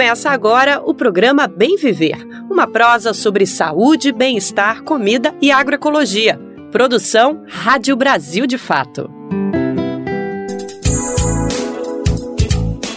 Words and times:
Começa 0.00 0.30
agora 0.30 0.80
o 0.82 0.94
programa 0.94 1.46
Bem 1.46 1.76
Viver, 1.76 2.26
uma 2.50 2.66
prosa 2.66 3.12
sobre 3.12 3.44
saúde, 3.44 4.12
bem-estar, 4.12 4.82
comida 4.82 5.34
e 5.42 5.50
agroecologia. 5.50 6.40
Produção 6.72 7.44
Rádio 7.46 7.94
Brasil 7.96 8.46
de 8.46 8.56
Fato. 8.56 9.10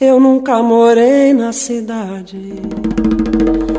Eu 0.00 0.18
nunca 0.18 0.62
morei 0.62 1.32
na 1.32 1.52
cidade. 1.52 2.54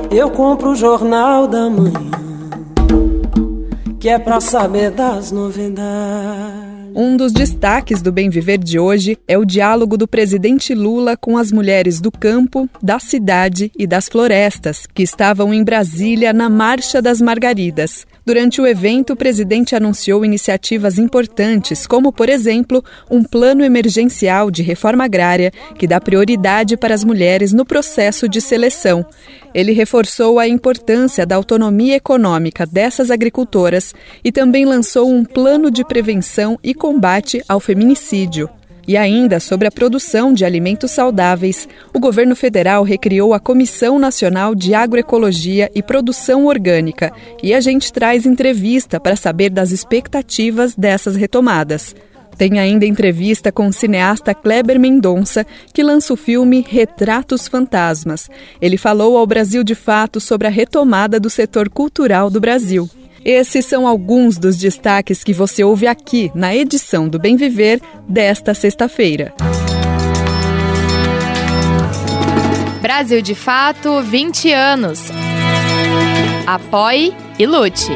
Eu 0.09 0.29
compro 0.31 0.71
o 0.71 0.75
jornal 0.75 1.47
da 1.47 1.69
manhã 1.69 2.15
que 4.05 4.09
é 4.09 4.19
pra 4.19 4.39
saber 4.39 4.91
das 4.91 5.31
novidades. 5.31 6.75
Um 6.95 7.17
dos 7.17 7.33
destaques 7.33 8.03
do 8.03 8.11
Bem 8.11 8.29
Viver 8.29 8.59
de 8.59 8.77
hoje 8.77 9.17
é 9.27 9.35
o 9.35 9.43
diálogo 9.43 9.97
do 9.97 10.07
presidente 10.07 10.75
Lula 10.75 11.17
com 11.17 11.39
as 11.39 11.51
mulheres 11.51 11.99
do 11.99 12.11
campo, 12.11 12.69
da 12.83 12.99
cidade 12.99 13.71
e 13.75 13.87
das 13.87 14.07
florestas, 14.07 14.85
que 14.93 15.01
estavam 15.01 15.51
em 15.51 15.63
Brasília 15.63 16.31
na 16.31 16.51
Marcha 16.51 17.01
das 17.01 17.19
Margaridas. 17.19 18.05
Durante 18.25 18.59
o 18.59 18.65
evento, 18.65 19.13
o 19.13 19.15
presidente 19.15 19.75
anunciou 19.75 20.25
iniciativas 20.25 20.97
importantes, 20.97 21.85
como, 21.85 22.11
por 22.11 22.27
exemplo, 22.27 22.83
um 23.09 23.23
plano 23.23 23.63
emergencial 23.63 24.49
de 24.49 24.63
reforma 24.63 25.03
agrária 25.03 25.51
que 25.77 25.85
dá 25.85 26.01
prioridade 26.01 26.75
para 26.75 26.95
as 26.95 27.03
mulheres 27.03 27.53
no 27.53 27.63
processo 27.63 28.27
de 28.27 28.41
seleção. 28.41 29.05
Ele 29.53 29.73
reforçou 29.73 30.39
a 30.39 30.47
importância 30.47 31.23
da 31.23 31.35
autonomia 31.35 31.95
econômica 31.97 32.65
dessas 32.65 33.11
agricultoras 33.11 33.93
e 34.23 34.31
também 34.31 34.65
lançou 34.65 35.07
um 35.07 35.23
plano 35.23 35.69
de 35.69 35.85
prevenção 35.85 36.57
e 36.63 36.73
combate 36.73 37.43
ao 37.47 37.59
feminicídio. 37.59 38.49
E 38.87 38.95
ainda 38.95 39.39
sobre 39.39 39.67
a 39.67 39.71
produção 39.71 40.33
de 40.33 40.45
alimentos 40.45 40.91
saudáveis, 40.91 41.67
o 41.93 41.99
governo 41.99 42.35
federal 42.35 42.83
recriou 42.83 43.33
a 43.33 43.39
Comissão 43.39 43.97
Nacional 43.97 44.53
de 44.53 44.73
Agroecologia 44.73 45.71
e 45.73 45.81
Produção 45.81 46.45
Orgânica 46.45 47.11
e 47.41 47.53
a 47.53 47.59
gente 47.59 47.91
traz 47.91 48.25
entrevista 48.25 48.99
para 48.99 49.15
saber 49.15 49.49
das 49.49 49.71
expectativas 49.71 50.75
dessas 50.75 51.15
retomadas. 51.15 51.95
Tem 52.37 52.59
ainda 52.59 52.85
entrevista 52.85 53.51
com 53.51 53.67
o 53.67 53.73
cineasta 53.73 54.33
Kleber 54.33 54.79
Mendonça, 54.79 55.45
que 55.73 55.81
lança 55.81 56.13
o 56.13 56.17
filme 56.17 56.65
Retratos 56.67 57.47
Fantasmas. 57.47 58.29
Ele 58.61 58.77
falou 58.77 59.17
ao 59.17 59.25
Brasil 59.25 59.63
de 59.63 59.73
Fato 59.73 60.19
sobre 60.19 60.47
a 60.47 60.51
retomada 60.51 61.19
do 61.19 61.29
setor 61.29 61.69
cultural 61.69 62.29
do 62.29 62.41
Brasil. 62.41 62.89
Esses 63.25 63.65
são 63.65 63.87
alguns 63.87 64.37
dos 64.37 64.55
destaques 64.55 65.23
que 65.23 65.33
você 65.33 65.63
ouve 65.63 65.87
aqui 65.87 66.31
na 66.35 66.55
edição 66.55 67.09
do 67.09 67.17
Bem 67.17 67.35
Viver 67.35 67.81
desta 68.07 68.53
sexta-feira. 68.53 69.33
Brasil 72.83 73.23
de 73.23 73.33
Fato 73.33 73.99
20 74.03 74.53
anos. 74.53 74.99
Apoie 76.45 77.15
e 77.39 77.47
lute. 77.47 77.91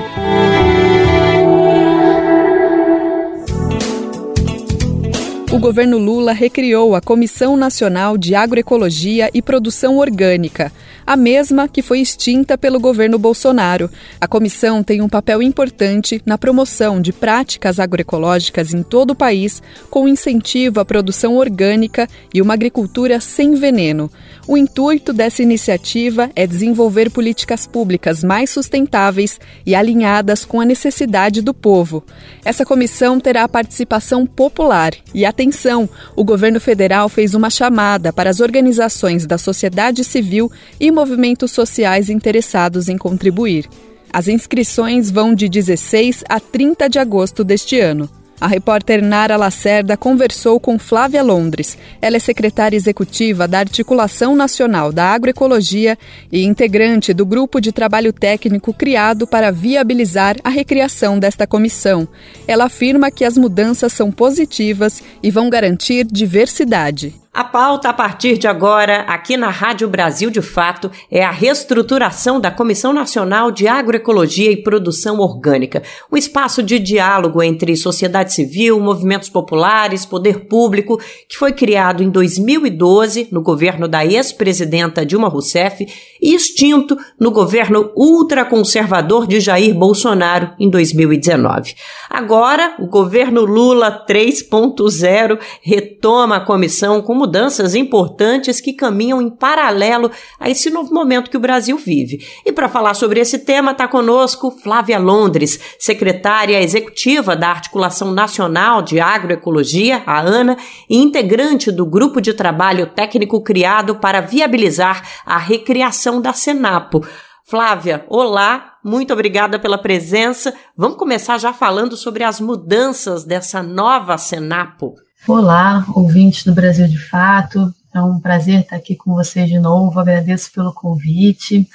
o 5.51 5.57
governo 5.61 5.97
Lula 5.97 6.31
recriou 6.31 6.95
a 6.95 7.01
Comissão 7.01 7.57
Nacional 7.57 8.17
de 8.17 8.33
Agroecologia 8.33 9.29
e 9.33 9.41
Produção 9.41 9.97
Orgânica, 9.97 10.71
a 11.09 11.15
mesma 11.15 11.67
que 11.67 11.81
foi 11.81 12.01
extinta 12.01 12.55
pelo 12.55 12.79
governo 12.79 13.17
Bolsonaro. 13.17 13.89
A 14.21 14.27
comissão 14.27 14.83
tem 14.83 15.01
um 15.01 15.09
papel 15.09 15.41
importante 15.41 16.21
na 16.23 16.37
promoção 16.37 17.01
de 17.01 17.11
práticas 17.11 17.79
agroecológicas 17.79 18.75
em 18.75 18.83
todo 18.83 19.09
o 19.09 19.15
país, 19.15 19.59
com 19.89 20.07
incentivo 20.07 20.79
à 20.79 20.85
produção 20.85 21.35
orgânica 21.35 22.07
e 22.31 22.39
uma 22.43 22.53
agricultura 22.53 23.19
sem 23.19 23.55
veneno. 23.55 24.11
O 24.47 24.55
intuito 24.55 25.11
dessa 25.11 25.41
iniciativa 25.41 26.29
é 26.35 26.45
desenvolver 26.45 27.09
políticas 27.09 27.65
públicas 27.65 28.23
mais 28.23 28.51
sustentáveis 28.51 29.39
e 29.65 29.73
alinhadas 29.73 30.45
com 30.45 30.61
a 30.61 30.65
necessidade 30.65 31.41
do 31.41 31.55
povo. 31.55 32.03
Essa 32.45 32.63
comissão 32.63 33.19
terá 33.19 33.45
a 33.45 33.49
participação 33.49 34.27
popular 34.27 34.93
e 35.11 35.25
atenção, 35.25 35.89
o 36.15 36.23
governo 36.23 36.59
federal 36.59 37.09
fez 37.09 37.33
uma 37.33 37.49
chamada 37.49 38.13
para 38.13 38.29
as 38.29 38.39
organizações 38.39 39.25
da 39.25 39.39
sociedade 39.39 40.03
civil 40.03 40.51
e 40.79 40.91
movimentos 40.99 41.51
sociais 41.51 42.09
interessados 42.09 42.89
em 42.89 42.97
contribuir. 42.97 43.69
As 44.11 44.27
inscrições 44.27 45.09
vão 45.09 45.33
de 45.33 45.47
16 45.47 46.25
a 46.27 46.41
30 46.41 46.89
de 46.89 46.99
agosto 46.99 47.41
deste 47.41 47.79
ano. 47.79 48.09
A 48.41 48.47
repórter 48.47 49.01
Nara 49.01 49.37
Lacerda 49.37 49.95
conversou 49.95 50.59
com 50.59 50.77
Flávia 50.77 51.23
Londres. 51.23 51.77
Ela 52.01 52.17
é 52.17 52.19
secretária 52.19 52.75
executiva 52.75 53.47
da 53.47 53.59
Articulação 53.59 54.35
Nacional 54.35 54.91
da 54.91 55.05
Agroecologia 55.05 55.97
e 56.29 56.43
integrante 56.43 57.13
do 57.13 57.25
grupo 57.25 57.61
de 57.61 57.71
trabalho 57.71 58.11
técnico 58.11 58.73
criado 58.73 59.25
para 59.25 59.51
viabilizar 59.51 60.35
a 60.43 60.49
recriação 60.49 61.17
desta 61.17 61.47
comissão. 61.47 62.07
Ela 62.45 62.65
afirma 62.65 63.09
que 63.09 63.23
as 63.23 63.37
mudanças 63.37 63.93
são 63.93 64.11
positivas 64.11 65.01
e 65.23 65.31
vão 65.31 65.49
garantir 65.49 66.05
diversidade. 66.05 67.13
A 67.31 67.43
pauta 67.43 67.89
a 67.89 67.93
partir 67.93 68.39
de 68.39 68.47
agora, 68.47 69.01
aqui 69.01 69.37
na 69.37 69.49
Rádio 69.49 69.87
Brasil 69.87 70.31
de 70.31 70.41
Fato, 70.41 70.89
é 71.11 71.23
a 71.23 71.29
reestruturação 71.29 72.41
da 72.41 72.49
Comissão 72.49 72.91
Nacional 72.91 73.51
de 73.51 73.67
Agroecologia 73.67 74.51
e 74.51 74.63
Produção 74.63 75.19
Orgânica, 75.19 75.83
um 76.11 76.17
espaço 76.17 76.63
de 76.63 76.79
diálogo 76.79 77.43
entre 77.43 77.75
sociedade 77.77 78.33
civil, 78.33 78.79
movimentos 78.79 79.29
populares, 79.29 80.07
poder 80.07 80.47
público, 80.47 80.99
que 81.27 81.37
foi 81.37 81.53
criado 81.53 82.01
em 82.01 82.09
2012 82.09 83.27
no 83.31 83.43
governo 83.43 83.87
da 83.87 84.03
ex-presidenta 84.03 85.05
Dilma 85.05 85.29
Rousseff 85.29 85.85
extinto 86.21 86.97
no 87.19 87.31
governo 87.31 87.91
ultraconservador 87.95 89.27
de 89.27 89.39
Jair 89.39 89.73
Bolsonaro 89.73 90.51
em 90.59 90.69
2019. 90.69 91.75
Agora, 92.09 92.75
o 92.79 92.87
governo 92.87 93.41
Lula 93.45 94.05
3.0 94.07 95.39
retoma 95.61 96.37
a 96.37 96.45
comissão 96.45 97.01
com 97.01 97.13
mudanças 97.13 97.75
importantes 97.75 98.59
que 98.59 98.73
caminham 98.73 99.21
em 99.21 99.29
paralelo 99.29 100.11
a 100.39 100.49
esse 100.49 100.69
novo 100.69 100.93
momento 100.93 101.29
que 101.29 101.37
o 101.37 101.39
Brasil 101.39 101.77
vive. 101.77 102.25
E 102.45 102.51
para 102.51 102.69
falar 102.69 102.93
sobre 102.93 103.19
esse 103.19 103.39
tema, 103.39 103.71
está 103.71 103.87
conosco 103.87 104.51
Flávia 104.51 104.97
Londres, 104.97 105.59
secretária 105.77 106.61
executiva 106.61 107.35
da 107.35 107.49
Articulação 107.49 108.11
Nacional 108.11 108.81
de 108.81 108.99
Agroecologia, 108.99 110.03
a 110.05 110.19
ANA, 110.19 110.57
e 110.89 110.97
integrante 110.97 111.71
do 111.71 111.85
grupo 111.85 112.19
de 112.19 112.33
trabalho 112.33 112.87
técnico 112.87 113.41
criado 113.41 113.95
para 113.95 114.21
viabilizar 114.21 115.03
a 115.25 115.37
recriação 115.37 116.08
da 116.19 116.33
Senapo. 116.33 117.05
Flávia, 117.45 118.05
olá 118.09 118.69
muito 118.83 119.11
obrigada 119.11 119.59
pela 119.59 119.77
presença. 119.77 120.53
Vamos 120.75 120.97
começar 120.97 121.37
já 121.37 121.51
falando 121.51 121.97
sobre 121.97 122.23
as 122.23 122.39
mudanças 122.39 123.25
dessa 123.25 123.61
nova 123.61 124.17
Senapo. 124.17 124.95
Olá, 125.27 125.85
ouvintes 125.93 126.45
do 126.45 126.53
Brasil 126.53 126.87
de 126.87 126.97
Fato. 126.97 127.73
É 127.93 128.01
um 128.01 128.21
prazer 128.21 128.61
estar 128.61 128.77
aqui 128.77 128.95
com 128.95 129.13
vocês 129.13 129.49
de 129.49 129.59
novo. 129.59 129.99
Agradeço 129.99 130.49
pelo 130.53 130.73
convite. 130.73 131.67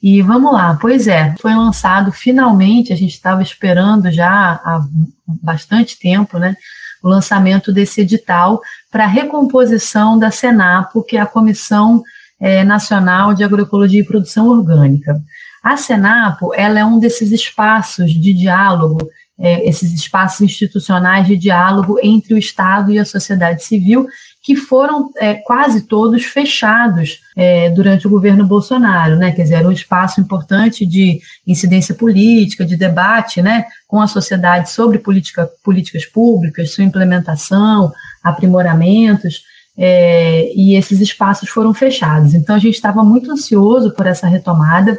E 0.00 0.22
vamos 0.22 0.52
lá, 0.52 0.78
pois 0.80 1.08
é, 1.08 1.34
foi 1.40 1.54
lançado 1.54 2.10
finalmente, 2.12 2.92
a 2.92 2.96
gente 2.96 3.14
estava 3.14 3.42
esperando 3.42 4.10
já 4.10 4.60
há 4.64 4.84
bastante 5.26 5.98
tempo, 5.98 6.38
né? 6.38 6.56
O 7.02 7.08
lançamento 7.08 7.72
desse 7.72 8.00
edital 8.00 8.60
para 8.90 9.06
recomposição 9.06 10.18
da 10.18 10.30
Senapo, 10.30 11.02
que 11.02 11.16
é 11.16 11.20
a 11.20 11.26
Comissão 11.26 12.02
é, 12.42 12.64
Nacional 12.64 13.32
de 13.32 13.44
Agroecologia 13.44 14.00
e 14.00 14.04
Produção 14.04 14.48
Orgânica. 14.48 15.22
A 15.62 15.76
Senapo 15.76 16.52
ela 16.52 16.80
é 16.80 16.84
um 16.84 16.98
desses 16.98 17.30
espaços 17.30 18.10
de 18.10 18.34
diálogo, 18.34 18.98
é, 19.38 19.68
esses 19.68 19.92
espaços 19.92 20.40
institucionais 20.40 21.26
de 21.26 21.36
diálogo 21.36 21.98
entre 22.02 22.34
o 22.34 22.38
Estado 22.38 22.90
e 22.90 22.98
a 22.98 23.04
sociedade 23.04 23.62
civil, 23.62 24.08
que 24.42 24.56
foram 24.56 25.08
é, 25.18 25.34
quase 25.34 25.82
todos 25.82 26.24
fechados 26.24 27.20
é, 27.36 27.70
durante 27.70 28.08
o 28.08 28.10
governo 28.10 28.44
Bolsonaro, 28.44 29.14
né? 29.14 29.30
Quer 29.30 29.44
dizer, 29.44 29.54
era 29.54 29.68
um 29.68 29.72
espaço 29.72 30.20
importante 30.20 30.84
de 30.84 31.20
incidência 31.46 31.94
política, 31.94 32.64
de 32.64 32.76
debate, 32.76 33.40
né, 33.40 33.66
com 33.86 34.00
a 34.00 34.08
sociedade 34.08 34.68
sobre 34.68 34.98
política, 34.98 35.48
políticas 35.62 36.04
públicas, 36.04 36.74
sua 36.74 36.82
implementação, 36.82 37.92
aprimoramentos. 38.20 39.44
É, 39.76 40.52
e 40.54 40.76
esses 40.76 41.00
espaços 41.00 41.48
foram 41.48 41.72
fechados. 41.72 42.34
Então 42.34 42.54
a 42.54 42.58
gente 42.58 42.74
estava 42.74 43.02
muito 43.02 43.30
ansioso 43.30 43.94
por 43.94 44.06
essa 44.06 44.26
retomada. 44.26 44.98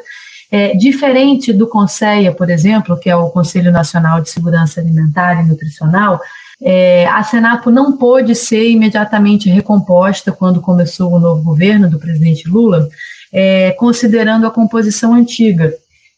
É, 0.52 0.76
diferente 0.76 1.52
do 1.52 1.68
CONSEA, 1.68 2.32
por 2.32 2.50
exemplo, 2.50 3.00
que 3.00 3.10
é 3.10 3.16
o 3.16 3.30
Conselho 3.30 3.72
Nacional 3.72 4.22
de 4.22 4.30
Segurança 4.30 4.80
Alimentar 4.80 5.42
e 5.42 5.48
Nutricional, 5.48 6.22
é, 6.62 7.08
a 7.08 7.24
Senapo 7.24 7.72
não 7.72 7.98
pôde 7.98 8.36
ser 8.36 8.70
imediatamente 8.70 9.50
recomposta 9.50 10.32
quando 10.32 10.62
começou 10.62 11.12
o 11.12 11.20
novo 11.20 11.44
governo 11.44 11.90
do 11.90 12.00
presidente 12.00 12.48
Lula, 12.48 12.88
é, 13.32 13.72
considerando 13.72 14.46
a 14.46 14.52
composição 14.52 15.14
antiga, 15.14 15.74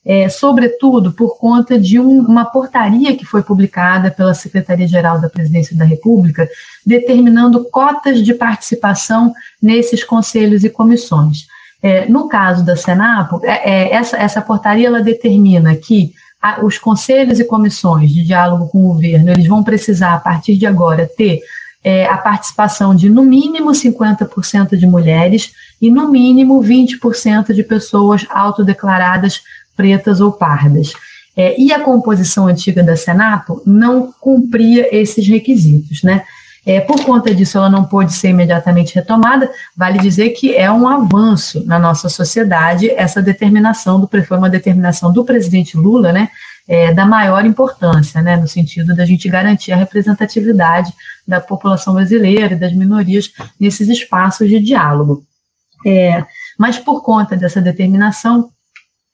é, 0.05 0.29
sobretudo 0.29 1.11
por 1.11 1.37
conta 1.37 1.79
de 1.79 1.99
um, 1.99 2.19
uma 2.19 2.45
portaria 2.45 3.15
que 3.17 3.25
foi 3.25 3.41
publicada 3.41 4.11
pela 4.11 4.35
Secretaria-Geral 4.35 5.19
da 5.19 5.29
Presidência 5.29 5.75
da 5.75 5.83
República, 5.83 6.47
determinando 6.85 7.65
cotas 7.65 8.23
de 8.23 8.33
participação 8.33 9.33
nesses 9.61 10.03
conselhos 10.03 10.63
e 10.63 10.69
comissões. 10.69 11.47
É, 11.81 12.07
no 12.07 12.27
caso 12.27 12.63
da 12.63 12.75
Senapo, 12.75 13.41
é, 13.43 13.69
é, 13.69 13.93
essa, 13.93 14.17
essa 14.17 14.41
portaria 14.41 14.87
ela 14.87 15.01
determina 15.01 15.75
que 15.75 16.13
a, 16.41 16.63
os 16.63 16.77
conselhos 16.77 17.39
e 17.39 17.45
comissões 17.45 18.11
de 18.11 18.23
diálogo 18.23 18.67
com 18.67 18.85
o 18.85 18.93
governo 18.93 19.31
eles 19.31 19.47
vão 19.47 19.63
precisar, 19.63 20.13
a 20.13 20.19
partir 20.19 20.55
de 20.55 20.67
agora, 20.67 21.09
ter 21.17 21.41
é, 21.83 22.07
a 22.07 22.17
participação 22.17 22.95
de 22.95 23.09
no 23.09 23.23
mínimo 23.23 23.69
50% 23.71 24.75
de 24.75 24.87
mulheres 24.87 25.53
e 25.79 25.91
no 25.91 26.09
mínimo 26.09 26.59
20% 26.59 27.53
de 27.53 27.63
pessoas 27.63 28.25
autodeclaradas 28.29 29.41
pretas 29.75 30.21
ou 30.21 30.31
pardas. 30.31 30.93
É, 31.37 31.59
e 31.59 31.73
a 31.73 31.81
composição 31.81 32.47
antiga 32.47 32.81
da 32.81 32.95
Senapo 32.95 33.61
não 33.65 34.11
cumpria 34.19 34.87
esses 34.95 35.27
requisitos, 35.27 36.01
né? 36.01 36.23
É, 36.65 36.79
por 36.79 37.05
conta 37.05 37.33
disso, 37.33 37.59
ela 37.59 37.69
não 37.69 37.85
pôde 37.85 38.11
ser 38.11 38.29
imediatamente 38.29 38.95
retomada. 38.95 39.51
Vale 39.77 39.99
dizer 39.99 40.29
que 40.31 40.55
é 40.55 40.71
um 40.71 40.87
avanço 40.87 41.63
na 41.63 41.77
nossa 41.77 42.09
sociedade 42.09 42.89
essa 42.89 43.21
determinação 43.21 43.99
do 43.99 44.09
foi 44.23 44.37
uma 44.37 44.49
determinação 44.49 45.13
do 45.13 45.23
presidente 45.23 45.77
Lula, 45.77 46.11
né, 46.11 46.29
é, 46.67 46.91
da 46.91 47.05
maior 47.05 47.45
importância, 47.45 48.19
né, 48.21 48.35
no 48.35 48.47
sentido 48.47 48.95
da 48.95 49.05
gente 49.05 49.29
garantir 49.29 49.73
a 49.73 49.75
representatividade 49.75 50.91
da 51.27 51.39
população 51.39 51.93
brasileira 51.93 52.55
e 52.55 52.59
das 52.59 52.73
minorias 52.73 53.31
nesses 53.59 53.87
espaços 53.87 54.49
de 54.49 54.59
diálogo. 54.59 55.23
É, 55.85 56.25
mas 56.57 56.79
por 56.79 57.03
conta 57.03 57.35
dessa 57.35 57.61
determinação, 57.61 58.49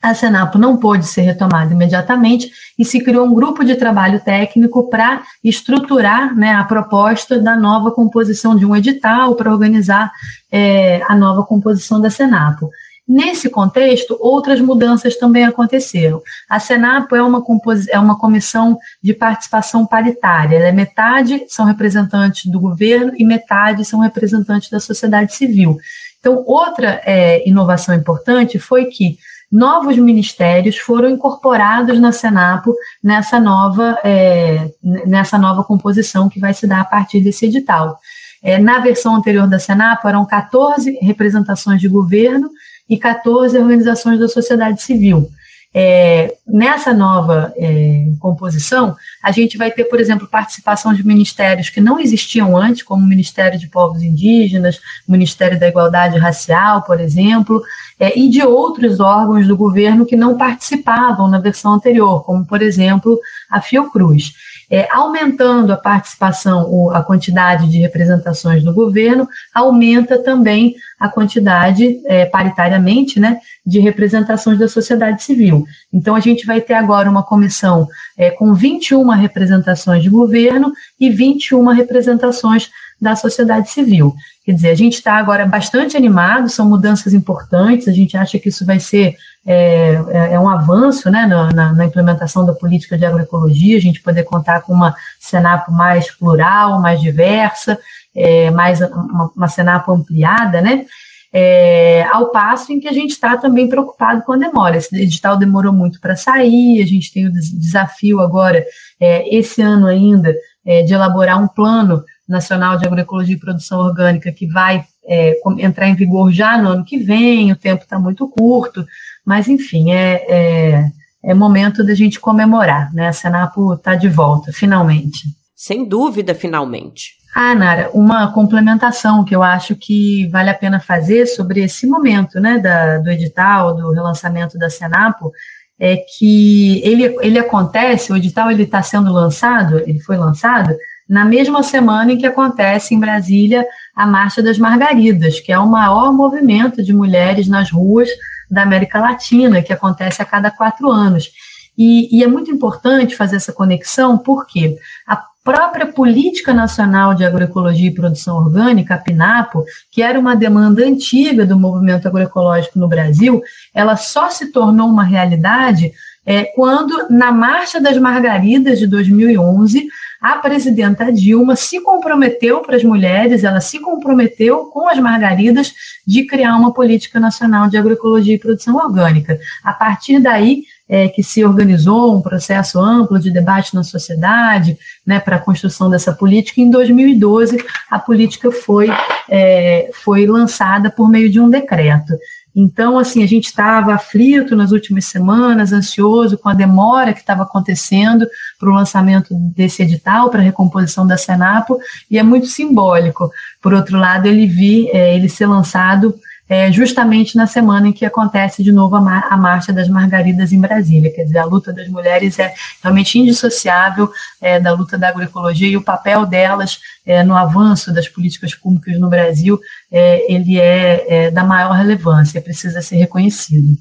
a 0.01 0.15
Senapo 0.15 0.57
não 0.57 0.77
pôde 0.77 1.05
ser 1.05 1.21
retomada 1.21 1.73
imediatamente 1.73 2.51
e 2.77 2.83
se 2.83 3.03
criou 3.03 3.27
um 3.27 3.33
grupo 3.33 3.63
de 3.63 3.75
trabalho 3.75 4.19
técnico 4.19 4.89
para 4.89 5.21
estruturar 5.43 6.35
né, 6.35 6.53
a 6.53 6.63
proposta 6.63 7.37
da 7.39 7.55
nova 7.55 7.91
composição 7.91 8.55
de 8.55 8.65
um 8.65 8.75
edital 8.75 9.35
para 9.35 9.51
organizar 9.51 10.11
é, 10.51 11.01
a 11.07 11.15
nova 11.15 11.43
composição 11.43 12.01
da 12.01 12.09
Senapo. 12.09 12.69
Nesse 13.07 13.49
contexto, 13.49 14.17
outras 14.19 14.61
mudanças 14.61 15.17
também 15.17 15.43
aconteceram. 15.43 16.21
A 16.49 16.59
Senapo 16.59 17.15
é 17.15 17.21
uma, 17.21 17.43
é 17.89 17.99
uma 17.99 18.17
comissão 18.17 18.79
de 19.03 19.13
participação 19.13 19.85
paritária, 19.85 20.57
é 20.57 20.71
metade 20.71 21.43
são 21.49 21.65
representantes 21.65 22.49
do 22.49 22.59
governo 22.59 23.11
e 23.17 23.25
metade 23.25 23.83
são 23.83 23.99
representantes 23.99 24.69
da 24.69 24.79
sociedade 24.79 25.35
civil. 25.35 25.77
Então, 26.19 26.43
outra 26.47 27.01
é, 27.03 27.47
inovação 27.47 27.93
importante 27.93 28.57
foi 28.57 28.85
que 28.85 29.17
novos 29.51 29.97
ministérios 29.97 30.77
foram 30.77 31.09
incorporados 31.09 31.99
na 31.99 32.11
Senapo 32.11 32.73
nessa 33.03 33.39
nova, 33.39 33.99
é, 34.03 34.71
nessa 35.05 35.37
nova 35.37 35.63
composição 35.63 36.29
que 36.29 36.39
vai 36.39 36.53
se 36.53 36.65
dar 36.65 36.81
a 36.81 36.85
partir 36.85 37.19
desse 37.21 37.45
edital. 37.45 37.99
É, 38.41 38.57
na 38.57 38.79
versão 38.79 39.15
anterior 39.15 39.47
da 39.47 39.59
Senapo, 39.59 40.07
eram 40.07 40.25
14 40.25 40.97
representações 41.01 41.81
de 41.81 41.87
governo 41.87 42.49
e 42.89 42.97
14 42.97 43.57
organizações 43.57 44.19
da 44.19 44.27
sociedade 44.27 44.81
civil. 44.81 45.29
É, 45.73 46.35
nessa 46.45 46.93
nova 46.93 47.53
é, 47.55 48.07
composição, 48.19 48.93
a 49.23 49.31
gente 49.31 49.57
vai 49.57 49.71
ter, 49.71 49.85
por 49.85 50.01
exemplo, 50.01 50.27
participação 50.27 50.93
de 50.93 51.05
ministérios 51.05 51.69
que 51.69 51.79
não 51.79 51.97
existiam 51.97 52.57
antes, 52.57 52.83
como 52.83 53.05
o 53.05 53.07
Ministério 53.07 53.57
de 53.57 53.69
Povos 53.69 54.01
Indígenas, 54.03 54.81
o 55.07 55.11
Ministério 55.11 55.57
da 55.57 55.69
Igualdade 55.69 56.17
Racial, 56.17 56.81
por 56.81 56.99
exemplo, 56.99 57.61
é, 57.97 58.17
e 58.19 58.29
de 58.29 58.43
outros 58.43 58.99
órgãos 58.99 59.47
do 59.47 59.55
governo 59.55 60.05
que 60.05 60.15
não 60.15 60.37
participavam 60.37 61.29
na 61.29 61.39
versão 61.39 61.73
anterior, 61.73 62.25
como, 62.25 62.45
por 62.45 62.61
exemplo, 62.61 63.17
a 63.49 63.61
Fiocruz. 63.61 64.33
É, 64.71 64.87
aumentando 64.89 65.73
a 65.73 65.77
participação, 65.77 66.89
a 66.91 67.03
quantidade 67.03 67.69
de 67.69 67.79
representações 67.79 68.63
do 68.63 68.73
governo, 68.73 69.27
aumenta 69.53 70.17
também 70.17 70.75
a 70.97 71.09
quantidade, 71.09 71.99
é, 72.05 72.25
paritariamente, 72.25 73.19
né, 73.19 73.39
de 73.65 73.79
representações 73.79 74.57
da 74.57 74.69
sociedade 74.69 75.23
civil. 75.23 75.65
Então, 75.91 76.15
a 76.15 76.21
gente 76.21 76.45
vai 76.45 76.61
ter 76.61 76.73
agora 76.73 77.09
uma 77.09 77.21
comissão 77.21 77.85
é, 78.17 78.31
com 78.31 78.53
21 78.53 79.09
representações 79.09 80.01
de 80.01 80.09
governo 80.09 80.71
e 80.97 81.09
21 81.09 81.67
representações 81.67 82.69
da 83.01 83.15
sociedade 83.15 83.69
civil. 83.71 84.15
Quer 84.45 84.53
dizer, 84.53 84.69
a 84.69 84.75
gente 84.75 84.93
está 84.93 85.15
agora 85.15 85.45
bastante 85.45 85.97
animado, 85.97 86.49
são 86.49 86.69
mudanças 86.69 87.13
importantes, 87.13 87.87
a 87.87 87.91
gente 87.91 88.15
acha 88.15 88.37
que 88.37 88.49
isso 88.49 88.65
vai 88.65 88.79
ser 88.79 89.15
é, 89.45 89.93
é, 90.09 90.33
é 90.33 90.39
um 90.39 90.49
avanço 90.49 91.09
né, 91.09 91.25
na, 91.25 91.73
na, 91.73 91.85
implementação 91.85 92.45
da 92.45 92.53
política 92.53 92.97
de 92.97 93.05
agroecologia, 93.05 93.77
a 93.77 93.81
gente 93.81 94.01
poder 94.01 94.23
contar 94.23 94.61
com 94.61 94.73
uma 94.73 94.95
Senapo 95.19 95.71
mais 95.71 96.11
plural, 96.11 96.79
mais 96.79 97.01
diversa, 97.01 97.79
é, 98.15 98.51
mais 98.51 98.81
uma, 98.81 99.31
uma 99.35 99.83
ampliada, 99.89 100.61
né? 100.61 100.85
É, 101.33 102.03
ao 102.11 102.29
passo 102.29 102.73
em 102.73 102.79
que 102.79 102.89
a 102.89 102.91
gente 102.91 103.11
está 103.11 103.37
também 103.37 103.69
preocupado 103.69 104.21
com 104.23 104.33
a 104.33 104.37
demora. 104.37 104.75
Esse 104.75 104.93
edital 104.97 105.37
demorou 105.37 105.71
muito 105.71 105.99
para 106.01 106.15
sair, 106.15 106.83
a 106.83 106.85
gente 106.85 107.11
tem 107.13 107.25
o 107.25 107.31
desafio 107.31 108.19
agora, 108.19 108.63
é, 108.99 109.33
esse 109.33 109.61
ano 109.61 109.87
ainda, 109.87 110.35
é, 110.65 110.83
de 110.83 110.93
elaborar 110.93 111.41
um 111.41 111.47
plano 111.47 112.03
nacional 112.27 112.77
de 112.77 112.85
agroecologia 112.85 113.35
e 113.35 113.39
produção 113.39 113.79
orgânica 113.79 114.31
que 114.31 114.45
vai 114.45 114.83
é, 115.05 115.39
entrar 115.59 115.87
em 115.87 115.95
vigor 115.95 116.31
já 116.31 116.57
no 116.57 116.69
ano 116.69 116.85
que 116.85 116.97
vem, 116.97 117.51
o 117.51 117.55
tempo 117.55 117.83
está 117.83 117.97
muito 117.99 118.27
curto, 118.27 118.85
mas 119.25 119.47
enfim, 119.47 119.91
é, 119.91 120.25
é, 120.27 120.91
é 121.23 121.33
momento 121.33 121.83
da 121.83 121.93
gente 121.93 122.19
comemorar, 122.19 122.93
né? 122.93 123.07
A 123.07 123.13
Senapo 123.13 123.73
está 123.73 123.95
de 123.95 124.09
volta, 124.09 124.51
finalmente. 124.51 125.19
Sem 125.55 125.87
dúvida, 125.87 126.33
finalmente. 126.33 127.21
Ah, 127.33 127.55
Nara, 127.55 127.89
uma 127.93 128.33
complementação 128.33 129.23
que 129.23 129.33
eu 129.33 129.41
acho 129.41 129.75
que 129.75 130.27
vale 130.27 130.49
a 130.49 130.53
pena 130.53 130.79
fazer 130.79 131.27
sobre 131.27 131.63
esse 131.63 131.87
momento, 131.87 132.41
né, 132.41 132.57
da, 132.57 132.97
do 132.97 133.09
edital, 133.09 133.73
do 133.73 133.91
relançamento 133.91 134.57
da 134.57 134.69
Senapo, 134.69 135.31
é 135.79 135.97
que 135.97 136.81
ele, 136.83 137.15
ele 137.21 137.39
acontece, 137.39 138.11
o 138.11 138.17
edital 138.17 138.51
ele 138.51 138.63
está 138.63 138.83
sendo 138.83 139.11
lançado, 139.13 139.79
ele 139.79 139.99
foi 139.99 140.17
lançado 140.17 140.75
na 141.07 141.25
mesma 141.25 141.63
semana 141.63 142.11
em 142.11 142.17
que 142.17 142.25
acontece 142.25 142.93
em 142.93 142.99
Brasília 142.99 143.65
a 143.95 144.05
Marcha 144.05 144.41
das 144.41 144.57
Margaridas, 144.57 145.39
que 145.39 145.51
é 145.51 145.57
o 145.57 145.67
maior 145.67 146.13
movimento 146.13 146.83
de 146.83 146.93
mulheres 146.93 147.47
nas 147.47 147.71
ruas 147.71 148.09
da 148.51 148.63
América 148.63 148.99
Latina, 148.99 149.61
que 149.61 149.71
acontece 149.71 150.21
a 150.21 150.25
cada 150.25 150.51
quatro 150.51 150.91
anos. 150.91 151.31
E, 151.77 152.15
e, 152.15 152.23
é 152.23 152.27
muito 152.27 152.51
importante 152.51 153.15
fazer 153.15 153.37
essa 153.37 153.53
conexão, 153.53 154.17
porque 154.17 154.77
a 155.07 155.23
própria 155.43 155.87
Política 155.87 156.53
Nacional 156.53 157.15
de 157.15 157.23
Agroecologia 157.23 157.87
e 157.87 157.93
Produção 157.93 158.37
Orgânica, 158.37 158.95
a 158.95 158.97
PNAPO, 158.97 159.63
que 159.89 160.01
era 160.01 160.19
uma 160.19 160.35
demanda 160.35 160.85
antiga 160.85 161.45
do 161.45 161.57
movimento 161.57 162.07
agroecológico 162.07 162.77
no 162.77 162.87
Brasil, 162.87 163.41
ela 163.73 163.95
só 163.95 164.29
se 164.29 164.51
tornou 164.51 164.87
uma 164.87 165.03
realidade 165.03 165.93
é, 166.25 166.43
quando, 166.55 167.07
na 167.09 167.31
Marcha 167.31 167.79
das 167.81 167.97
Margaridas 167.97 168.77
de 168.77 168.85
2011, 168.85 169.87
a 170.21 170.35
presidenta 170.37 171.11
Dilma 171.11 171.55
se 171.55 171.81
comprometeu 171.81 172.61
para 172.61 172.75
as 172.75 172.83
mulheres, 172.83 173.43
ela 173.43 173.59
se 173.59 173.79
comprometeu 173.79 174.65
com 174.65 174.87
as 174.87 174.99
margaridas 174.99 175.73
de 176.05 176.25
criar 176.27 176.55
uma 176.55 176.71
política 176.71 177.19
nacional 177.19 177.67
de 177.67 177.75
agroecologia 177.75 178.35
e 178.35 178.39
produção 178.39 178.75
orgânica. 178.75 179.39
A 179.63 179.73
partir 179.73 180.19
daí, 180.19 180.63
é, 180.91 181.07
que 181.07 181.23
se 181.23 181.43
organizou 181.45 182.13
um 182.13 182.21
processo 182.21 182.77
amplo 182.77 183.17
de 183.17 183.31
debate 183.31 183.73
na 183.73 183.81
sociedade 183.81 184.77
né, 185.07 185.21
para 185.21 185.37
a 185.37 185.39
construção 185.39 185.89
dessa 185.89 186.11
política. 186.11 186.59
Em 186.59 186.69
2012, 186.69 187.63
a 187.89 187.97
política 187.97 188.51
foi, 188.51 188.89
é, 189.29 189.89
foi 189.93 190.27
lançada 190.27 190.91
por 190.91 191.09
meio 191.09 191.29
de 191.29 191.39
um 191.39 191.49
decreto. 191.49 192.13
Então, 192.55 192.97
assim, 192.97 193.23
a 193.23 193.27
gente 193.27 193.45
estava 193.45 193.93
aflito 193.93 194.55
nas 194.55 194.71
últimas 194.71 195.05
semanas, 195.05 195.71
ansioso 195.71 196.37
com 196.37 196.49
a 196.49 196.53
demora 196.53 197.13
que 197.13 197.21
estava 197.21 197.43
acontecendo 197.43 198.27
para 198.59 198.69
o 198.69 198.73
lançamento 198.73 199.33
desse 199.55 199.81
edital, 199.81 200.29
para 200.29 200.41
a 200.41 200.43
recomposição 200.43 201.07
da 201.07 201.17
Senapo, 201.17 201.79
e 202.09 202.17
é 202.17 202.23
muito 202.23 202.47
simbólico. 202.47 203.31
Por 203.61 203.73
outro 203.73 203.97
lado, 203.97 204.27
ele 204.27 204.47
vi 204.47 204.89
é, 204.89 205.15
ele 205.15 205.29
ser 205.29 205.45
lançado 205.45 206.13
é, 206.51 206.69
justamente 206.69 207.37
na 207.37 207.47
semana 207.47 207.87
em 207.87 207.93
que 207.93 208.05
acontece 208.05 208.61
de 208.61 208.73
novo 208.73 208.97
a, 208.97 208.99
mar 208.99 209.25
a, 209.29 209.37
Marcha 209.37 209.71
das 209.71 209.87
Margaridas 209.87 210.51
em 210.51 210.59
Brasília. 210.59 211.09
Quer 211.09 211.23
dizer, 211.23 211.37
a 211.37 211.45
luta 211.45 211.71
das 211.71 211.87
mulheres 211.87 212.37
é 212.39 212.53
realmente 212.83 213.17
indissociável 213.17 214.11
é, 214.41 214.59
da 214.59 214.73
luta 214.73 214.97
da 214.97 215.07
agroecologia 215.07 215.69
e 215.69 215.77
o 215.77 215.81
papel 215.81 216.25
delas 216.25 216.81
é, 217.05 217.23
no 217.23 217.37
avanço 217.37 217.93
das 217.93 218.09
políticas 218.09 218.53
públicas 218.53 218.99
no 218.99 219.07
Brasil, 219.07 219.57
é, 219.89 220.29
ele 220.29 220.59
é, 220.59 221.05
é, 221.07 221.31
da 221.31 221.45
maior 221.45 221.71
relevância, 221.71 222.41
precisa 222.41 222.81
ser 222.81 222.97
reconhecido. 222.97 223.77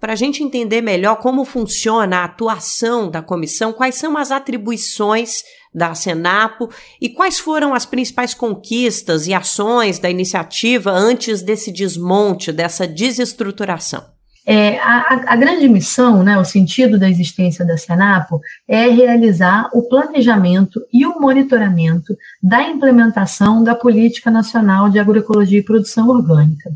Para 0.00 0.12
a 0.12 0.16
gente 0.16 0.44
entender 0.44 0.80
melhor 0.80 1.16
como 1.16 1.44
funciona 1.44 2.18
a 2.18 2.24
atuação 2.24 3.10
da 3.10 3.20
comissão, 3.20 3.72
quais 3.72 3.96
são 3.96 4.16
as 4.16 4.30
atribuições 4.30 5.42
da 5.74 5.92
Senapo 5.92 6.70
e 7.00 7.08
quais 7.08 7.40
foram 7.40 7.74
as 7.74 7.84
principais 7.84 8.32
conquistas 8.32 9.26
e 9.26 9.34
ações 9.34 9.98
da 9.98 10.08
iniciativa 10.08 10.92
antes 10.92 11.42
desse 11.42 11.72
desmonte, 11.72 12.52
dessa 12.52 12.86
desestruturação? 12.86 14.04
É, 14.46 14.78
a, 14.78 15.32
a, 15.32 15.36
grande 15.36 15.68
missão, 15.68 16.22
né, 16.22 16.38
o 16.38 16.44
sentido 16.44 16.98
da 16.98 17.10
existência 17.10 17.66
da 17.66 17.76
Senapo 17.76 18.40
é 18.66 18.88
realizar 18.88 19.68
o 19.74 19.82
planejamento 19.82 20.80
e 20.90 21.04
o 21.04 21.20
monitoramento 21.20 22.16
da 22.42 22.62
implementação 22.62 23.62
da 23.62 23.74
Política 23.74 24.30
Nacional 24.30 24.88
de 24.88 24.98
Agroecologia 24.98 25.58
e 25.58 25.64
Produção 25.64 26.08
Orgânica. 26.08 26.70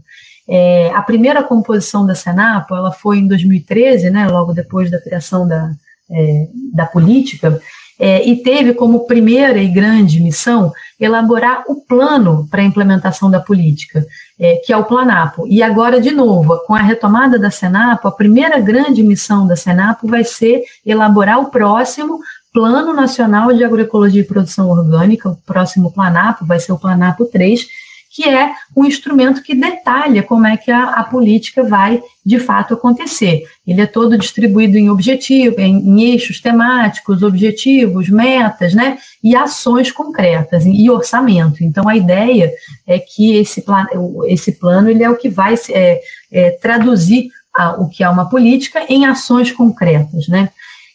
É, 0.49 0.91
a 0.95 1.03
primeira 1.03 1.43
composição 1.43 2.05
da 2.05 2.15
Senapo, 2.15 2.75
ela 2.75 2.93
foi 2.93 3.19
em 3.19 3.29
2013, 3.29 4.11
né, 4.11 4.27
logo 4.29 4.53
depois 4.53 4.91
da 4.91 5.01
criação 5.01 5.47
da, 5.47 5.71
é, 6.11 6.49
da 6.73 6.87
política, 6.87 7.61
é, 7.99 8.27
e 8.29 8.43
teve 8.43 8.75
como 8.75 9.07
primeira 9.07 9.63
e 9.63 9.69
grande 9.69 10.19
missão 10.19 10.73
elaborar 10.99 11.63
o 11.69 11.77
plano 11.77 12.49
para 12.51 12.61
a 12.61 12.65
implementação 12.65 13.31
da 13.31 13.39
política, 13.39 14.05
é, 14.41 14.57
que 14.57 14.73
é 14.73 14.77
o 14.77 14.85
Planapo. 14.85 15.47
E 15.47 15.63
agora, 15.63 16.01
de 16.01 16.11
novo, 16.11 16.59
com 16.67 16.75
a 16.75 16.83
retomada 16.83 17.39
da 17.39 17.51
Senapo, 17.51 18.09
a 18.09 18.13
primeira 18.13 18.59
grande 18.59 19.03
missão 19.03 19.47
da 19.47 19.55
Senapo 19.55 20.09
vai 20.09 20.25
ser 20.25 20.63
elaborar 20.85 21.39
o 21.39 21.51
próximo 21.51 22.19
Plano 22.53 22.93
Nacional 22.93 23.53
de 23.53 23.65
Agroecologia 23.65 24.21
e 24.21 24.27
Produção 24.27 24.69
Orgânica, 24.69 25.31
o 25.31 25.37
próximo 25.37 25.91
Planapo 25.91 26.45
vai 26.45 26.59
ser 26.59 26.73
o 26.73 26.79
Planapo 26.79 27.25
3, 27.25 27.67
que 28.15 28.29
é 28.29 28.53
um 28.77 28.85
instrumento 28.85 29.43
que 29.43 29.55
detalha 29.55 30.23
como 30.23 30.47
é 30.47 30.57
que 30.59 30.71
a, 30.71 30.91
a, 30.91 31.05
política 31.05 31.63
vai 31.63 32.03
de 32.25 32.39
fato 32.39 32.75
acontecer. 32.75 33.45
Ele 33.67 33.81
é 33.81 33.87
todo 33.87 34.19
distribuído 34.19 34.77
em 34.77 34.91
objetivos, 34.91 35.59
em, 35.59 35.79
em, 35.79 36.03
eixos 36.13 36.39
temáticos, 36.39 37.23
objetivos, 37.23 38.11
metas, 38.11 38.75
né, 38.75 38.99
e 39.25 39.35
ações 39.35 39.91
concretas 39.91 40.65
e 40.67 40.91
orçamento. 40.91 41.65
Então 41.65 41.89
a 41.89 41.97
ideia 41.97 42.53
é 42.87 42.99
que 42.99 43.35
esse 43.37 43.63
plano, 43.63 43.89
esse 44.27 44.53
plano 44.53 44.91
ele 44.91 45.03
é 45.03 45.09
o 45.09 45.17
que 45.17 45.31
vai 45.31 45.55
é, 45.71 46.01
é, 46.31 46.51
traduzir 46.51 47.31
a, 47.55 47.81
o 47.81 47.89
que 47.89 48.05
é 48.05 48.09
uma 48.09 48.29
política 48.29 48.85
em 48.91 49.07
ações 49.07 49.51
concretas, 49.51 50.29
né. 50.29 50.51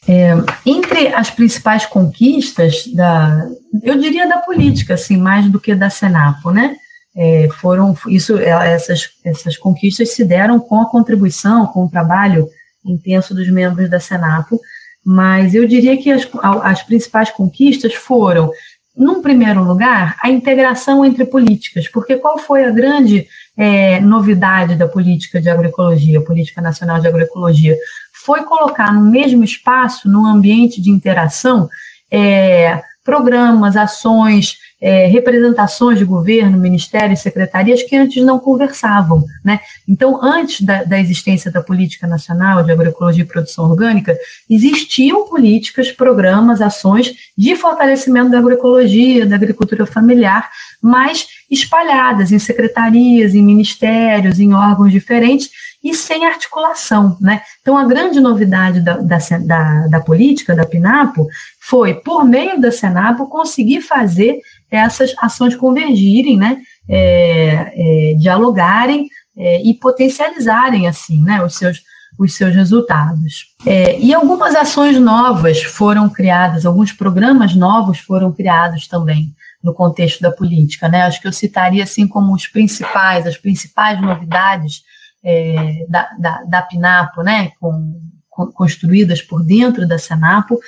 É, 0.09 0.31
entre 0.65 1.07
as 1.09 1.29
principais 1.29 1.85
conquistas 1.85 2.87
da, 2.93 3.45
eu 3.83 3.99
diria 3.99 4.25
da 4.25 4.37
política, 4.37 4.93
assim, 4.93 5.17
mais 5.17 5.49
do 5.49 5.59
que 5.59 5.75
da 5.75 5.89
Senapo, 5.89 6.49
né? 6.49 6.77
É, 7.17 7.49
foram 7.49 7.97
isso 8.07 8.37
é, 8.37 8.73
essas 8.73 9.09
essas 9.25 9.57
conquistas 9.57 10.13
se 10.13 10.23
deram 10.23 10.59
com 10.59 10.79
a 10.79 10.89
contribuição 10.89 11.65
com 11.65 11.85
o 11.85 11.89
trabalho 11.89 12.47
intenso 12.85 13.33
dos 13.33 13.49
membros 13.49 13.89
da 13.89 13.99
Senapo 13.99 14.59
mas 15.03 15.55
eu 15.55 15.67
diria 15.67 15.97
que 15.97 16.11
as, 16.11 16.27
as 16.63 16.83
principais 16.83 17.31
conquistas 17.31 17.95
foram 17.95 18.51
num 18.95 19.21
primeiro 19.21 19.63
lugar 19.63 20.15
a 20.21 20.29
integração 20.29 21.03
entre 21.03 21.25
políticas 21.25 21.87
porque 21.87 22.17
qual 22.17 22.37
foi 22.37 22.65
a 22.65 22.71
grande 22.71 23.27
é, 23.57 23.99
novidade 23.99 24.75
da 24.75 24.87
política 24.87 25.41
de 25.41 25.49
agroecologia 25.49 26.21
política 26.21 26.61
nacional 26.61 26.99
de 26.99 27.07
agroecologia? 27.07 27.75
Foi 28.13 28.43
colocar 28.43 28.93
no 28.93 29.09
mesmo 29.09 29.43
espaço 29.43 30.07
num 30.07 30.25
ambiente 30.25 30.79
de 30.79 30.91
interação 30.91 31.67
é, 32.11 32.83
programas 33.03 33.75
ações 33.75 34.57
é, 34.79 35.07
representações 35.07 35.97
de 35.97 36.05
governo, 36.05 36.57
ministérios, 36.57 37.21
secretarias 37.21 37.81
que 37.81 37.95
antes 37.95 38.23
não 38.23 38.37
conversavam. 38.37 39.23
Né? 39.43 39.59
Então, 39.87 40.23
antes 40.23 40.61
da, 40.61 40.83
da, 40.83 40.99
existência 40.99 41.51
da 41.51 41.61
Política 41.61 42.05
Nacional 42.05 42.63
de 42.63 42.71
Agroecologia 42.71 43.23
e 43.23 43.27
Produção 43.27 43.65
Orgânica, 43.65 44.15
existiam 44.49 45.27
políticas, 45.27 45.91
programas, 45.91 46.61
ações 46.61 47.13
de 47.35 47.55
fortalecimento 47.55 48.29
da 48.29 48.37
agroecologia, 48.37 49.25
da 49.25 49.35
agricultura 49.35 49.85
familiar, 49.85 50.49
mas 50.81 51.27
espalhadas 51.49 52.31
em 52.31 52.37
secretarias, 52.39 53.33
em 53.33 53.43
ministérios, 53.43 54.39
em 54.39 54.53
órgãos 54.53 54.91
diferentes 54.91 55.49
e 55.83 55.93
sem 55.93 56.25
articulação. 56.25 57.17
Né? 57.19 57.41
Então, 57.61 57.77
a 57.77 57.85
grande 57.85 58.19
novidade 58.19 58.81
da, 58.81 58.97
da, 58.97 59.17
da, 59.39 59.87
da 59.87 59.99
política, 60.01 60.55
da 60.55 60.65
PINAPO, 60.65 61.27
foi, 61.59 61.93
por 61.95 62.23
meio 62.23 62.59
da 62.59 62.71
Senapo, 62.71 63.27
conseguir 63.27 63.81
fazer 63.81 64.39
essas 64.69 65.13
ações 65.19 65.55
convergirem, 65.55 66.37
né, 66.37 66.57
é, 66.89 68.11
é, 68.11 68.13
dialogarem 68.15 69.07
é, 69.37 69.61
e 69.61 69.73
potencializarem, 69.73 70.87
assim, 70.87 71.21
né, 71.23 71.43
os 71.43 71.55
seus, 71.55 71.81
os 72.17 72.33
seus 72.33 72.53
resultados. 72.53 73.55
É, 73.65 73.99
e 73.99 74.13
algumas 74.13 74.55
ações 74.55 74.99
novas 74.99 75.63
foram 75.63 76.09
criadas, 76.09 76.65
alguns 76.65 76.91
programas 76.91 77.55
novos 77.55 77.99
foram 77.99 78.31
criados 78.31 78.87
também 78.87 79.33
no 79.63 79.73
contexto 79.73 80.21
da 80.21 80.31
política, 80.31 80.87
né, 80.87 81.03
acho 81.03 81.21
que 81.21 81.27
eu 81.27 81.33
citaria, 81.33 81.83
assim, 81.83 82.07
como 82.07 82.33
os 82.33 82.47
principais, 82.47 83.25
as 83.25 83.37
principais 83.37 84.01
novidades 84.01 84.83
é, 85.23 85.85
da, 85.89 86.09
da, 86.19 86.43
da 86.43 86.61
PINAPO, 86.61 87.21
né, 87.23 87.51
com, 87.59 87.99
com, 88.29 88.51
construídas 88.51 89.21
por 89.21 89.43
dentro 89.43 89.87
da 89.87 89.97
Senapo, 89.97 90.59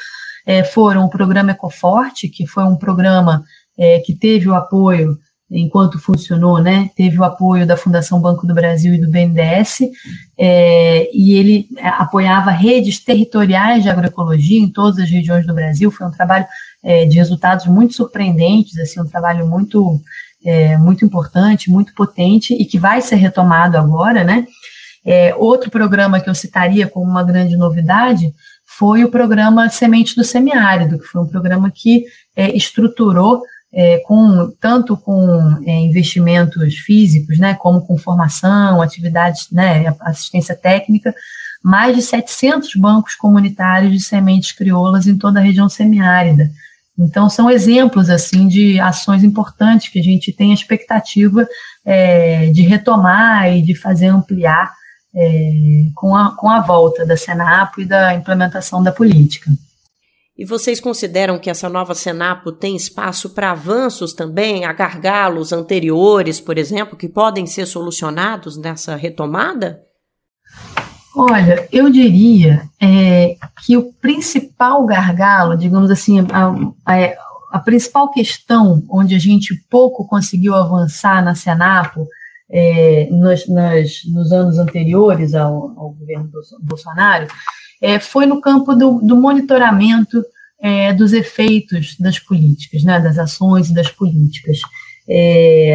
é, 0.46 0.64
foram 0.64 1.06
o 1.06 1.10
programa 1.10 1.52
Ecoforte, 1.52 2.28
que 2.28 2.48
foi 2.48 2.64
um 2.64 2.76
programa 2.76 3.44
é, 3.80 4.00
que 4.00 4.14
teve 4.14 4.50
o 4.50 4.54
apoio, 4.54 5.18
enquanto 5.50 5.98
funcionou, 5.98 6.62
né, 6.62 6.92
teve 6.96 7.18
o 7.18 7.24
apoio 7.24 7.66
da 7.66 7.76
Fundação 7.76 8.22
Banco 8.22 8.46
do 8.46 8.54
Brasil 8.54 8.94
e 8.94 9.00
do 9.00 9.10
BNDES, 9.10 9.80
é, 10.38 11.10
e 11.12 11.34
ele 11.34 11.68
é, 11.78 11.88
apoiava 11.88 12.52
redes 12.52 13.04
territoriais 13.04 13.82
de 13.82 13.90
agroecologia 13.90 14.60
em 14.60 14.70
todas 14.70 15.00
as 15.00 15.10
regiões 15.10 15.48
do 15.48 15.54
Brasil. 15.54 15.90
Foi 15.90 16.06
um 16.06 16.12
trabalho 16.12 16.46
é, 16.84 17.06
de 17.06 17.18
resultados 17.18 17.66
muito 17.66 17.96
surpreendentes, 17.96 18.78
assim, 18.78 19.02
um 19.02 19.08
trabalho 19.08 19.48
muito, 19.48 20.00
é, 20.46 20.78
muito 20.78 21.04
importante, 21.04 21.72
muito 21.72 21.96
potente 21.96 22.54
e 22.54 22.66
que 22.66 22.78
vai 22.78 23.02
ser 23.02 23.16
retomado 23.16 23.78
agora, 23.78 24.24
né. 24.24 24.46
É, 25.06 25.34
outro 25.36 25.72
programa 25.72 26.20
que 26.20 26.30
eu 26.30 26.36
citaria 26.36 26.86
como 26.86 27.10
uma 27.10 27.24
grande 27.24 27.56
novidade 27.56 28.34
foi 28.66 29.04
o 29.04 29.10
programa 29.10 29.70
Semente 29.70 30.16
do 30.16 30.24
Semiárido, 30.24 31.00
que 31.00 31.06
foi 31.06 31.22
um 31.22 31.28
programa 31.28 31.72
que 31.74 32.06
é, 32.36 32.56
estruturou 32.56 33.42
é, 33.72 34.00
com 34.00 34.52
tanto 34.60 34.98
com 34.98 35.62
é, 35.66 35.72
investimentos 35.80 36.76
físicos, 36.76 37.38
né, 37.38 37.54
como 37.54 37.82
com 37.82 37.98
formação, 37.98 38.82
atividades, 38.82 39.48
né, 39.52 39.94
assistência 40.02 40.56
técnica, 40.56 41.14
mais 41.64 41.96
de 41.96 42.02
700 42.02 42.76
bancos 42.76 43.16
comunitários 43.16 43.92
de 43.92 44.00
sementes 44.00 44.52
crioulas 44.52 45.08
em 45.08 45.18
toda 45.18 45.40
a 45.40 45.44
região 45.44 45.70
semiárida. 45.70 46.50
Então, 46.98 47.30
são 47.30 47.50
exemplos, 47.50 48.10
assim, 48.10 48.48
de 48.48 48.80
ações 48.80 49.24
importantes 49.24 49.88
que 49.88 50.00
a 50.00 50.04
gente 50.04 50.34
tem 50.34 50.52
a 50.52 50.54
expectativa 50.54 51.48
é, 51.86 52.50
de 52.50 52.62
retomar 52.64 53.50
e 53.56 53.62
de 53.62 53.74
fazer 53.74 54.08
ampliar 54.08 54.74
é, 55.16 55.52
com, 55.96 56.16
a, 56.16 56.36
com 56.36 56.50
a 56.50 56.60
volta 56.60 57.06
da 57.06 57.16
Senapo 57.16 57.82
e 57.82 57.86
da 57.86 58.14
implementação 58.14 58.84
da 58.84 58.92
política. 58.92 59.50
E 60.40 60.46
vocês 60.46 60.80
consideram 60.80 61.38
que 61.38 61.50
essa 61.50 61.68
nova 61.68 61.94
Senapo 61.94 62.50
tem 62.54 62.74
espaço 62.74 63.32
para 63.32 63.52
avanços 63.52 64.14
também, 64.14 64.64
a 64.64 64.72
gargalos 64.72 65.52
anteriores, 65.52 66.40
por 66.40 66.58
exemplo, 66.58 66.98
que 66.98 67.10
podem 67.10 67.46
ser 67.46 67.66
solucionados 67.66 68.56
nessa 68.56 68.96
retomada? 68.96 69.82
Olha, 71.14 71.68
eu 71.74 71.90
diria 71.90 72.62
é, 72.82 73.36
que 73.66 73.76
o 73.76 73.92
principal 73.92 74.86
gargalo, 74.86 75.58
digamos 75.58 75.92
assim, 75.92 76.22
a, 76.32 76.56
a, 76.86 77.58
a, 77.58 77.60
principal 77.60 78.10
questão 78.10 78.82
onde 78.90 79.16
a 79.16 79.20
gente 79.20 79.54
pouco 79.70 80.08
conseguiu 80.08 80.56
avançar 80.56 81.22
na 81.22 81.36
Senapo 81.36 82.08
é, 82.50 83.10
nos, 83.12 83.46
nas, 83.50 84.06
nos 84.06 84.32
anos 84.32 84.58
anteriores 84.58 85.36
ao, 85.36 85.78
ao 85.78 85.90
governo 85.90 86.32
Bolsonaro 86.62 87.28
é, 87.82 88.00
foi 88.00 88.26
no 88.26 88.42
campo 88.42 88.74
do, 88.74 89.00
do 89.00 89.16
monitoramento 89.16 90.24
é, 90.62 90.94
dos 90.94 91.14
efeitos 91.14 91.96
das 91.98 92.20
políticas, 92.20 92.84
né, 92.84 93.00
das 93.00 93.18
ações 93.18 93.70
e 93.70 93.74
das 93.74 93.90
políticas. 93.90 94.60
É, 95.08 95.74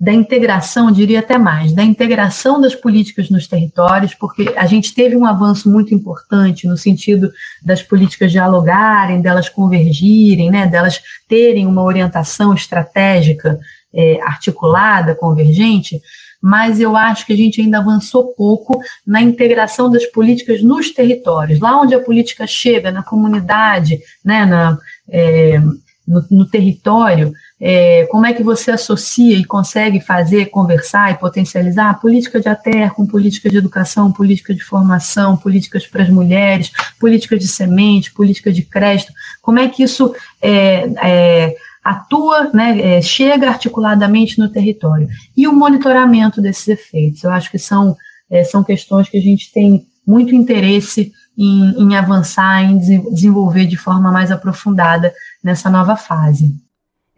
da 0.00 0.14
integração, 0.14 0.90
diria 0.90 1.18
até 1.18 1.36
mais, 1.36 1.74
da 1.74 1.84
integração 1.84 2.58
das 2.58 2.74
políticas 2.74 3.28
nos 3.28 3.46
territórios, 3.46 4.14
porque 4.14 4.54
a 4.56 4.64
gente 4.64 4.94
teve 4.94 5.14
um 5.14 5.26
avanço 5.26 5.70
muito 5.70 5.92
importante 5.92 6.66
no 6.66 6.74
sentido 6.74 7.30
das 7.62 7.82
políticas 7.82 8.32
dialogarem, 8.32 9.20
delas 9.20 9.50
convergirem, 9.50 10.50
né, 10.50 10.66
delas 10.66 11.02
terem 11.28 11.66
uma 11.66 11.82
orientação 11.82 12.54
estratégica 12.54 13.60
é, 13.92 14.18
articulada, 14.22 15.14
convergente, 15.14 16.00
mas 16.40 16.80
eu 16.80 16.96
acho 16.96 17.26
que 17.26 17.32
a 17.32 17.36
gente 17.36 17.60
ainda 17.60 17.78
avançou 17.78 18.34
pouco 18.34 18.80
na 19.06 19.20
integração 19.20 19.90
das 19.90 20.06
políticas 20.06 20.62
nos 20.62 20.90
territórios, 20.90 21.60
lá 21.60 21.80
onde 21.80 21.94
a 21.94 22.00
política 22.00 22.46
chega, 22.46 22.90
na 22.90 23.02
comunidade, 23.02 23.98
né, 24.24 24.46
na, 24.46 24.78
é, 25.08 25.60
no, 26.06 26.24
no 26.30 26.46
território, 26.46 27.32
é, 27.60 28.06
como 28.10 28.24
é 28.24 28.32
que 28.32 28.42
você 28.42 28.70
associa 28.70 29.36
e 29.36 29.44
consegue 29.44 30.00
fazer, 30.00 30.46
conversar 30.46 31.12
e 31.12 31.18
potencializar? 31.18 31.90
A 31.90 31.94
política 31.94 32.40
de 32.40 32.48
ATER 32.48 32.94
com 32.94 33.06
política 33.06 33.50
de 33.50 33.58
educação, 33.58 34.10
política 34.10 34.54
de 34.54 34.64
formação, 34.64 35.36
políticas 35.36 35.86
para 35.86 36.02
as 36.02 36.08
mulheres, 36.08 36.72
política 36.98 37.38
de 37.38 37.46
semente, 37.46 38.12
política 38.12 38.50
de 38.50 38.62
crédito, 38.62 39.12
como 39.42 39.58
é 39.58 39.68
que 39.68 39.82
isso 39.82 40.14
é, 40.40 40.90
é, 41.02 41.56
atua, 41.82 42.50
né, 42.52 42.78
é, 42.80 43.02
chega 43.02 43.48
articuladamente 43.48 44.38
no 44.38 44.48
território. 44.48 45.08
E 45.36 45.48
o 45.48 45.52
monitoramento 45.52 46.40
desses 46.40 46.68
efeitos, 46.68 47.24
eu 47.24 47.30
acho 47.30 47.50
que 47.50 47.58
são, 47.58 47.96
é, 48.30 48.44
são 48.44 48.62
questões 48.62 49.08
que 49.08 49.18
a 49.18 49.22
gente 49.22 49.52
tem 49.52 49.86
muito 50.06 50.34
interesse 50.34 51.12
em, 51.36 51.82
em 51.82 51.96
avançar, 51.96 52.62
em 52.62 52.78
desenvolver 52.78 53.66
de 53.66 53.76
forma 53.76 54.12
mais 54.12 54.30
aprofundada 54.30 55.12
nessa 55.42 55.70
nova 55.70 55.96
fase. 55.96 56.54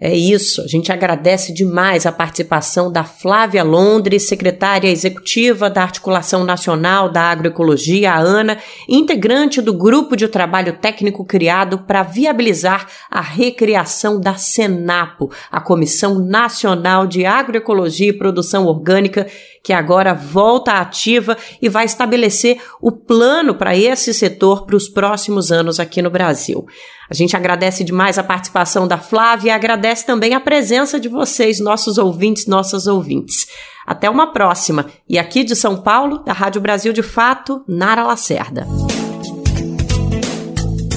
É 0.04 0.12
isso, 0.12 0.60
a 0.62 0.66
gente 0.66 0.90
agradece 0.90 1.54
demais 1.54 2.06
a 2.06 2.10
participação 2.10 2.90
da 2.90 3.04
Flávia 3.04 3.62
Londres, 3.62 4.26
secretária 4.26 4.88
executiva 4.88 5.70
da 5.70 5.84
Articulação 5.84 6.42
Nacional 6.42 7.08
da 7.08 7.22
Agroecologia, 7.22 8.10
a 8.10 8.18
ANA, 8.18 8.58
integrante 8.88 9.62
do 9.62 9.72
grupo 9.72 10.16
de 10.16 10.26
trabalho 10.26 10.72
técnico 10.72 11.24
criado 11.24 11.78
para 11.86 12.02
viabilizar 12.02 12.88
a 13.08 13.20
recriação 13.20 14.18
da 14.18 14.34
SENAPO, 14.34 15.30
a 15.52 15.60
Comissão 15.60 16.18
Nacional 16.18 17.06
de 17.06 17.24
Agroecologia 17.24 18.08
e 18.08 18.12
Produção 18.12 18.66
Orgânica, 18.66 19.28
que 19.62 19.72
agora 19.72 20.12
volta 20.12 20.72
ativa 20.72 21.36
e 21.60 21.68
vai 21.68 21.84
estabelecer 21.84 22.60
o 22.80 22.90
plano 22.90 23.54
para 23.54 23.76
esse 23.76 24.12
setor 24.12 24.66
para 24.66 24.76
os 24.76 24.88
próximos 24.88 25.52
anos 25.52 25.78
aqui 25.78 26.02
no 26.02 26.10
Brasil. 26.10 26.66
A 27.08 27.14
gente 27.14 27.36
agradece 27.36 27.84
demais 27.84 28.18
a 28.18 28.24
participação 28.24 28.88
da 28.88 28.98
Flávia 28.98 29.50
e 29.50 29.52
agradece 29.52 30.04
também 30.04 30.34
a 30.34 30.40
presença 30.40 30.98
de 30.98 31.08
vocês, 31.08 31.60
nossos 31.60 31.98
ouvintes, 31.98 32.46
nossas 32.46 32.86
ouvintes. 32.86 33.46
Até 33.86 34.08
uma 34.08 34.32
próxima. 34.32 34.86
E 35.08 35.18
aqui 35.18 35.44
de 35.44 35.54
São 35.54 35.76
Paulo, 35.76 36.18
da 36.24 36.32
Rádio 36.32 36.60
Brasil 36.60 36.92
de 36.92 37.02
Fato, 37.02 37.62
Nara 37.68 38.04
Lacerda. 38.04 38.66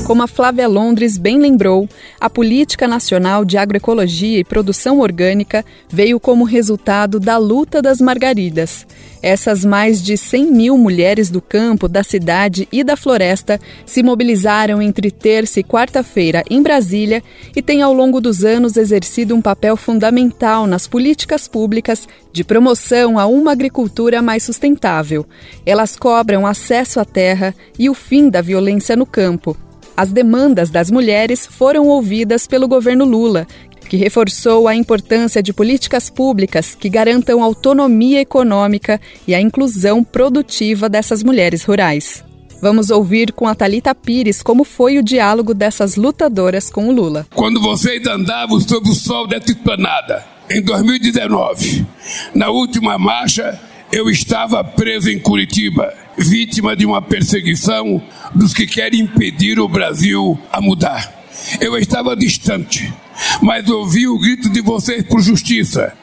Como 0.06 0.22
a 0.22 0.28
Flávia 0.28 0.68
Londres 0.68 1.18
bem 1.18 1.40
lembrou, 1.40 1.90
a 2.22 2.30
Política 2.30 2.88
Nacional 2.88 3.44
de 3.44 3.58
Agroecologia 3.58 4.38
e 4.38 4.44
Produção 4.44 5.00
Orgânica 5.00 5.66
veio 5.90 6.20
como 6.20 6.44
resultado 6.44 7.20
da 7.20 7.40
luta 7.40 7.82
das 7.82 8.00
margaridas. 8.00 8.86
Essas 9.20 9.66
mais 9.66 10.04
de 10.04 10.16
100 10.16 10.52
mil 10.52 10.78
mulheres 10.78 11.32
do 11.32 11.42
campo, 11.42 11.88
da 11.88 12.04
cidade 12.04 12.68
e 12.72 12.84
da 12.84 12.96
floresta 12.96 13.60
se 13.84 14.04
mobilizaram 14.04 14.80
entre 14.80 15.10
terça 15.10 15.60
e 15.60 15.64
quarta-feira 15.64 16.44
em 16.52 16.62
Brasília 16.62 17.24
e 17.56 17.60
têm 17.60 17.82
ao 17.82 17.92
longo 17.92 18.22
dos 18.22 18.46
anos 18.46 18.78
exercido 18.78 19.34
um 19.34 19.42
papel 19.42 19.76
fundamental 19.76 20.68
nas 20.68 20.86
políticas 20.86 21.48
públicas 21.48 22.08
de 22.32 22.44
promoção 22.44 23.18
a 23.18 23.26
uma 23.26 23.54
agricultura 23.54 24.22
mais 24.22 24.44
sustentável. 24.44 25.26
Elas 25.66 25.96
cobram 25.96 26.46
acesso 26.46 27.00
à 27.00 27.06
terra 27.06 27.56
e 27.80 27.90
o 27.90 27.96
fim 27.96 28.30
da 28.30 28.40
violência 28.40 28.96
no 28.96 29.08
campo. 29.08 29.58
As 29.98 30.12
demandas 30.12 30.70
das 30.70 30.92
mulheres 30.92 31.48
foram 31.48 31.88
ouvidas 31.88 32.46
pelo 32.46 32.68
governo 32.68 33.06
Lula, 33.06 33.48
que 33.88 33.96
reforçou 33.96 34.68
a 34.68 34.76
importância 34.76 35.42
de 35.42 35.54
políticas 35.54 36.10
públicas 36.10 36.76
que 36.76 36.90
garantam 36.90 37.42
autonomia 37.42 38.20
econômica 38.20 39.00
e 39.28 39.34
a 39.34 39.40
inclusão 39.40 40.04
produtiva 40.04 40.90
dessas 40.90 41.24
mulheres 41.24 41.64
rurais. 41.64 42.24
Vamos 42.62 42.90
ouvir 42.90 43.32
com 43.32 43.48
a 43.48 43.56
Talita 43.56 43.94
Pires 43.94 44.42
como 44.42 44.64
foi 44.64 44.98
o 44.98 45.04
diálogo 45.04 45.54
dessas 45.54 45.96
lutadoras 45.96 46.70
com 46.70 46.88
o 46.90 46.92
Lula. 46.92 47.28
Quando 47.34 47.62
vocês 47.62 48.06
andavam 48.08 48.60
sob 48.60 48.90
o 48.90 48.94
sol 48.94 49.28
dessa 49.28 49.52
esplanada, 49.52 50.26
em 50.50 50.62
2019, 50.62 51.86
na 52.34 52.50
última 52.50 52.98
marcha, 52.98 53.60
eu 53.92 54.10
estava 54.10 54.64
preso 54.64 55.10
em 55.10 55.20
Curitiba, 55.20 55.94
vítima 56.18 56.76
de 56.76 56.86
uma 56.86 57.02
perseguição 57.02 58.02
dos 58.34 58.54
que 58.54 58.66
querem 58.66 59.02
impedir 59.02 59.60
o 59.60 59.68
Brasil 59.68 60.40
a 60.52 60.62
mudar. 60.62 61.14
Eu 61.60 61.78
estava 61.78 62.16
distante, 62.16 62.94
mas 63.42 63.70
ouvi 63.70 64.08
o 64.08 64.20
grito 64.20 64.50
de 64.50 64.62
vocês 64.62 65.04
por 65.04 65.22
justiça. 65.22 65.94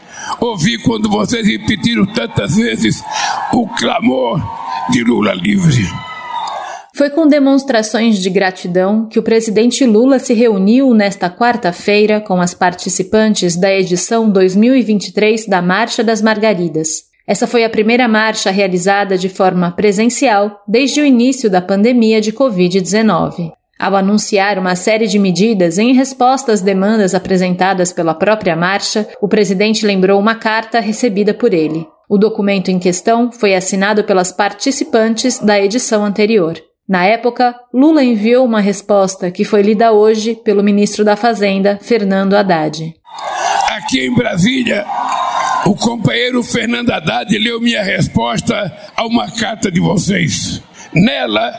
Ouvi 0.40 0.79
quando 0.79 1.09
vocês 1.09 1.46
repetiram 1.46 2.07
tantas 2.07 2.57
vezes 2.57 3.03
o 3.53 3.66
clamor 3.68 4.40
de 4.90 5.03
Lula 5.03 5.35
livre. 5.35 5.85
Foi 6.94 7.09
com 7.09 7.27
demonstrações 7.27 8.18
de 8.18 8.29
gratidão 8.29 9.07
que 9.07 9.18
o 9.18 9.22
presidente 9.22 9.85
Lula 9.87 10.18
se 10.18 10.35
reuniu 10.35 10.92
nesta 10.92 11.31
quarta-feira 11.31 12.20
com 12.20 12.40
as 12.40 12.53
participantes 12.53 13.57
da 13.57 13.72
edição 13.72 14.31
2023 14.31 15.46
da 15.46 15.62
Marcha 15.62 16.05
das 16.05 16.20
Margaridas. 16.20 17.12
Essa 17.27 17.47
foi 17.47 17.65
a 17.65 17.71
primeira 17.71 18.09
marcha 18.09 18.51
realizada 18.51 19.17
de 19.17 19.29
forma 19.29 19.71
presencial 19.71 20.61
desde 20.67 21.01
o 21.01 21.05
início 21.05 21.49
da 21.49 21.61
pandemia 21.61 22.21
de 22.21 22.33
Covid-19. 22.33 23.53
Ao 23.79 23.97
anunciar 23.97 24.59
uma 24.59 24.77
série 24.77 25.07
de 25.07 25.19
medidas 25.19 25.77
em 25.77 25.93
resposta 25.93 26.53
às 26.53 26.61
demandas 26.61 27.15
apresentadas 27.15 27.93
pela 27.93 28.15
própria 28.15 28.55
marcha, 28.55 29.09
o 29.21 29.27
presidente 29.27 29.85
lembrou 29.85 30.21
uma 30.21 30.37
carta 30.37 30.79
recebida 30.79 31.35
por 31.35 31.53
ele. 31.53 31.87
O 32.09 32.19
documento 32.19 32.71
em 32.71 32.79
questão 32.79 33.33
foi 33.33 33.55
assinado 33.55 34.05
pelas 34.05 34.31
participantes 34.31 35.39
da 35.39 35.61
edição 35.61 36.05
anterior. 36.05 36.63
Na 36.89 37.05
época, 37.07 37.57
Lula 37.73 38.05
enviou 38.05 38.45
uma 38.45 38.61
resposta 38.61 39.31
que 39.31 39.45
foi 39.45 39.63
lida 39.63 39.93
hoje 39.93 40.35
pelo 40.45 40.63
ministro 40.63 41.05
da 41.05 41.17
Fazenda, 41.17 41.79
Fernando 41.81 42.35
Haddad. 42.35 42.95
Aqui 43.71 44.07
em 44.07 44.15
Brasília, 44.15 44.85
o 45.66 45.75
companheiro 45.75 46.42
Fernando 46.42 46.90
Haddad 46.90 47.37
leu 47.38 47.61
minha 47.61 47.83
resposta 47.83 48.77
a 48.96 49.07
uma 49.07 49.31
carta 49.31 49.70
de 49.70 49.81
vocês. 49.81 50.62
Nela, 50.92 51.53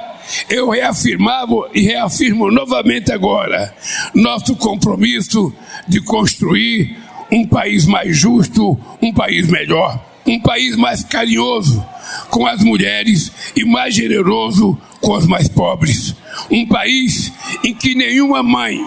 eu 0.50 0.70
reafirmava 0.70 1.70
e 1.74 1.82
reafirmo 1.82 2.52
novamente 2.52 3.12
agora 3.12 3.74
nosso 4.14 4.56
compromisso 4.56 5.54
de 5.88 6.02
construir 6.02 6.98
um 7.32 7.48
país 7.48 7.86
mais 7.86 8.16
justo, 8.18 8.78
um 9.02 9.14
país 9.14 9.48
melhor, 9.48 10.04
um 10.26 10.40
país 10.40 10.76
mais 10.76 11.04
carinhoso 11.04 11.84
com 12.30 12.46
as 12.46 12.62
mulheres 12.64 13.32
e 13.56 13.66
mais 13.66 13.96
generoso 13.96 14.78
com 15.02 15.14
os 15.14 15.26
mais 15.26 15.48
pobres. 15.48 16.16
Um 16.50 16.66
país 16.66 17.32
em 17.64 17.74
que 17.74 17.96
nenhuma 17.96 18.44
mãe, 18.44 18.80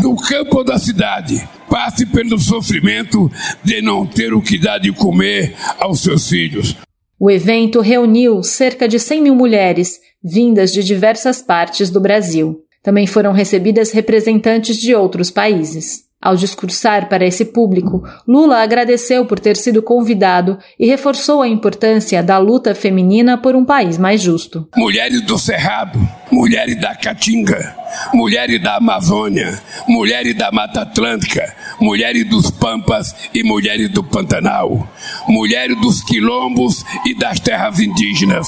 do 0.00 0.14
campo 0.16 0.58
ou 0.58 0.64
da 0.64 0.78
cidade, 0.78 1.46
passe 1.68 2.06
pelo 2.06 2.38
sofrimento 2.38 3.30
de 3.62 3.82
não 3.82 4.06
ter 4.06 4.32
o 4.32 4.40
que 4.40 4.58
dar 4.58 4.78
de 4.78 4.92
comer 4.92 5.54
aos 5.78 6.00
seus 6.00 6.28
filhos. 6.28 6.76
O 7.18 7.30
evento 7.30 7.80
reuniu 7.80 8.42
cerca 8.42 8.88
de 8.88 8.98
100 8.98 9.22
mil 9.22 9.34
mulheres 9.34 10.00
vindas 10.22 10.72
de 10.72 10.82
diversas 10.82 11.42
partes 11.42 11.90
do 11.90 12.00
Brasil. 12.00 12.60
Também 12.82 13.06
foram 13.06 13.32
recebidas 13.32 13.92
representantes 13.92 14.76
de 14.76 14.94
outros 14.94 15.30
países. 15.30 16.04
Ao 16.22 16.36
discursar 16.36 17.08
para 17.08 17.26
esse 17.26 17.46
público, 17.46 18.04
Lula 18.28 18.62
agradeceu 18.62 19.26
por 19.26 19.40
ter 19.40 19.56
sido 19.56 19.82
convidado 19.82 20.56
e 20.78 20.86
reforçou 20.86 21.42
a 21.42 21.48
importância 21.48 22.22
da 22.22 22.38
luta 22.38 22.76
feminina 22.76 23.36
por 23.36 23.56
um 23.56 23.64
país 23.64 23.98
mais 23.98 24.22
justo. 24.22 24.68
Mulheres 24.76 25.20
do 25.22 25.36
Cerrado, 25.36 25.98
mulheres 26.30 26.80
da 26.80 26.94
Caatinga, 26.94 27.74
mulheres 28.14 28.62
da 28.62 28.76
Amazônia, 28.76 29.60
mulheres 29.88 30.36
da 30.36 30.52
Mata 30.52 30.82
Atlântica, 30.82 31.52
mulheres 31.80 32.24
dos 32.28 32.52
Pampas 32.52 33.16
e 33.34 33.42
mulheres 33.42 33.88
do 33.88 34.04
Pantanal, 34.04 34.88
mulheres 35.26 35.76
dos 35.80 36.02
quilombos 36.02 36.84
e 37.04 37.16
das 37.16 37.40
terras 37.40 37.80
indígenas, 37.80 38.46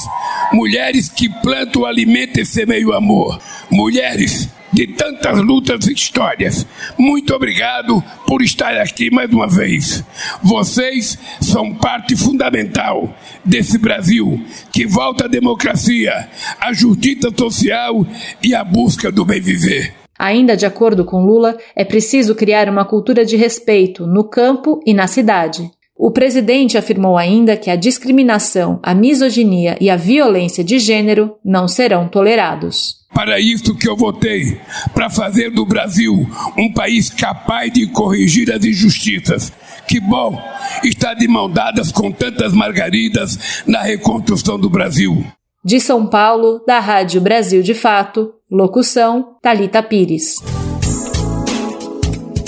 mulheres 0.53 1.09
que 1.09 1.29
plantam, 1.29 1.85
alimentam 1.85 2.41
e 2.41 2.47
semeiam 2.47 2.93
amor, 2.93 3.37
mulheres 3.69 4.49
de 4.75 4.89
tantas 4.89 5.41
lutas 5.41 5.87
e 5.87 5.93
histórias. 5.93 6.67
Muito 6.99 7.33
obrigado 7.33 8.03
por 8.27 8.43
estar 8.43 8.77
aqui 8.77 9.09
mais 9.09 9.33
uma 9.33 9.47
vez. 9.47 10.05
Vocês 10.43 11.17
são 11.41 11.73
parte 11.73 12.17
fundamental 12.17 13.15
desse 13.45 13.79
Brasil 13.79 14.43
que 14.73 14.85
volta 14.85 15.27
à 15.27 15.29
democracia, 15.29 16.29
à 16.61 16.73
justiça 16.73 17.31
social 17.37 18.05
e 18.43 18.53
à 18.53 18.65
busca 18.65 19.13
do 19.13 19.25
bem 19.25 19.41
viver. 19.41 19.95
Ainda 20.19 20.57
de 20.57 20.67
acordo 20.67 21.05
com 21.05 21.25
Lula, 21.25 21.57
é 21.77 21.85
preciso 21.85 22.35
criar 22.35 22.69
uma 22.69 22.85
cultura 22.85 23.25
de 23.25 23.37
respeito 23.37 24.07
no 24.07 24.25
campo 24.25 24.81
e 24.85 24.93
na 24.93 25.07
cidade. 25.07 25.71
O 26.05 26.11
presidente 26.11 26.77
afirmou 26.77 27.17
ainda 27.17 27.57
que 27.57 27.71
a 27.71 27.77
discriminação, 27.77 28.79
a 28.83 28.95
misoginia 28.95 29.75
e 29.81 29.88
a 29.88 29.97
violência 29.97 30.62
de 30.62 30.79
gênero 30.79 31.37
não 31.43 31.67
serão 31.67 32.07
tolerados. 32.09 32.97
Para 33.14 33.40
isso 33.40 33.75
que 33.75 33.88
eu 33.88 33.97
votei, 33.97 34.61
para 34.93 35.09
fazer 35.09 35.49
do 35.49 35.64
Brasil 35.64 36.29
um 36.59 36.71
país 36.71 37.09
capaz 37.09 37.73
de 37.73 37.87
corrigir 37.87 38.53
as 38.53 38.62
injustiças. 38.62 39.51
Que 39.88 39.99
bom 39.99 40.38
estar 40.85 41.14
de 41.14 41.27
mão 41.27 41.51
dadas 41.51 41.90
com 41.90 42.12
tantas 42.12 42.53
margaridas 42.53 43.64
na 43.67 43.81
reconstrução 43.81 44.61
do 44.61 44.69
Brasil. 44.69 45.25
De 45.64 45.81
São 45.81 46.07
Paulo, 46.07 46.62
da 46.67 46.81
Rádio 46.81 47.19
Brasil 47.19 47.62
de 47.62 47.73
Fato, 47.73 48.31
locução 48.51 49.38
Talita 49.40 49.83
Pires. 49.83 50.37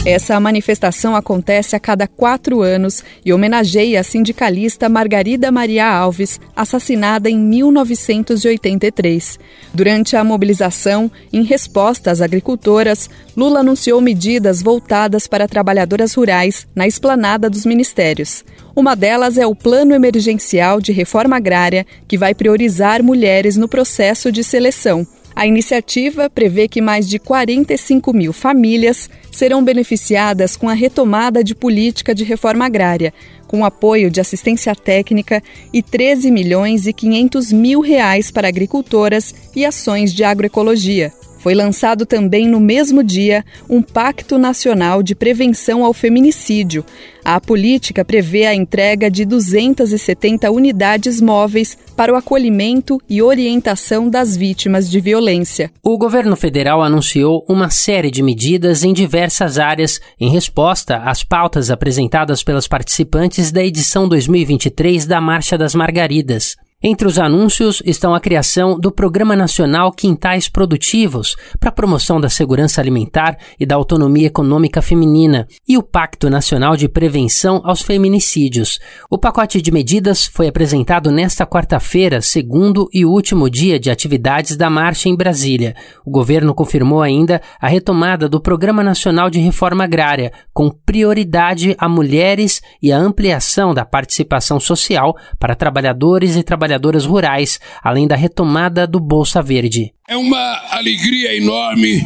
Essa 0.06 0.38
manifestação 0.38 1.16
acontece 1.16 1.74
a 1.74 1.80
cada 1.80 2.06
quatro 2.06 2.62
anos 2.62 3.02
e 3.24 3.32
homenageia 3.32 3.98
a 3.98 4.04
sindicalista 4.04 4.88
Margarida 4.88 5.50
Maria 5.50 5.84
Alves, 5.84 6.38
assassinada 6.54 7.28
em 7.28 7.36
1983. 7.36 9.36
Durante 9.74 10.16
a 10.16 10.22
mobilização, 10.22 11.10
em 11.32 11.42
resposta 11.42 12.12
às 12.12 12.20
agricultoras, 12.20 13.10
Lula 13.36 13.58
anunciou 13.58 14.00
medidas 14.00 14.62
voltadas 14.62 15.26
para 15.26 15.48
trabalhadoras 15.48 16.14
rurais 16.14 16.68
na 16.72 16.86
esplanada 16.86 17.50
dos 17.50 17.66
ministérios. 17.66 18.44
Uma 18.76 18.94
delas 18.94 19.36
é 19.36 19.44
o 19.44 19.56
Plano 19.56 19.92
Emergencial 19.92 20.80
de 20.80 20.92
Reforma 20.92 21.34
Agrária, 21.34 21.84
que 22.06 22.16
vai 22.16 22.32
priorizar 22.32 23.02
mulheres 23.02 23.56
no 23.56 23.66
processo 23.66 24.30
de 24.30 24.44
seleção. 24.44 25.04
A 25.36 25.46
iniciativa 25.46 26.30
prevê 26.30 26.66
que 26.66 26.80
mais 26.80 27.06
de 27.06 27.18
45 27.18 28.10
mil 28.14 28.32
famílias 28.32 29.10
serão 29.30 29.62
beneficiadas 29.62 30.56
com 30.56 30.66
a 30.66 30.72
retomada 30.72 31.44
de 31.44 31.54
política 31.54 32.14
de 32.14 32.24
reforma 32.24 32.64
agrária, 32.64 33.12
com 33.46 33.62
apoio 33.62 34.10
de 34.10 34.18
assistência 34.18 34.74
técnica 34.74 35.42
e 35.74 35.82
13 35.82 36.30
milhões 36.30 36.86
e 36.86 36.92
500 36.94 37.52
mil 37.52 37.80
reais 37.80 38.30
para 38.30 38.48
agricultoras 38.48 39.34
e 39.54 39.62
ações 39.66 40.14
de 40.14 40.24
agroecologia. 40.24 41.12
Foi 41.46 41.54
lançado 41.54 42.04
também 42.04 42.48
no 42.48 42.58
mesmo 42.58 43.04
dia 43.04 43.44
um 43.70 43.80
Pacto 43.80 44.36
Nacional 44.36 45.00
de 45.00 45.14
Prevenção 45.14 45.84
ao 45.84 45.92
Feminicídio. 45.92 46.84
A 47.24 47.40
política 47.40 48.04
prevê 48.04 48.46
a 48.46 48.52
entrega 48.52 49.08
de 49.08 49.24
270 49.24 50.50
unidades 50.50 51.20
móveis 51.20 51.78
para 51.96 52.12
o 52.12 52.16
acolhimento 52.16 53.00
e 53.08 53.22
orientação 53.22 54.10
das 54.10 54.36
vítimas 54.36 54.90
de 54.90 54.98
violência. 54.98 55.70
O 55.84 55.96
governo 55.96 56.34
federal 56.34 56.82
anunciou 56.82 57.44
uma 57.48 57.70
série 57.70 58.10
de 58.10 58.24
medidas 58.24 58.82
em 58.82 58.92
diversas 58.92 59.56
áreas 59.56 60.00
em 60.18 60.28
resposta 60.28 60.96
às 60.96 61.22
pautas 61.22 61.70
apresentadas 61.70 62.42
pelas 62.42 62.66
participantes 62.66 63.52
da 63.52 63.64
edição 63.64 64.08
2023 64.08 65.06
da 65.06 65.20
Marcha 65.20 65.56
das 65.56 65.76
Margaridas. 65.76 66.56
Entre 66.82 67.08
os 67.08 67.18
anúncios 67.18 67.82
estão 67.86 68.14
a 68.14 68.20
criação 68.20 68.78
do 68.78 68.92
Programa 68.92 69.34
Nacional 69.34 69.90
Quintais 69.90 70.46
Produtivos 70.46 71.34
para 71.58 71.70
a 71.70 71.72
promoção 71.72 72.20
da 72.20 72.28
segurança 72.28 72.82
alimentar 72.82 73.38
e 73.58 73.64
da 73.64 73.74
autonomia 73.74 74.26
econômica 74.26 74.82
feminina 74.82 75.48
e 75.66 75.78
o 75.78 75.82
Pacto 75.82 76.28
Nacional 76.28 76.76
de 76.76 76.86
Prevenção 76.86 77.62
aos 77.64 77.80
Feminicídios. 77.80 78.78
O 79.08 79.16
pacote 79.16 79.62
de 79.62 79.72
medidas 79.72 80.26
foi 80.26 80.48
apresentado 80.48 81.10
nesta 81.10 81.46
quarta-feira, 81.46 82.20
segundo 82.20 82.90
e 82.92 83.06
último 83.06 83.48
dia 83.48 83.80
de 83.80 83.90
atividades 83.90 84.54
da 84.54 84.68
marcha 84.68 85.08
em 85.08 85.16
Brasília. 85.16 85.74
O 86.04 86.10
governo 86.10 86.54
confirmou 86.54 87.00
ainda 87.00 87.40
a 87.58 87.68
retomada 87.68 88.28
do 88.28 88.38
Programa 88.38 88.84
Nacional 88.84 89.30
de 89.30 89.38
Reforma 89.38 89.84
Agrária, 89.84 90.30
com 90.52 90.68
prioridade 90.68 91.74
a 91.78 91.88
mulheres 91.88 92.60
e 92.82 92.92
a 92.92 92.98
ampliação 92.98 93.72
da 93.72 93.86
participação 93.86 94.60
social 94.60 95.16
para 95.38 95.54
trabalhadores 95.54 96.36
e 96.36 96.42
trabalhadoras 96.42 96.65
trabalhadoras 96.66 97.04
rurais, 97.04 97.60
além 97.82 98.06
da 98.06 98.16
retomada 98.16 98.86
do 98.86 98.98
Bolsa 98.98 99.40
Verde. 99.40 99.92
É 100.08 100.16
uma 100.16 100.60
alegria 100.70 101.36
enorme 101.36 102.04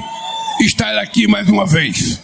estar 0.60 0.98
aqui 0.98 1.26
mais 1.26 1.48
uma 1.48 1.66
vez. 1.66 2.22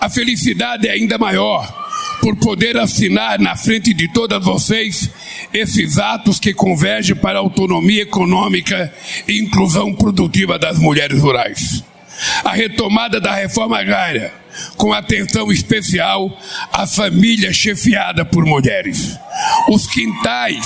A 0.00 0.08
felicidade 0.08 0.86
é 0.86 0.92
ainda 0.92 1.18
maior 1.18 1.84
por 2.20 2.36
poder 2.36 2.76
assinar 2.76 3.38
na 3.38 3.56
frente 3.56 3.92
de 3.92 4.12
todas 4.12 4.42
vocês 4.44 5.10
esses 5.52 5.98
atos 5.98 6.38
que 6.38 6.54
convergem 6.54 7.16
para 7.16 7.38
a 7.38 7.42
autonomia 7.42 8.02
econômica 8.02 8.92
e 9.26 9.40
inclusão 9.40 9.92
produtiva 9.92 10.58
das 10.58 10.78
mulheres 10.78 11.20
rurais. 11.20 11.84
A 12.44 12.52
retomada 12.52 13.20
da 13.20 13.34
reforma 13.34 13.78
agrária, 13.78 14.32
com 14.76 14.92
atenção 14.92 15.52
especial 15.52 16.34
à 16.72 16.86
família 16.86 17.52
chefiada 17.52 18.24
por 18.24 18.46
mulheres. 18.46 19.18
Os 19.68 19.86
quintais 19.86 20.64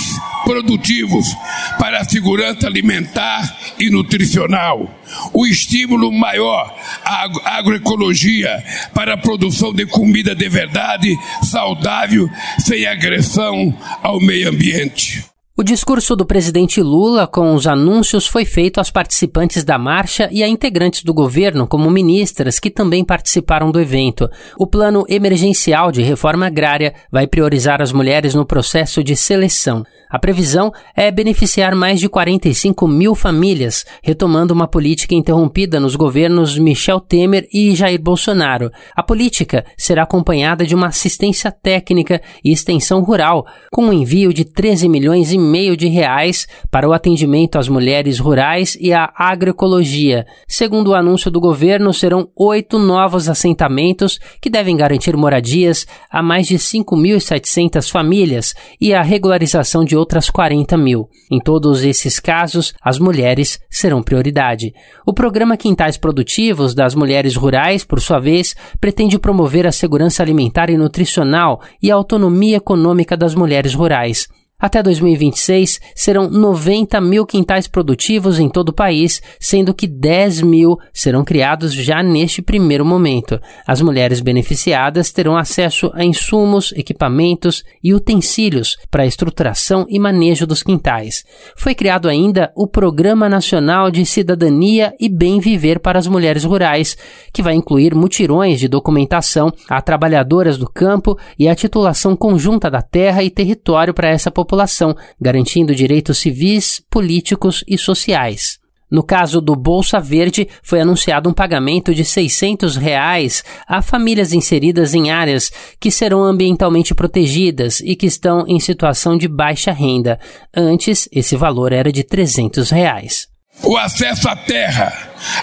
produtivos 0.51 1.33
para 1.79 2.01
a 2.01 2.03
segurança 2.03 2.67
alimentar 2.67 3.57
e 3.79 3.89
nutricional. 3.89 4.99
O 5.31 5.45
estímulo 5.45 6.11
maior 6.11 6.77
à 7.05 7.57
agroecologia 7.57 8.61
para 8.93 9.13
a 9.13 9.17
produção 9.17 9.71
de 9.71 9.85
comida 9.85 10.35
de 10.35 10.49
verdade, 10.49 11.17
saudável, 11.49 12.29
sem 12.59 12.85
agressão 12.85 13.73
ao 14.03 14.19
meio 14.19 14.49
ambiente. 14.49 15.30
O 15.61 15.63
discurso 15.63 16.15
do 16.15 16.25
presidente 16.25 16.81
Lula 16.81 17.27
com 17.27 17.53
os 17.53 17.67
anúncios 17.67 18.25
foi 18.25 18.45
feito 18.45 18.79
aos 18.79 18.89
participantes 18.89 19.63
da 19.63 19.77
marcha 19.77 20.27
e 20.31 20.41
a 20.41 20.47
integrantes 20.47 21.03
do 21.03 21.13
governo, 21.13 21.67
como 21.67 21.87
ministras, 21.91 22.59
que 22.59 22.71
também 22.71 23.05
participaram 23.05 23.69
do 23.69 23.79
evento. 23.79 24.27
O 24.57 24.65
plano 24.65 25.05
emergencial 25.07 25.91
de 25.91 26.01
reforma 26.01 26.47
agrária 26.47 26.95
vai 27.11 27.27
priorizar 27.27 27.79
as 27.79 27.91
mulheres 27.91 28.33
no 28.33 28.43
processo 28.43 29.03
de 29.03 29.15
seleção. 29.15 29.83
A 30.11 30.19
previsão 30.19 30.73
é 30.93 31.09
beneficiar 31.09 31.73
mais 31.73 31.97
de 31.97 32.09
45 32.09 32.85
mil 32.85 33.15
famílias, 33.15 33.85
retomando 34.03 34.53
uma 34.53 34.67
política 34.67 35.15
interrompida 35.15 35.79
nos 35.79 35.95
governos 35.95 36.57
Michel 36.57 36.99
Temer 36.99 37.47
e 37.53 37.73
Jair 37.73 38.01
Bolsonaro. 38.01 38.69
A 38.93 39.01
política 39.01 39.63
será 39.77 40.03
acompanhada 40.03 40.65
de 40.65 40.75
uma 40.75 40.87
assistência 40.87 41.49
técnica 41.49 42.21
e 42.43 42.51
extensão 42.51 43.01
rural, 43.01 43.45
com 43.71 43.85
o 43.85 43.87
um 43.87 43.93
envio 43.93 44.33
de 44.33 44.43
13 44.43 44.89
milhões 44.89 45.31
e 45.31 45.37
meio 45.51 45.75
de 45.75 45.87
reais 45.87 46.47
para 46.71 46.87
o 46.87 46.93
atendimento 46.93 47.57
às 47.57 47.67
mulheres 47.67 48.17
rurais 48.17 48.77
e 48.79 48.93
à 48.93 49.11
agroecologia. 49.15 50.25
Segundo 50.47 50.89
o 50.91 50.95
anúncio 50.95 51.29
do 51.29 51.41
governo, 51.41 51.93
serão 51.93 52.29
oito 52.35 52.79
novos 52.79 53.27
assentamentos 53.27 54.19
que 54.39 54.49
devem 54.49 54.77
garantir 54.77 55.17
moradias 55.17 55.85
a 56.09 56.23
mais 56.23 56.47
de 56.47 56.55
5.700 56.55 57.91
famílias 57.91 58.55
e 58.79 58.93
a 58.93 59.01
regularização 59.01 59.83
de 59.83 59.97
outras 59.97 60.29
40 60.29 60.77
mil. 60.77 61.09
Em 61.29 61.39
todos 61.39 61.83
esses 61.83 62.19
casos, 62.19 62.73
as 62.81 62.97
mulheres 62.97 63.59
serão 63.69 64.01
prioridade. 64.01 64.73
O 65.05 65.13
programa 65.13 65.57
Quintais 65.57 65.97
Produtivos 65.97 66.73
das 66.73 66.95
Mulheres 66.95 67.35
Rurais, 67.35 67.83
por 67.83 67.99
sua 67.99 68.19
vez, 68.19 68.55
pretende 68.79 69.19
promover 69.19 69.67
a 69.67 69.71
segurança 69.71 70.23
alimentar 70.23 70.69
e 70.69 70.77
nutricional 70.77 71.61
e 71.81 71.91
a 71.91 71.95
autonomia 71.95 72.57
econômica 72.57 73.17
das 73.17 73.35
mulheres 73.35 73.73
rurais. 73.73 74.27
Até 74.61 74.83
2026, 74.83 75.81
serão 75.95 76.29
90 76.29 77.01
mil 77.01 77.25
quintais 77.25 77.67
produtivos 77.67 78.37
em 78.37 78.47
todo 78.47 78.69
o 78.69 78.73
país, 78.73 79.19
sendo 79.39 79.73
que 79.73 79.87
10 79.87 80.43
mil 80.43 80.77
serão 80.93 81.23
criados 81.23 81.73
já 81.73 82.03
neste 82.03 82.43
primeiro 82.43 82.85
momento. 82.85 83.41
As 83.65 83.81
mulheres 83.81 84.21
beneficiadas 84.21 85.11
terão 85.11 85.35
acesso 85.35 85.89
a 85.95 86.05
insumos, 86.05 86.71
equipamentos 86.73 87.63
e 87.83 87.91
utensílios 87.91 88.77
para 88.91 89.01
a 89.01 89.07
estruturação 89.07 89.87
e 89.89 89.97
manejo 89.97 90.45
dos 90.45 90.61
quintais. 90.61 91.25
Foi 91.55 91.73
criado 91.73 92.07
ainda 92.07 92.51
o 92.55 92.67
Programa 92.67 93.27
Nacional 93.27 93.89
de 93.89 94.05
Cidadania 94.05 94.93
e 94.99 95.09
Bem 95.09 95.39
Viver 95.39 95.79
para 95.79 95.97
as 95.97 96.05
Mulheres 96.05 96.43
Rurais, 96.43 96.95
que 97.33 97.41
vai 97.41 97.55
incluir 97.55 97.95
mutirões 97.95 98.59
de 98.59 98.67
documentação 98.67 99.51
a 99.67 99.81
trabalhadoras 99.81 100.55
do 100.55 100.69
campo 100.69 101.17
e 101.39 101.47
a 101.47 101.55
titulação 101.55 102.15
conjunta 102.15 102.69
da 102.69 102.83
terra 102.83 103.23
e 103.23 103.31
território 103.31 103.91
para 103.91 104.09
essa 104.09 104.29
população 104.29 104.50
população, 104.51 104.93
garantindo 105.19 105.73
direitos 105.73 106.17
civis, 106.17 106.81
políticos 106.89 107.63
e 107.65 107.77
sociais. 107.77 108.59
No 108.91 109.01
caso 109.01 109.39
do 109.39 109.55
Bolsa 109.55 110.01
Verde, 110.01 110.45
foi 110.61 110.81
anunciado 110.81 111.29
um 111.29 111.33
pagamento 111.33 111.95
de 111.95 112.03
600 112.03 112.75
reais 112.75 113.41
a 113.65 113.81
famílias 113.81 114.33
inseridas 114.33 114.93
em 114.93 115.09
áreas 115.09 115.49
que 115.79 115.89
serão 115.89 116.21
ambientalmente 116.21 116.93
protegidas 116.93 117.79
e 117.79 117.95
que 117.95 118.05
estão 118.05 118.45
em 118.45 118.59
situação 118.59 119.17
de 119.17 119.29
baixa 119.29 119.71
renda. 119.71 120.19
Antes, 120.53 121.07
esse 121.13 121.37
valor 121.37 121.71
era 121.71 121.89
de 121.89 122.03
300 122.03 122.69
reais. 122.69 123.29
O 123.63 123.77
acesso 123.77 124.27
à 124.27 124.35
terra, 124.35 124.91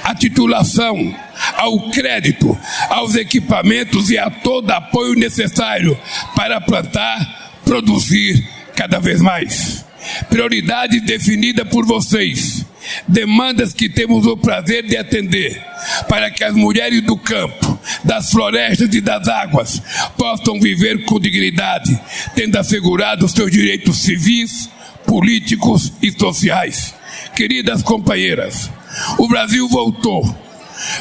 à 0.04 0.14
titulação, 0.14 1.14
ao 1.56 1.88
crédito, 1.90 2.58
aos 2.90 3.14
equipamentos 3.14 4.10
e 4.10 4.18
a 4.18 4.28
todo 4.28 4.70
apoio 4.70 5.14
necessário 5.14 5.96
para 6.34 6.60
plantar, 6.60 7.62
produzir 7.64 8.57
cada 8.78 9.00
vez 9.00 9.20
mais. 9.20 9.84
Prioridade 10.30 11.00
definida 11.00 11.64
por 11.64 11.84
vocês. 11.84 12.64
Demandas 13.08 13.72
que 13.72 13.88
temos 13.88 14.24
o 14.24 14.36
prazer 14.36 14.86
de 14.86 14.96
atender 14.96 15.60
para 16.08 16.30
que 16.30 16.44
as 16.44 16.54
mulheres 16.54 17.02
do 17.02 17.18
campo, 17.18 17.78
das 18.04 18.30
florestas 18.30 18.94
e 18.94 19.00
das 19.00 19.26
águas 19.26 19.82
possam 20.16 20.60
viver 20.60 21.04
com 21.04 21.18
dignidade, 21.18 22.00
tendo 22.36 22.56
assegurado 22.56 23.28
seus 23.28 23.50
direitos 23.50 23.98
civis, 23.98 24.70
políticos 25.04 25.92
e 26.00 26.12
sociais. 26.12 26.94
Queridas 27.34 27.82
companheiras, 27.82 28.70
o 29.18 29.26
Brasil 29.26 29.68
voltou. 29.68 30.22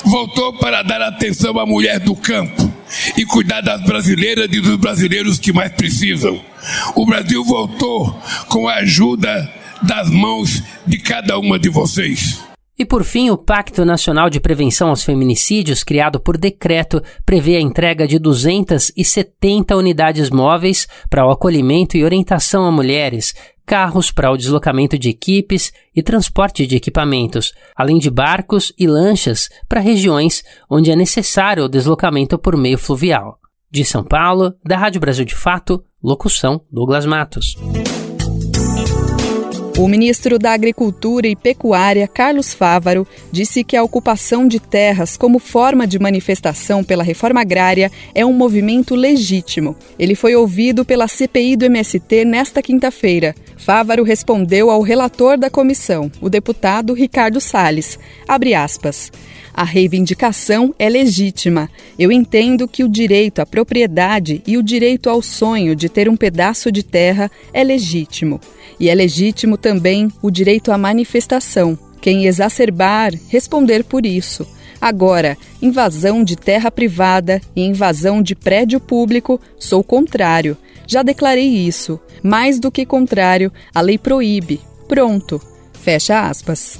Voltou 0.03 0.53
para 0.57 0.81
dar 0.81 1.01
atenção 1.03 1.59
à 1.59 1.65
mulher 1.65 1.99
do 1.99 2.15
campo 2.15 2.76
e 3.17 3.25
cuidar 3.25 3.61
das 3.61 3.81
brasileiras 3.81 4.45
e 4.51 4.59
dos 4.59 4.77
brasileiros 4.77 5.39
que 5.39 5.51
mais 5.53 5.71
precisam. 5.71 6.41
O 6.95 7.05
Brasil 7.05 7.43
voltou 7.43 8.21
com 8.47 8.67
a 8.67 8.75
ajuda 8.75 9.51
das 9.81 10.09
mãos 10.09 10.63
de 10.85 10.97
cada 10.97 11.37
uma 11.37 11.59
de 11.59 11.69
vocês. 11.69 12.46
E 12.79 12.85
por 12.85 13.03
fim, 13.03 13.31
o 13.31 13.37
Pacto 13.37 13.83
Nacional 13.83 14.29
de 14.29 14.39
Prevenção 14.39 14.89
aos 14.89 15.03
Feminicídios, 15.03 15.83
criado 15.83 16.19
por 16.19 16.37
decreto, 16.37 17.01
prevê 17.25 17.55
a 17.55 17.61
entrega 17.61 18.07
de 18.07 18.19
270 18.19 19.75
unidades 19.75 20.29
móveis 20.29 20.87
para 21.09 21.25
o 21.25 21.31
acolhimento 21.31 21.97
e 21.97 22.03
orientação 22.03 22.65
a 22.65 22.71
mulheres, 22.71 23.33
carros 23.65 24.11
para 24.11 24.31
o 24.31 24.37
deslocamento 24.37 24.97
de 24.97 25.09
equipes 25.09 25.73
e 25.95 26.03
transporte 26.03 26.67
de 26.67 26.75
equipamentos, 26.75 27.51
além 27.75 27.97
de 27.97 28.11
barcos 28.11 28.71
e 28.77 28.85
lanchas 28.85 29.49
para 29.67 29.81
regiões 29.81 30.43
onde 30.69 30.91
é 30.91 30.95
necessário 30.95 31.63
o 31.63 31.69
deslocamento 31.69 32.37
por 32.37 32.55
meio 32.55 32.77
fluvial. 32.77 33.39
De 33.71 33.83
São 33.83 34.03
Paulo, 34.03 34.53
da 34.63 34.77
Rádio 34.77 35.01
Brasil 35.01 35.25
de 35.25 35.35
Fato, 35.35 35.83
locução 36.01 36.61
Douglas 36.71 37.07
Matos. 37.07 37.55
O 39.77 39.87
ministro 39.87 40.39
da 40.39 40.53
Agricultura 40.53 41.27
e 41.27 41.35
Pecuária, 41.35 42.07
Carlos 42.07 42.51
Fávaro, 42.51 43.07
disse 43.31 43.63
que 43.63 43.77
a 43.77 43.83
ocupação 43.83 44.47
de 44.47 44.59
terras 44.59 45.15
como 45.15 45.37
forma 45.37 45.85
de 45.85 45.99
manifestação 45.99 46.83
pela 46.83 47.03
reforma 47.03 47.41
agrária 47.41 47.91
é 48.15 48.25
um 48.25 48.33
movimento 48.33 48.95
legítimo. 48.95 49.75
Ele 49.99 50.15
foi 50.15 50.35
ouvido 50.35 50.83
pela 50.83 51.07
CPI 51.07 51.55
do 51.55 51.65
MST 51.65 52.25
nesta 52.25 52.59
quinta-feira. 52.59 53.35
Fávaro 53.55 54.03
respondeu 54.03 54.71
ao 54.71 54.81
relator 54.81 55.37
da 55.37 55.47
comissão, 55.47 56.11
o 56.19 56.27
deputado 56.27 56.91
Ricardo 56.93 57.39
Salles. 57.39 57.99
Abre 58.27 58.55
aspas. 58.55 59.11
A 59.57 59.63
reivindicação 59.63 60.71
é 60.77 60.87
legítima. 60.87 61.67
Eu 61.97 62.11
entendo 62.11 62.67
que 62.67 62.83
o 62.83 62.87
direito 62.87 63.39
à 63.39 63.45
propriedade 63.45 64.39
e 64.45 64.55
o 64.55 64.61
direito 64.61 65.09
ao 65.09 65.19
sonho 65.19 65.75
de 65.75 65.89
ter 65.89 66.07
um 66.07 66.15
pedaço 66.15 66.71
de 66.71 66.83
terra 66.83 67.31
é 67.51 67.63
legítimo. 67.63 68.39
E 68.79 68.87
é 68.87 68.93
legítimo 68.93 69.57
também 69.57 70.09
o 70.21 70.29
direito 70.29 70.71
à 70.71 70.77
manifestação. 70.77 71.75
Quem 71.99 72.27
exacerbar, 72.27 73.13
responder 73.29 73.83
por 73.83 74.05
isso. 74.05 74.47
Agora, 74.79 75.35
invasão 75.59 76.23
de 76.23 76.35
terra 76.35 76.69
privada 76.69 77.41
e 77.55 77.65
invasão 77.65 78.21
de 78.21 78.35
prédio 78.35 78.79
público, 78.79 79.41
sou 79.57 79.83
contrário. 79.83 80.55
Já 80.85 81.01
declarei 81.01 81.47
isso. 81.47 81.99
Mais 82.21 82.59
do 82.59 82.69
que 82.69 82.85
contrário, 82.85 83.51
a 83.73 83.81
lei 83.81 83.97
proíbe. 83.97 84.61
Pronto. 84.87 85.41
Fecha 85.73 86.29
aspas. 86.29 86.79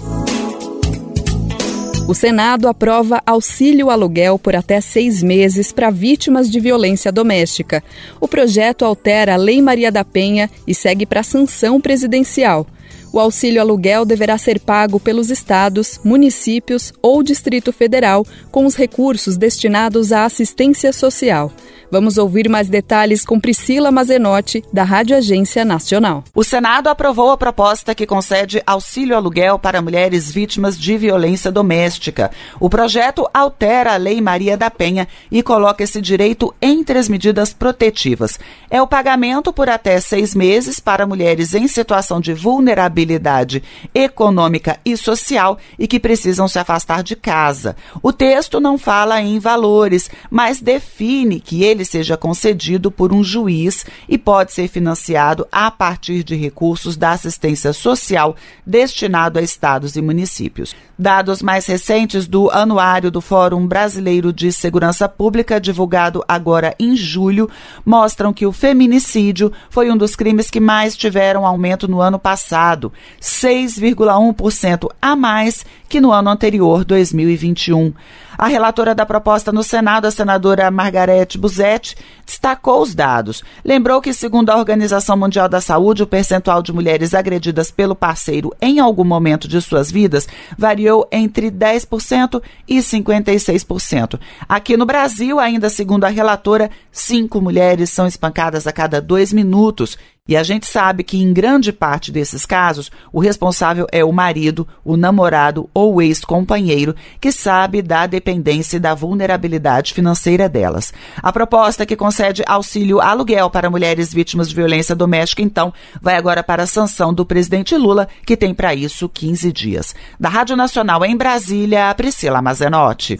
O 2.07 2.13
Senado 2.13 2.69
aprova 2.69 3.21
auxílio 3.25 3.89
aluguel 3.89 4.39
por 4.39 4.55
até 4.55 4.79
seis 4.79 5.21
meses 5.21 5.73
para 5.73 5.89
vítimas 5.89 6.49
de 6.49 6.57
violência 6.57 7.11
doméstica. 7.11 7.83
O 8.21 8.29
projeto 8.29 8.85
altera 8.85 9.33
a 9.33 9.37
Lei 9.37 9.61
Maria 9.61 9.91
da 9.91 10.05
Penha 10.05 10.49
e 10.65 10.73
segue 10.73 11.05
para 11.05 11.21
sanção 11.21 11.81
presidencial. 11.81 12.65
O 13.11 13.19
auxílio 13.19 13.59
aluguel 13.59 14.05
deverá 14.05 14.37
ser 14.37 14.57
pago 14.57 15.01
pelos 15.01 15.29
estados, 15.29 15.99
municípios 16.01 16.93
ou 17.01 17.21
Distrito 17.21 17.73
Federal 17.73 18.25
com 18.51 18.65
os 18.65 18.75
recursos 18.75 19.35
destinados 19.35 20.13
à 20.13 20.23
assistência 20.23 20.93
social. 20.93 21.51
Vamos 21.89 22.17
ouvir 22.17 22.50
mais 22.50 22.67
detalhes 22.67 23.23
com 23.23 23.39
Priscila 23.39 23.91
Mazenotti, 23.91 24.62
da 24.73 24.84
Rádio 24.84 25.15
Agência 25.15 25.63
Nacional. 25.63 26.21
O 26.36 26.43
Senado 26.43 26.89
aprovou 26.89 27.32
a 27.32 27.38
proposta 27.38 27.95
que 27.95 28.06
concede 28.06 28.62
auxílio 28.67 29.15
aluguel 29.15 29.58
para 29.58 29.82
mulheres 29.82 30.30
vítimas 30.30 30.78
de 30.78 30.97
violência 30.97 31.50
doméstica. 31.50 32.30
O 32.60 32.69
projeto 32.69 33.26
altera 33.34 33.93
a 33.93 33.97
Lei 33.97 34.19
Maria 34.19 34.58
da 34.58 34.69
Penha 34.69 35.08
e 35.32 35.41
coloca 35.41 35.82
esse 35.82 36.02
direito 36.02 36.54
entre 36.62 37.00
as 37.00 37.08
medidas 37.08 37.54
protetivas. 37.54 38.38
É 38.69 38.82
o 38.82 38.88
pagamento 38.88 39.54
por 39.54 39.69
até 39.69 39.97
seis 40.02 40.36
meses 40.36 40.82
para 40.82 41.08
mulheres 41.08 41.54
em 41.54 41.69
situação 41.69 42.19
de 42.19 42.34
vulnerabilidade 42.34 43.63
econômica 43.95 44.78
e 44.84 44.97
social 44.97 45.58
e 45.80 45.88
que 45.88 46.02
precisam 46.02 46.50
se 46.50 46.60
afastar 46.60 47.02
de 47.02 47.15
casa. 47.15 47.78
O 48.04 48.12
texto 48.12 48.60
não 48.60 48.78
fala 48.78 49.21
em 49.21 49.39
valores, 49.39 50.10
mas 50.30 50.60
define 50.60 51.39
que 51.39 51.63
ele 51.63 51.76
ele 51.77 51.85
seja 51.85 52.17
concedido 52.17 52.89
por 52.89 53.13
um 53.13 53.23
juiz 53.23 53.85
e 54.09 54.17
pode 54.17 54.51
ser 54.51 54.67
financiado 54.67 55.47
a 55.51 55.69
partir 55.69 56.23
de 56.23 56.35
recursos 56.35 56.97
da 56.97 57.11
assistência 57.11 57.71
social 57.71 58.35
destinado 58.65 59.37
a 59.37 59.41
estados 59.41 59.95
e 59.95 60.01
municípios. 60.01 60.75
Dados 60.97 61.43
mais 61.43 61.67
recentes 61.67 62.25
do 62.25 62.49
Anuário 62.49 63.11
do 63.11 63.21
Fórum 63.21 63.67
Brasileiro 63.67 64.33
de 64.33 64.51
Segurança 64.51 65.07
Pública, 65.07 65.61
divulgado 65.61 66.23
agora 66.27 66.75
em 66.79 66.95
julho, 66.95 67.47
mostram 67.85 68.33
que 68.33 68.47
o 68.47 68.51
feminicídio 68.51 69.51
foi 69.69 69.91
um 69.91 69.97
dos 69.97 70.15
crimes 70.15 70.49
que 70.49 70.59
mais 70.59 70.97
tiveram 70.97 71.45
aumento 71.45 71.87
no 71.87 72.01
ano 72.01 72.17
passado, 72.17 72.91
6,1% 73.21 74.89
a 74.99 75.15
mais 75.15 75.63
que 75.87 76.01
no 76.01 76.11
ano 76.11 76.31
anterior, 76.31 76.83
2021. 76.83 77.93
A 78.38 78.47
relatora 78.47 78.93
da 78.93 79.06
proposta 79.06 79.52
no 79.52 79.63
Senado, 79.63 80.06
a 80.06 80.12
senadora 80.12 80.69
Margarete 80.69 81.39
Buzetti, 81.39 81.95
destacou 82.23 82.84
os 82.84 82.93
dados. 82.93 83.43
Lembrou 83.65 84.00
que, 84.00 84.13
segundo 84.13 84.52
a 84.52 84.58
Organização 84.58 85.17
Mundial 85.17 85.50
da 85.50 85.60
Saúde, 85.60 86.04
o 86.04 86.08
percentual 86.08 86.62
de 86.62 86.71
mulheres 86.71 87.15
agredidas 87.15 87.71
pelo 87.71 87.95
parceiro 87.95 88.54
em 88.62 88.80
algum 88.80 89.04
momento 89.04 89.47
de 89.47 89.60
suas 89.60 89.91
vidas 89.91 90.28
variou 90.56 91.08
entre 91.12 91.50
10% 91.50 92.41
e 92.67 92.78
56%. 92.78 94.19
Aqui 94.47 94.78
no 94.78 94.86
Brasil, 94.86 95.39
ainda 95.39 95.69
segundo 95.69 96.04
a 96.04 96.10
relatora, 96.10 96.69
cinco 96.91 97.41
mulheres 97.41 97.89
são 97.89 98.06
espancadas 98.06 98.67
a 98.67 98.71
cada 98.71 99.02
dois 99.02 99.34
minutos 99.34 99.97
e 100.27 100.35
a 100.35 100.43
gente 100.43 100.67
sabe 100.67 101.03
que 101.03 101.21
em 101.21 101.33
grande 101.33 101.71
parte 101.71 102.11
desses 102.11 102.45
casos, 102.45 102.91
o 103.11 103.19
responsável 103.19 103.87
é 103.91 104.03
o 104.03 104.11
marido, 104.11 104.67
o 104.83 104.97
namorado 104.97 105.69
ou 105.73 106.01
ex-companheiro, 106.01 106.95
que 107.21 107.31
sabe 107.31 107.81
da 107.81 108.05
dependência 108.05 108.77
e 108.77 108.79
da 108.79 108.93
vulnerabilidade 108.93 109.93
financeira 109.93 110.49
delas. 110.49 110.93
A 111.21 111.31
proposta 111.31 111.85
que 111.85 111.95
concede 111.95 112.43
auxílio 112.45 112.99
aluguel 112.99 113.49
para 113.49 113.69
mulheres 113.69 114.13
vítimas 114.13 114.49
de 114.49 114.55
violência 114.55 114.95
doméstica, 114.95 115.41
então, 115.41 115.73
vai 116.01 116.15
agora 116.15 116.43
para 116.43 116.63
a 116.63 116.67
sanção 116.67 117.13
do 117.13 117.25
presidente 117.25 117.75
Lula, 117.75 118.07
que 118.25 118.37
tem 118.37 118.53
para 118.53 118.73
isso 118.73 119.07
15 119.07 119.51
dias. 119.51 119.95
Da 120.19 120.29
Rádio 120.29 120.55
Nacional 120.55 121.05
em 121.05 121.15
Brasília, 121.15 121.93
Priscila 121.95 122.41
Mazenotti. 122.41 123.17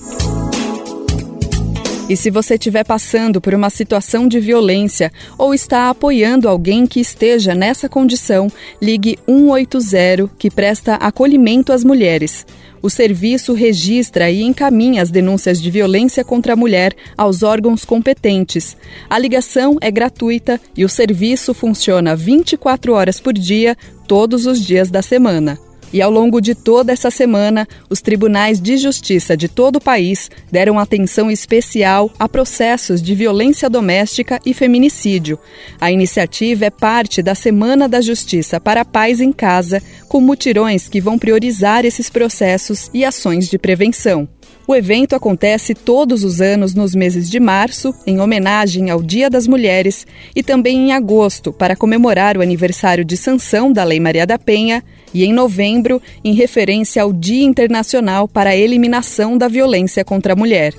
E 2.10 2.16
se 2.16 2.30
você 2.30 2.54
estiver 2.54 2.86
passando 2.86 3.42
por 3.42 3.54
uma 3.54 3.70
situação 3.70 4.30
de 4.30 4.40
violência 4.40 5.12
ou 5.38 5.54
está 5.54 5.90
apoiando 5.90 6.48
alguém 6.48 6.88
que 6.88 7.02
esteja 7.02 7.54
nessa 7.54 7.90
condição, 7.90 8.50
ligue 8.82 9.20
180 9.28 10.32
que 10.38 10.50
presta 10.50 10.96
acolhimento 10.96 11.74
às 11.74 11.84
mulheres. 11.84 12.46
O 12.82 12.90
serviço 12.90 13.54
registra 13.54 14.32
e 14.32 14.42
encaminha 14.42 15.02
as 15.02 15.12
denúncias 15.12 15.62
de 15.62 15.70
violência 15.70 16.24
contra 16.24 16.54
a 16.54 16.56
mulher 16.56 16.96
aos 17.18 17.44
órgãos 17.44 17.84
competentes. 17.84 18.78
A 19.10 19.20
ligação 19.20 19.76
é 19.82 19.92
gratuita 19.92 20.62
e 20.78 20.86
o 20.86 20.90
serviço 20.90 21.54
funciona 21.54 22.16
24 22.16 22.94
horas 22.94 23.20
por 23.20 23.34
dia, 23.34 23.76
todos 24.08 24.46
os 24.46 24.66
dias 24.66 24.90
da 24.90 25.02
semana. 25.02 25.67
E 25.92 26.02
ao 26.02 26.12
longo 26.12 26.42
de 26.42 26.54
toda 26.54 26.92
essa 26.92 27.10
semana, 27.10 27.68
os 27.90 28.02
tribunais 28.02 28.60
de 28.60 28.78
justiça 28.78 29.38
de 29.38 29.48
todo 29.48 29.78
o 29.78 29.82
país 29.82 30.30
deram 30.52 30.78
atenção 30.78 31.32
especial 31.32 32.12
a 32.20 32.28
processos 32.28 33.02
de 33.02 33.16
violência 33.16 33.70
doméstica 33.70 34.40
e 34.46 34.54
feminicídio. 34.54 35.40
A 35.80 35.92
iniciativa 35.92 36.66
é 36.66 36.70
parte 36.70 37.22
da 37.22 37.34
Semana 37.34 37.88
da 37.88 38.02
Justiça 38.02 38.60
para 38.60 38.82
a 38.82 38.86
Paz 38.86 39.22
em 39.22 39.32
Casa, 39.32 39.82
com 40.10 40.20
mutirões 40.20 40.90
que 40.90 41.00
vão 41.00 41.18
priorizar 41.18 41.86
esses 41.86 42.10
processos 42.10 42.90
e 42.94 43.06
ações 43.06 43.50
de 43.50 43.58
prevenção. 43.58 44.28
O 44.68 44.76
evento 44.76 45.16
acontece 45.16 45.74
todos 45.74 46.26
os 46.26 46.42
anos 46.42 46.74
nos 46.74 46.94
meses 46.94 47.30
de 47.30 47.40
março, 47.40 47.96
em 48.06 48.20
homenagem 48.20 48.90
ao 48.90 49.02
Dia 49.02 49.30
das 49.30 49.48
Mulheres, 49.48 50.06
e 50.36 50.44
também 50.44 50.90
em 50.90 50.92
agosto, 50.92 51.54
para 51.54 51.74
comemorar 51.74 52.38
o 52.38 52.42
aniversário 52.42 53.06
de 53.06 53.16
sanção 53.16 53.72
da 53.72 53.86
Lei 53.86 53.98
Maria 53.98 54.28
da 54.28 54.38
Penha, 54.38 54.84
e 55.14 55.24
em 55.24 55.34
novembro, 55.34 56.02
em 56.24 56.34
referência 56.34 57.02
ao 57.02 57.14
Dia 57.14 57.44
Internacional 57.44 58.28
para 58.28 58.52
a 58.52 58.56
Eliminação 58.56 59.38
da 59.38 59.48
Violência 59.48 60.04
contra 60.04 60.34
a 60.34 60.36
Mulher. 60.36 60.74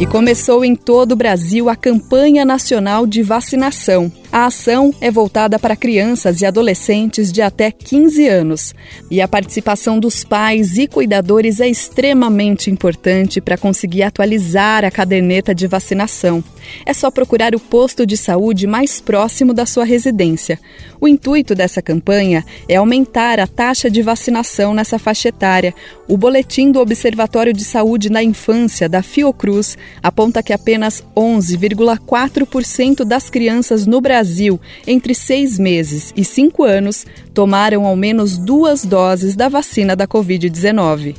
E 0.00 0.06
começou 0.06 0.64
em 0.64 0.76
todo 0.76 1.12
o 1.12 1.16
Brasil 1.16 1.68
a 1.68 1.74
campanha 1.74 2.44
nacional 2.44 3.04
de 3.04 3.20
vacinação. 3.20 4.12
A 4.30 4.44
ação 4.44 4.94
é 5.00 5.10
voltada 5.10 5.58
para 5.58 5.74
crianças 5.74 6.42
e 6.42 6.46
adolescentes 6.46 7.32
de 7.32 7.40
até 7.40 7.70
15 7.70 8.28
anos. 8.28 8.74
E 9.10 9.22
a 9.22 9.28
participação 9.28 9.98
dos 9.98 10.22
pais 10.22 10.76
e 10.76 10.86
cuidadores 10.86 11.60
é 11.60 11.68
extremamente 11.68 12.70
importante 12.70 13.40
para 13.40 13.56
conseguir 13.56 14.02
atualizar 14.02 14.84
a 14.84 14.90
caderneta 14.90 15.54
de 15.54 15.66
vacinação. 15.66 16.44
É 16.84 16.92
só 16.92 17.10
procurar 17.10 17.54
o 17.54 17.60
posto 17.60 18.04
de 18.04 18.18
saúde 18.18 18.66
mais 18.66 19.00
próximo 19.00 19.54
da 19.54 19.64
sua 19.64 19.84
residência. 19.84 20.60
O 21.00 21.08
intuito 21.08 21.54
dessa 21.54 21.80
campanha 21.80 22.44
é 22.68 22.76
aumentar 22.76 23.40
a 23.40 23.46
taxa 23.46 23.90
de 23.90 24.02
vacinação 24.02 24.74
nessa 24.74 24.98
faixa 24.98 25.30
etária. 25.30 25.74
O 26.06 26.18
boletim 26.18 26.70
do 26.70 26.80
Observatório 26.80 27.54
de 27.54 27.64
Saúde 27.64 28.10
na 28.10 28.22
Infância, 28.22 28.90
da 28.90 29.02
Fiocruz, 29.02 29.78
aponta 30.02 30.42
que 30.42 30.52
apenas 30.52 31.02
11,4% 31.16 33.04
das 33.04 33.30
crianças 33.30 33.86
no 33.86 34.02
Brasil 34.02 34.17
Brasil, 34.18 34.60
entre 34.84 35.14
seis 35.14 35.60
meses 35.60 36.12
e 36.16 36.24
cinco 36.24 36.64
anos, 36.64 37.06
tomaram 37.32 37.86
ao 37.86 37.94
menos 37.94 38.36
duas 38.36 38.84
doses 38.84 39.36
da 39.36 39.48
vacina 39.48 39.94
da 39.94 40.08
Covid-19. 40.08 41.14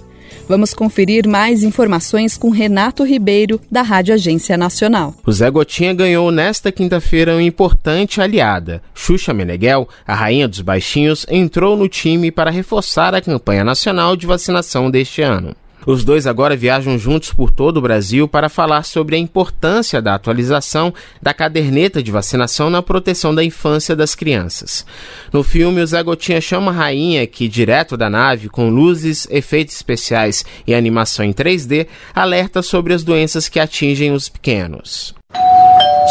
Vamos 0.50 0.74
conferir 0.74 1.26
mais 1.26 1.64
informações 1.64 2.36
com 2.36 2.50
Renato 2.50 3.06
Ribeiro, 3.06 3.62
da 3.72 3.84
Rádio 3.84 4.14
Agência 4.16 4.58
Nacional. 4.58 5.16
O 5.26 5.32
Zé 5.32 5.50
Gotinha 5.50 5.94
ganhou 5.94 6.30
nesta 6.30 6.74
quinta-feira 6.74 7.36
uma 7.36 7.42
importante 7.42 8.20
aliada. 8.20 8.82
Xuxa 8.94 9.34
Meneghel, 9.34 9.88
a 10.06 10.14
rainha 10.14 10.48
dos 10.48 10.60
baixinhos, 10.60 11.26
entrou 11.30 11.78
no 11.78 11.88
time 11.88 12.32
para 12.32 12.52
reforçar 12.52 13.16
a 13.16 13.22
campanha 13.22 13.64
nacional 13.64 14.18
de 14.18 14.28
vacinação 14.28 14.92
deste 14.92 15.22
ano. 15.22 15.56
Os 15.86 16.04
dois 16.04 16.28
agora 16.28 16.56
viajam 16.56 16.98
juntos 16.98 17.32
por 17.32 17.52
todo 17.52 17.78
o 17.78 17.82
Brasil 17.82 18.28
para 18.28 18.50
falar 18.50 18.84
sobre 18.84 19.16
a 19.16 19.20
importância 19.20 20.02
da 20.02 20.16
atualização 20.16 20.94
da 21.22 21.34
caderneta 21.34 22.04
de 22.04 22.12
vacinação 22.12 22.70
na 22.70 22.82
proteção 22.82 23.34
da 23.34 23.44
infância 23.44 23.96
das 23.96 24.16
crianças. 24.16 24.86
No 25.32 25.44
filme, 25.44 25.82
o 25.82 25.88
Zé 25.88 26.04
Gotinha 26.04 26.42
chama 26.42 26.72
a 26.72 26.76
rainha 26.76 27.26
que, 27.26 27.48
direto 27.48 27.96
da 27.96 28.10
nave, 28.10 28.50
com 28.50 28.70
luzes, 28.70 29.28
efeitos 29.32 29.76
especiais 29.76 30.46
e 30.68 30.74
animação 30.74 31.26
em 31.26 31.34
3D, 31.34 31.88
alerta 32.14 32.62
sobre 32.62 32.94
as 32.94 33.04
doenças 33.04 33.48
que 33.48 33.60
atingem 33.60 34.12
os 34.12 34.30
pequenos. 34.30 35.16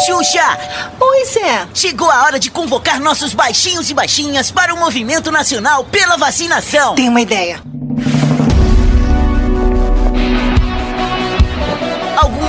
Xuxa! 0.05 0.57
Pois 0.97 1.35
é, 1.35 1.67
chegou 1.73 2.09
a 2.09 2.23
hora 2.23 2.39
de 2.39 2.49
convocar 2.49 2.99
nossos 3.01 3.33
baixinhos 3.33 3.89
e 3.89 3.93
baixinhas 3.93 4.49
para 4.49 4.73
o 4.73 4.77
movimento 4.77 5.29
nacional 5.29 5.83
pela 5.83 6.15
vacinação. 6.15 6.95
Tenho 6.95 7.11
uma 7.11 7.21
ideia. 7.21 7.61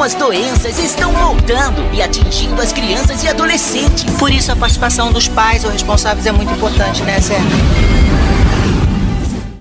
Algumas 0.01 0.15
doenças 0.15 0.79
estão 0.79 1.13
voltando 1.13 1.87
e 1.93 2.01
atingindo 2.01 2.63
as 2.63 2.73
crianças 2.73 3.23
e 3.23 3.29
adolescentes. 3.29 4.05
Por 4.17 4.33
isso, 4.33 4.51
a 4.51 4.57
participação 4.57 5.13
dos 5.13 5.29
pais 5.29 5.63
ou 5.63 5.71
responsáveis 5.71 6.25
é 6.25 6.33
muito 6.33 6.51
importante, 6.55 7.03
né, 7.03 7.21
Sérgio? 7.21 7.51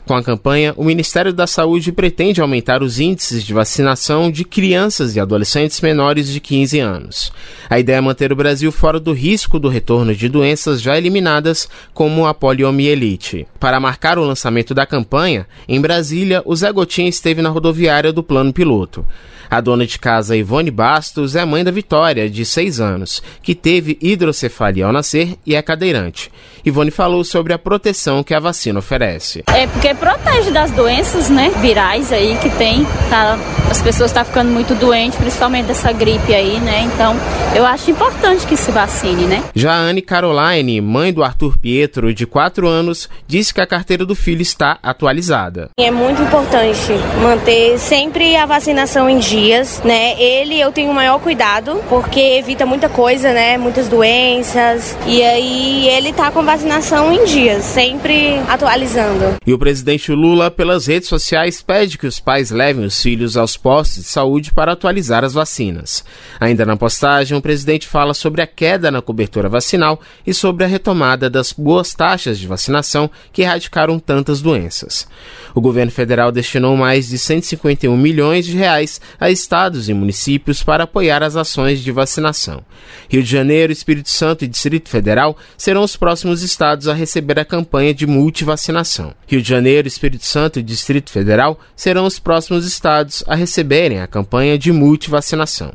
Com 0.09 0.15
a 0.15 0.23
campanha, 0.23 0.73
o 0.75 0.83
Ministério 0.83 1.31
da 1.31 1.45
Saúde 1.45 1.91
pretende 1.91 2.41
aumentar 2.41 2.81
os 2.81 2.99
índices 2.99 3.43
de 3.43 3.53
vacinação 3.53 4.31
de 4.31 4.43
crianças 4.43 5.15
e 5.15 5.19
adolescentes 5.19 5.79
menores 5.81 6.29
de 6.29 6.39
15 6.39 6.79
anos. 6.79 7.31
A 7.69 7.79
ideia 7.79 7.97
é 7.97 8.01
manter 8.01 8.33
o 8.33 8.35
Brasil 8.35 8.71
fora 8.71 8.99
do 8.99 9.13
risco 9.13 9.59
do 9.59 9.69
retorno 9.69 10.15
de 10.15 10.27
doenças 10.27 10.81
já 10.81 10.97
eliminadas, 10.97 11.69
como 11.93 12.25
a 12.25 12.33
poliomielite. 12.33 13.45
Para 13.59 13.79
marcar 13.79 14.17
o 14.17 14.23
lançamento 14.23 14.73
da 14.73 14.83
campanha, 14.83 15.45
em 15.67 15.79
Brasília, 15.79 16.41
o 16.43 16.55
Zé 16.55 16.71
Gotinha 16.71 17.07
esteve 17.07 17.43
na 17.43 17.49
rodoviária 17.49 18.11
do 18.11 18.23
Plano 18.23 18.51
Piloto. 18.51 19.05
A 19.49 19.61
dona 19.61 19.83
de 19.83 19.97
casa 19.97 20.37
Ivone 20.37 20.69
Bastos 20.69 21.35
é 21.35 21.43
mãe 21.43 21.63
da 21.63 21.71
Vitória, 21.71 22.29
de 22.29 22.45
6 22.45 22.79
anos, 22.79 23.23
que 23.41 23.55
teve 23.55 23.97
hidrocefalia 23.99 24.85
ao 24.85 24.93
nascer 24.93 25.37
e 25.43 25.55
é 25.55 25.61
cadeirante. 25.61 26.31
Ivone 26.63 26.91
falou 26.91 27.23
sobre 27.23 27.51
a 27.51 27.57
proteção 27.57 28.23
que 28.23 28.35
a 28.35 28.39
vacina 28.39 28.77
oferece. 28.77 29.43
É 29.47 29.65
porque 29.65 29.95
protege 29.99 30.51
das 30.51 30.71
doenças, 30.71 31.29
né, 31.29 31.51
virais 31.61 32.11
aí 32.11 32.37
que 32.41 32.49
tem. 32.51 32.85
Tá, 33.09 33.37
as 33.69 33.81
pessoas 33.81 34.09
estão 34.09 34.23
tá 34.23 34.29
ficando 34.29 34.51
muito 34.51 34.73
doentes, 34.75 35.17
principalmente 35.17 35.67
dessa 35.67 35.91
gripe 35.91 36.33
aí, 36.33 36.59
né? 36.59 36.81
Então, 36.93 37.15
eu 37.55 37.65
acho 37.65 37.91
importante 37.91 38.45
que 38.47 38.57
se 38.57 38.71
vacine, 38.71 39.25
né? 39.25 39.43
Já 39.53 39.73
a 39.73 39.77
Anne 39.77 40.01
Caroline, 40.01 40.81
mãe 40.81 41.13
do 41.13 41.23
Arthur 41.23 41.57
Pietro, 41.57 42.13
de 42.13 42.25
4 42.25 42.67
anos, 42.67 43.07
disse 43.27 43.53
que 43.53 43.61
a 43.61 43.67
carteira 43.67 44.05
do 44.05 44.15
filho 44.15 44.41
está 44.41 44.79
atualizada. 44.81 45.69
É 45.79 45.91
muito 45.91 46.21
importante 46.21 46.93
manter 47.21 47.77
sempre 47.77 48.35
a 48.35 48.45
vacinação 48.45 49.09
em 49.09 49.19
dia 49.19 49.49
dias, 49.49 49.81
né? 49.83 50.19
Ele 50.21 50.59
eu 50.59 50.71
tenho 50.71 50.93
maior 50.93 51.19
cuidado 51.19 51.81
porque 51.89 52.19
evita 52.19 52.65
muita 52.65 52.87
coisa, 52.87 53.33
né? 53.33 53.57
Muitas 53.57 53.87
doenças. 53.87 54.97
E 55.07 55.23
aí 55.23 55.87
ele 55.89 56.13
tá 56.13 56.29
com 56.31 56.43
vacinação 56.43 57.11
em 57.11 57.25
dias, 57.25 57.63
sempre 57.63 58.39
atualizando. 58.47 59.37
E 59.45 59.53
o 59.53 59.57
presidente 59.57 59.88
Lula, 60.09 60.51
pelas 60.51 60.87
redes 60.87 61.09
sociais, 61.09 61.61
pede 61.61 61.97
que 61.97 62.05
os 62.05 62.19
pais 62.19 62.51
levem 62.51 62.85
os 62.85 63.01
filhos 63.01 63.35
aos 63.35 63.57
postos 63.57 64.03
de 64.03 64.09
saúde 64.09 64.51
para 64.51 64.73
atualizar 64.73 65.23
as 65.23 65.33
vacinas. 65.33 66.03
Ainda 66.39 66.65
na 66.65 66.77
postagem, 66.77 67.37
o 67.37 67.41
presidente 67.41 67.87
fala 67.87 68.13
sobre 68.13 68.41
a 68.41 68.47
queda 68.47 68.91
na 68.91 69.01
cobertura 69.01 69.49
vacinal 69.49 69.99
e 70.25 70.33
sobre 70.33 70.63
a 70.63 70.67
retomada 70.67 71.29
das 71.29 71.53
boas 71.53 71.93
taxas 71.93 72.37
de 72.37 72.47
vacinação 72.47 73.09
que 73.31 73.41
erradicaram 73.41 73.97
tantas 73.99 74.41
doenças. 74.41 75.07
O 75.55 75.61
governo 75.61 75.91
federal 75.91 76.31
destinou 76.31 76.75
mais 76.75 77.07
de 77.07 77.17
151 77.17 77.95
milhões 77.95 78.45
de 78.45 78.55
reais 78.55 78.99
a 79.19 79.29
estados 79.29 79.89
e 79.89 79.93
municípios 79.93 80.61
para 80.61 80.83
apoiar 80.83 81.23
as 81.23 81.35
ações 81.35 81.79
de 81.79 81.91
vacinação. 81.91 82.63
Rio 83.09 83.23
de 83.23 83.29
Janeiro, 83.29 83.71
Espírito 83.71 84.09
Santo 84.09 84.43
e 84.43 84.47
Distrito 84.47 84.89
Federal 84.89 85.37
serão 85.57 85.83
os 85.83 85.95
próximos 85.95 86.43
estados 86.43 86.87
a 86.87 86.93
receber 86.93 87.39
a 87.39 87.45
campanha 87.45 87.93
de 87.93 88.05
multivacinação. 88.05 89.13
Rio 89.27 89.41
de 89.41 89.47
Janeiro, 89.47 89.78
Espírito 89.87 90.25
Santo 90.25 90.59
e 90.59 90.63
Distrito 90.63 91.11
Federal 91.11 91.59
serão 91.75 92.05
os 92.05 92.19
próximos 92.19 92.65
estados 92.65 93.23
a 93.27 93.35
receberem 93.35 93.99
a 94.01 94.07
campanha 94.07 94.57
de 94.57 94.71
multivacinação. 94.71 95.73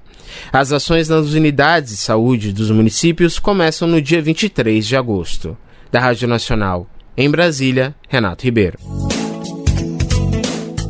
As 0.53 0.73
ações 0.73 1.09
nas 1.09 1.33
unidades 1.33 1.91
de 1.91 1.97
saúde 1.99 2.53
dos 2.53 2.71
municípios 2.71 3.39
começam 3.39 3.87
no 3.87 4.01
dia 4.01 4.21
23 4.21 4.87
de 4.87 4.97
agosto. 4.97 5.57
Da 5.91 6.01
Rádio 6.01 6.27
Nacional, 6.27 6.89
em 7.17 7.31
Brasília, 7.31 7.95
Renato 8.09 8.45
Ribeiro. 8.45 8.79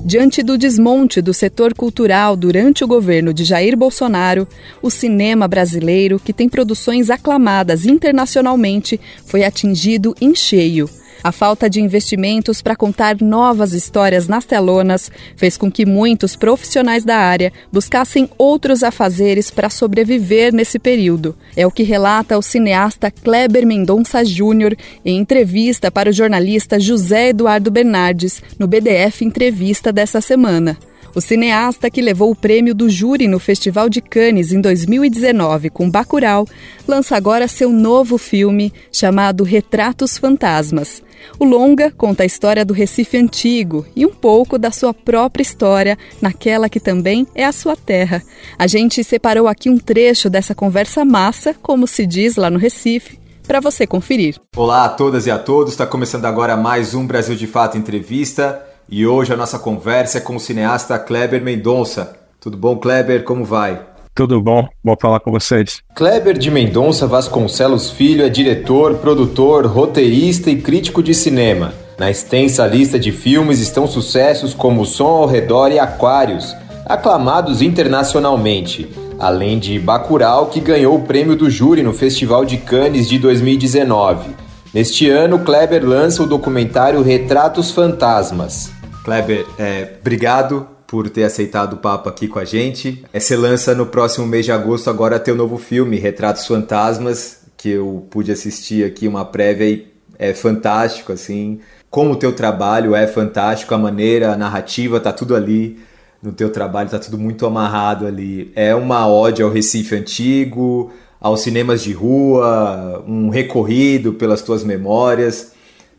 Diante 0.07 0.43
do 0.43 0.59
desmonte 0.59 1.23
do 1.23 1.33
setor 1.33 1.75
cultural 1.75 2.37
durante 2.37 2.85
o 2.85 2.87
governo 2.87 3.33
de 3.33 3.43
Jair 3.43 3.75
Bolsonaro, 3.75 4.47
o 4.83 4.91
cinema 4.91 5.49
brasileiro, 5.49 6.21
que 6.21 6.33
tem 6.33 6.47
produções 6.47 7.09
aclamadas 7.09 7.87
internacionalmente, 7.87 9.01
foi 9.25 9.45
atingido 9.45 10.15
em 10.21 10.35
cheio. 10.35 10.89
A 11.23 11.33
falta 11.33 11.69
de 11.71 11.81
investimentos 11.81 12.61
para 12.61 12.77
contar 12.77 13.21
novas 13.21 13.73
histórias 13.73 14.29
nas 14.29 14.45
telonas 14.45 15.11
fez 15.37 15.57
com 15.57 15.71
que 15.71 15.87
muitos 15.87 16.37
profissionais 16.37 17.05
da 17.05 17.17
área 17.17 17.53
buscassem 17.73 18.29
outros 18.37 18.83
afazeres 18.83 19.51
para 19.51 19.71
sobreviver 19.71 20.53
nesse 20.53 20.79
período. 20.79 21.37
É 21.57 21.67
o 21.67 21.71
que 21.71 21.83
relata 21.83 22.39
o 22.39 22.43
cineasta 22.43 23.11
Kleber 23.11 23.67
Mendonça 23.67 24.25
Júnior 24.25 24.77
em 25.05 25.19
entrevista 25.19 25.91
para 25.91 26.11
o 26.11 26.13
jornalista 26.13 26.79
José 26.79 27.29
Eduardo 27.29 27.71
Bernardes 27.71 28.43
no 28.59 28.67
BDF 28.67 29.25
Entrevista 29.25 29.93
dessa 29.93 30.21
semana. 30.21 30.77
O 31.15 31.21
cineasta 31.21 31.89
que 31.89 32.03
levou 32.03 32.33
o 32.33 32.35
prêmio 32.35 32.75
do 32.75 32.91
júri 32.91 33.29
no 33.29 33.39
Festival 33.39 33.89
de 33.89 34.01
Cannes 34.01 34.53
em 34.53 34.61
2019 34.61 35.71
com 35.71 35.89
Bacurau, 35.89 36.45
lança 36.89 37.17
agora 37.17 37.47
seu 37.47 37.71
novo 37.71 38.19
filme 38.19 38.73
chamado 38.91 39.45
Retratos 39.45 40.19
Fantasmas. 40.19 41.05
O 41.39 41.45
longa 41.45 41.93
conta 41.93 42.25
a 42.25 42.27
história 42.27 42.65
do 42.65 42.75
Recife 42.75 43.17
antigo 43.17 43.87
e 43.95 44.05
um 44.05 44.13
pouco 44.13 44.59
da 44.59 44.73
sua 44.73 44.93
própria 44.93 45.43
história 45.43 45.97
naquela 46.21 46.69
que 46.69 46.81
também 46.81 47.29
é 47.33 47.45
a 47.45 47.53
sua 47.53 47.77
terra. 47.77 48.21
A 48.59 48.67
gente 48.67 49.05
separou 49.05 49.47
aqui 49.47 49.71
um 49.71 49.79
trecho 49.79 50.29
dessa 50.29 50.53
conversa 50.53 51.05
massa, 51.05 51.55
como 51.63 51.87
se 51.87 52.07
diz 52.07 52.35
lá 52.35 52.51
no 52.51 52.59
Recife, 52.59 53.21
para 53.47 53.61
você 53.61 53.87
conferir. 53.87 54.41
Olá 54.57 54.87
a 54.87 54.89
todas 54.89 55.29
e 55.29 55.31
a 55.31 55.39
todos, 55.39 55.75
está 55.75 55.87
começando 55.87 56.25
agora 56.25 56.57
mais 56.57 56.93
um 56.93 57.07
Brasil 57.07 57.37
de 57.37 57.47
Fato 57.47 57.79
Entrevista 57.79 58.74
e 58.89 59.07
hoje 59.07 59.33
a 59.33 59.37
nossa 59.37 59.59
conversa 59.59 60.19
é 60.19 60.21
com 60.21 60.37
o 60.37 60.41
cineasta 60.41 60.99
Kleber 60.99 61.43
Mendonça. 61.43 62.17
Tudo 62.41 62.57
bom, 62.57 62.77
Kleber? 62.77 63.25
Como 63.25 63.45
vai? 63.45 63.81
Tudo 64.15 64.41
bom, 64.41 64.69
vou 64.83 64.97
falar 65.01 65.19
com 65.19 65.33
vocês. 65.33 65.83
Kleber 65.95 66.39
de 66.39 66.51
Mendonça 66.51 67.07
Vasconcelos 67.07 67.91
Filho 67.91 68.25
é 68.25 68.29
diretor, 68.29 68.95
produtor, 68.99 69.67
roteirista 69.67 70.51
e 70.51 70.61
crítico 70.61 71.03
de 71.03 71.13
cinema. 71.13 71.75
Na 71.99 72.11
extensa 72.11 72.67
lista 72.67 72.99
de 72.99 73.11
filmes 73.11 73.61
estão 73.61 73.87
sucessos 73.87 74.55
como 74.55 74.85
Som 74.85 75.09
ao 75.09 75.27
Redor 75.27 75.73
e 75.73 75.79
Aquários, 75.79 76.55
aclamados 76.87 77.63
internacionalmente, 77.63 78.89
além 79.19 79.59
de 79.59 79.79
Bacurau, 79.79 80.47
que 80.47 80.61
ganhou 80.61 80.97
o 80.97 81.03
prêmio 81.03 81.35
do 81.35 81.51
júri 81.51 81.83
no 81.83 81.93
Festival 81.93 82.45
de 82.45 82.59
Cannes 82.59 83.09
de 83.09 83.19
2019. 83.19 84.31
Neste 84.73 85.09
ano, 85.09 85.39
Kleber 85.39 85.85
lança 85.85 86.23
o 86.23 86.27
documentário 86.27 87.01
Retratos 87.01 87.71
Fantasmas. 87.71 88.73
Kleber, 89.05 89.45
é, 89.59 89.97
obrigado 90.01 90.67
por 90.87 91.11
ter 91.11 91.25
aceitado 91.25 91.75
o 91.75 91.77
papo 91.77 92.09
aqui 92.09 92.27
com 92.27 92.39
a 92.39 92.45
gente. 92.45 93.05
Você 93.13 93.37
lança 93.37 93.75
no 93.75 93.85
próximo 93.85 94.27
mês 94.27 94.47
de 94.47 94.53
agosto 94.53 94.89
agora 94.89 95.21
teu 95.21 95.37
novo 95.37 95.59
filme, 95.59 95.99
Retratos 95.99 96.47
Fantasmas, 96.47 97.43
que 97.55 97.69
eu 97.69 98.07
pude 98.09 98.33
assistir 98.33 98.83
aqui 98.83 99.07
uma 99.07 99.27
prévia 99.27 99.69
e 99.69 99.93
é 100.19 100.33
fantástico, 100.33 101.13
assim. 101.13 101.61
Como 101.91 102.13
o 102.13 102.17
teu 102.17 102.33
trabalho 102.33 102.95
é 102.95 103.07
fantástico, 103.07 103.75
a 103.75 103.79
maneira, 103.79 104.33
a 104.33 104.37
narrativa, 104.37 104.99
tá 104.99 105.13
tudo 105.13 105.37
ali 105.37 105.79
no 106.23 106.33
teu 106.33 106.49
trabalho, 106.49 106.89
tá 106.89 106.99
tudo 106.99 107.19
muito 107.19 107.45
amarrado 107.45 108.07
ali. 108.07 108.51
É 108.57 108.75
uma 108.75 109.07
ode 109.07 109.43
ao 109.43 109.51
Recife 109.51 109.95
antigo, 109.95 110.91
aos 111.21 111.41
cinemas 111.41 111.83
de 111.83 111.93
rua, 111.93 113.05
um 113.07 113.29
recorrido 113.29 114.15
pelas 114.15 114.41
tuas 114.41 114.65
memórias, 114.65 115.54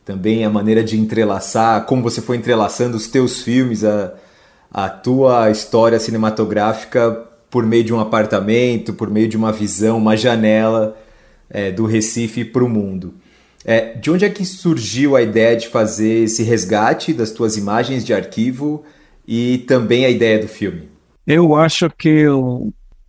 também 0.05 0.45
a 0.45 0.49
maneira 0.49 0.83
de 0.83 0.97
entrelaçar, 0.99 1.85
como 1.85 2.03
você 2.03 2.21
foi 2.21 2.37
entrelaçando 2.37 2.95
os 2.95 3.07
teus 3.07 3.41
filmes, 3.41 3.83
a, 3.83 4.13
a 4.71 4.87
tua 4.87 5.49
história 5.49 5.99
cinematográfica 5.99 7.25
por 7.49 7.65
meio 7.65 7.83
de 7.83 7.93
um 7.93 7.99
apartamento, 7.99 8.93
por 8.93 9.09
meio 9.09 9.27
de 9.27 9.35
uma 9.35 9.51
visão, 9.51 9.97
uma 9.97 10.15
janela 10.15 10.95
é, 11.49 11.71
do 11.71 11.85
Recife 11.85 12.45
para 12.45 12.63
o 12.63 12.69
mundo. 12.69 13.15
É, 13.65 13.95
de 13.95 14.11
onde 14.11 14.25
é 14.25 14.29
que 14.29 14.45
surgiu 14.45 15.15
a 15.15 15.23
ideia 15.23 15.57
de 15.57 15.67
fazer 15.67 16.25
esse 16.25 16.43
resgate 16.43 17.11
das 17.11 17.31
tuas 17.31 17.57
imagens 17.57 18.05
de 18.05 18.13
arquivo 18.13 18.83
e 19.27 19.59
também 19.67 20.05
a 20.05 20.09
ideia 20.09 20.37
do 20.37 20.47
filme? 20.47 20.87
Eu 21.25 21.55
acho 21.55 21.89
que, 21.89 22.25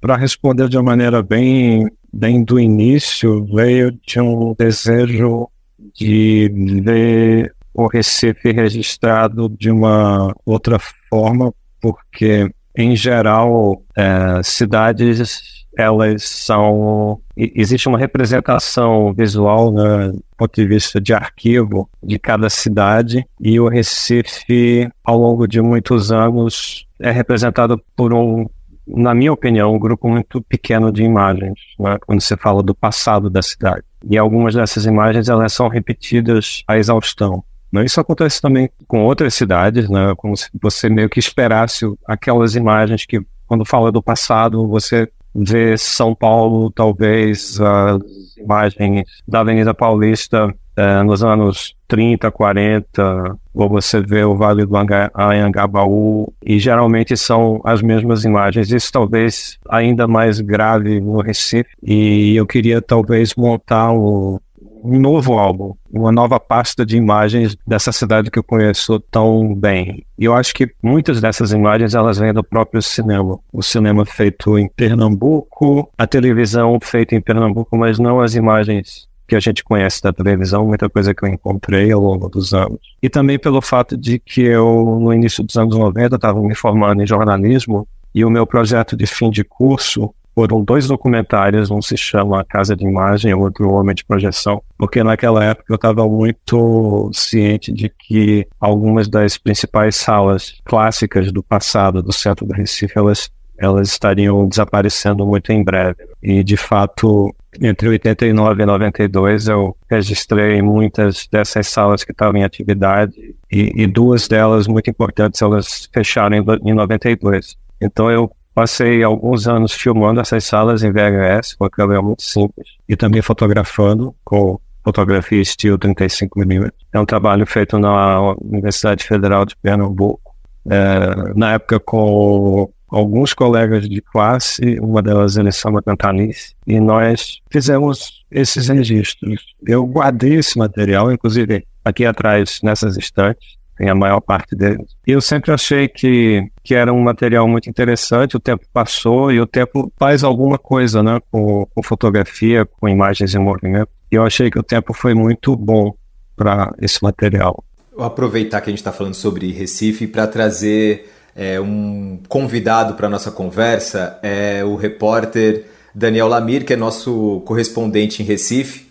para 0.01 0.17
responder 0.17 0.67
de 0.71 0.79
uma 0.79 0.85
maneira 0.85 1.23
bem, 1.23 1.87
bem 2.11 2.43
do 2.43 2.59
início, 2.59 3.45
veio 3.45 3.93
de 4.07 4.19
um 4.19 4.55
desejo 4.59 5.51
de 5.95 6.51
ver 6.83 7.55
o 7.75 7.87
Recife 7.87 8.53
registrado 8.53 9.49
de 9.49 9.71
uma 9.71 10.35
outra 10.45 10.79
forma, 11.11 11.53
porque, 11.81 12.51
em 12.77 12.97
geral, 12.97 13.83
é, 13.97 14.43
cidades 14.43 15.67
elas 15.77 16.23
são 16.25 17.21
existe 17.37 17.87
uma 17.87 17.99
representação 17.99 19.13
visual 19.13 19.71
né, 19.71 20.09
do 20.09 20.25
ponto 20.39 20.55
de 20.55 20.67
vista 20.67 20.99
de 20.99 21.13
arquivo 21.13 21.89
de 22.03 22.19
cada 22.19 22.49
cidade 22.49 23.27
e 23.39 23.61
o 23.61 23.69
Recife 23.69 24.89
ao 25.05 25.19
longo 25.19 25.47
de 25.47 25.61
muitos 25.61 26.11
anos 26.11 26.87
é 26.99 27.11
representado 27.11 27.79
por 27.95 28.15
um 28.15 28.47
na 28.87 29.15
minha 29.15 29.33
opinião 29.33 29.75
um 29.75 29.79
grupo 29.79 30.09
muito 30.09 30.41
pequeno 30.43 30.93
de 30.93 31.03
imagens 31.03 31.59
né, 31.79 31.99
quando 32.07 32.21
você 32.21 32.37
fala 32.37 32.63
do 32.63 32.75
passado 32.75 33.29
da 33.29 33.43
cidade 33.43 33.83
e 34.09 34.17
algumas 34.17 34.55
dessas 34.55 34.87
imagens 34.87 35.29
elas 35.29 35.53
são 35.53 35.69
repetidas 35.69 36.63
à 36.69 36.79
exaustão 36.79 37.43
né? 37.73 37.85
Isso 37.85 38.01
acontece 38.01 38.41
também 38.41 38.71
com 38.87 39.05
outras 39.05 39.35
cidades, 39.35 39.89
né? 39.89 40.15
como 40.17 40.37
se 40.37 40.49
você 40.61 40.89
meio 40.89 41.09
que 41.09 41.19
esperasse 41.19 41.85
aquelas 42.07 42.55
imagens 42.55 43.05
que, 43.05 43.21
quando 43.47 43.65
fala 43.65 43.93
do 43.93 44.03
passado, 44.03 44.67
você 44.67 45.09
vê 45.35 45.77
São 45.77 46.15
Paulo, 46.15 46.71
talvez 46.71 47.61
as 47.61 48.37
imagens 48.39 49.05
da 49.29 49.41
Avenida 49.41 49.75
Paulista 49.75 50.55
é, 50.77 51.03
nos 51.03 51.23
anos 51.23 51.75
30, 51.89 52.31
40, 52.31 53.37
ou 53.46 53.46
você 53.57 54.01
vê 54.01 54.23
o 54.23 54.37
Vale 54.37 54.67
do 54.67 54.77
Anhangabaú, 54.77 56.33
e 56.45 56.59
geralmente 56.59 57.17
são 57.17 57.61
as 57.65 57.81
mesmas 57.81 58.25
imagens. 58.25 58.71
Isso 58.71 58.93
talvez 58.93 59.59
ainda 59.69 60.07
mais 60.07 60.41
grave 60.41 61.01
no 61.01 61.21
Recife, 61.23 61.71
e 61.83 62.37
eu 62.37 62.47
queria 62.47 62.83
talvez 62.83 63.35
montar 63.35 63.93
um, 63.93 64.39
um 64.85 65.01
novo 65.01 65.39
álbum, 65.39 65.75
uma 65.91 66.13
nova 66.13 66.39
pasta 66.39 66.85
de 66.85 66.97
imagens 66.97 67.57
dessa 67.67 67.91
cidade 67.91 68.31
que 68.31 68.39
eu 68.39 68.45
conheço 68.45 69.01
tão 69.11 69.55
bem. 69.55 70.05
E 70.19 70.25
eu 70.25 70.35
acho 70.35 70.55
que 70.55 70.71
muitas 70.83 71.21
dessas 71.21 71.53
imagens 71.53 71.95
elas 71.95 72.19
vêm 72.19 72.33
do 72.33 72.45
próprio 72.45 72.81
cinema. 72.81 73.39
O 73.53 73.63
cinema 73.63 74.05
feito 74.05 74.59
em 74.59 74.69
Pernambuco, 74.69 75.91
a 75.99 76.07
televisão 76.07 76.79
feita 76.81 77.15
em 77.15 77.21
Pernambuco, 77.21 77.77
mas 77.77 77.99
não 77.99 78.21
as 78.21 78.35
imagens 78.35 79.06
que 79.27 79.35
a 79.35 79.41
gente 79.41 79.65
conhece 79.65 80.03
da 80.03 80.13
televisão, 80.13 80.67
muita 80.67 80.89
coisa 80.89 81.15
que 81.15 81.25
eu 81.25 81.29
encontrei 81.29 81.91
ao 81.93 82.01
longo 82.01 82.29
dos 82.29 82.55
anos. 82.55 82.79
E 83.03 83.09
também 83.09 83.39
pelo 83.39 83.61
fato 83.61 83.97
de 83.97 84.19
que 84.19 84.43
eu, 84.43 84.99
no 85.01 85.13
início 85.13 85.43
dos 85.43 85.57
anos 85.57 85.77
90, 85.77 86.17
estava 86.17 86.41
me 86.41 86.55
formando 86.55 87.03
em 87.03 87.07
jornalismo 87.07 87.87
e 88.15 88.25
o 88.25 88.31
meu 88.31 88.47
projeto 88.47 88.97
de 88.97 89.07
fim 89.07 89.31
de 89.31 89.45
curso 89.45 90.15
foram 90.37 90.63
dois 90.63 90.87
documentários, 90.87 91.71
um 91.71 91.81
se 91.81 91.97
chama 91.97 92.45
Casa 92.45 92.77
de 92.77 92.85
Imagem, 92.85 93.33
o 93.33 93.41
outro 93.41 93.71
Homem 93.71 93.95
de 93.95 94.05
Projeção, 94.05 94.63
porque 94.77 95.03
naquela 95.03 95.43
época 95.43 95.73
eu 95.73 95.77
estava 95.77 96.07
muito 96.07 97.11
ciente 97.15 97.73
de 97.73 97.89
que 97.89 98.47
algumas 98.61 99.09
das 99.09 99.39
principais 99.39 99.97
salas 99.97 100.61
clássicas 100.63 101.33
do 101.33 101.43
passado 101.43 102.03
do 102.03 102.13
centro 102.13 102.45
do 102.45 102.53
Recife, 102.53 102.99
elas, 102.99 103.31
elas 103.57 103.89
estariam 103.89 104.47
desaparecendo 104.47 105.27
muito 105.27 105.51
em 105.53 105.65
breve. 105.65 106.05
E, 106.23 106.45
de 106.45 106.59
fato, 106.59 107.35
entre 107.61 107.89
89 107.89 108.63
e 108.63 108.67
92 108.67 109.49
eu 109.49 109.77
registrei 109.91 110.61
muitas 110.63 111.27
dessas 111.31 111.67
salas 111.69 112.05
que 112.05 112.13
estavam 112.13 112.41
em 112.41 112.45
atividade 112.45 113.15
e, 113.51 113.83
e 113.83 113.87
duas 113.87 114.29
delas 114.29 114.67
muito 114.67 114.91
importantes, 114.91 115.43
elas 115.43 115.89
fecharam 115.93 116.37
em, 116.37 116.45
em 116.71 116.75
92. 116.75 117.57
Então 117.81 118.11
eu 118.11 118.31
Passei 118.57 119.03
alguns 119.03 119.47
anos 119.47 119.73
filmando 119.73 120.19
essas 120.19 120.43
salas 120.43 120.83
em 120.83 120.91
VHS 120.91 121.57
com 121.59 121.67
a 121.67 121.71
câmera 121.71 122.01
muito 122.01 122.23
simples 122.23 122.67
e 122.89 122.97
também 122.97 123.21
fotografando 123.21 124.17
com 124.25 124.59
fotografia 124.83 125.43
estilo 125.43 125.79
35mm. 125.79 126.73
É 126.91 126.99
um 126.99 127.05
trabalho 127.05 127.45
feito 127.45 127.79
na 127.79 128.33
Universidade 128.41 129.05
Federal 129.05 129.45
de 129.45 129.55
Pernambuco. 129.57 130.35
É, 130.71 131.35
na 131.35 131.53
época 131.53 131.79
com 131.79 132.73
alguns 132.89 133.35
colegas 133.35 133.89
de 133.89 134.01
classe, 134.01 134.79
uma 134.81 135.03
delas 135.03 135.37
ele 135.37 135.53
chama 135.53 135.83
Cantanice, 135.83 136.55
e 136.67 136.81
nós 136.81 137.41
fizemos 137.51 138.25
esses 138.31 138.69
registros. 138.69 139.55
Eu 139.67 139.85
guardei 139.87 140.35
esse 140.35 140.59
material, 140.59 141.13
inclusive 141.13 141.67
aqui 141.85 142.05
atrás, 142.05 142.61
nessas 142.63 142.97
estantes, 142.97 143.57
tem 143.77 143.91
a 143.91 143.95
maior 143.95 144.21
parte 144.21 144.57
deles. 144.57 144.87
E 145.07 145.13
eu 145.13 145.21
sempre 145.21 145.53
achei 145.53 145.87
que, 145.87 146.51
que 146.65 146.75
era 146.75 146.93
um 146.93 147.03
material 147.03 147.47
muito 147.47 147.69
interessante, 147.69 148.37
o 148.37 148.41
tempo 148.41 148.65
passou 148.73 149.31
e 149.31 149.41
o 149.41 149.47
tempo 149.47 149.93
faz 149.99 150.25
alguma 150.25 150.59
coisa, 150.59 151.03
né, 151.03 151.21
com, 151.31 151.67
com 151.75 151.83
fotografia, 151.83 152.65
com 152.65 152.89
imagens 152.89 153.35
em 153.35 153.39
movimento. 153.39 153.91
E 154.11 154.15
eu 154.15 154.25
achei 154.25 154.51
que 154.51 154.59
o 154.59 154.63
tempo 154.63 154.95
foi 154.95 155.15
muito 155.15 155.55
bom 155.57 155.93
para 156.35 156.73
esse 156.81 157.03
material. 157.03 157.63
Vou 157.95 158.05
aproveitar 158.05 158.61
que 158.61 158.71
a 158.71 158.73
gente 158.73 158.79
está 158.79 158.93
falando 158.93 159.15
sobre 159.15 159.51
Recife 159.53 160.07
para 160.07 160.27
trazer 160.27 161.11
é, 161.37 161.61
um 161.61 162.19
convidado 162.29 162.95
para 162.95 163.09
nossa 163.09 163.31
conversa, 163.31 164.19
é 164.23 164.65
o 164.65 164.75
repórter 164.75 165.67
Daniel 165.95 166.29
Lamir, 166.29 166.65
que 166.65 166.73
é 166.73 166.77
nosso 166.77 167.43
correspondente 167.45 168.23
em 168.23 168.27
Recife. 168.27 168.87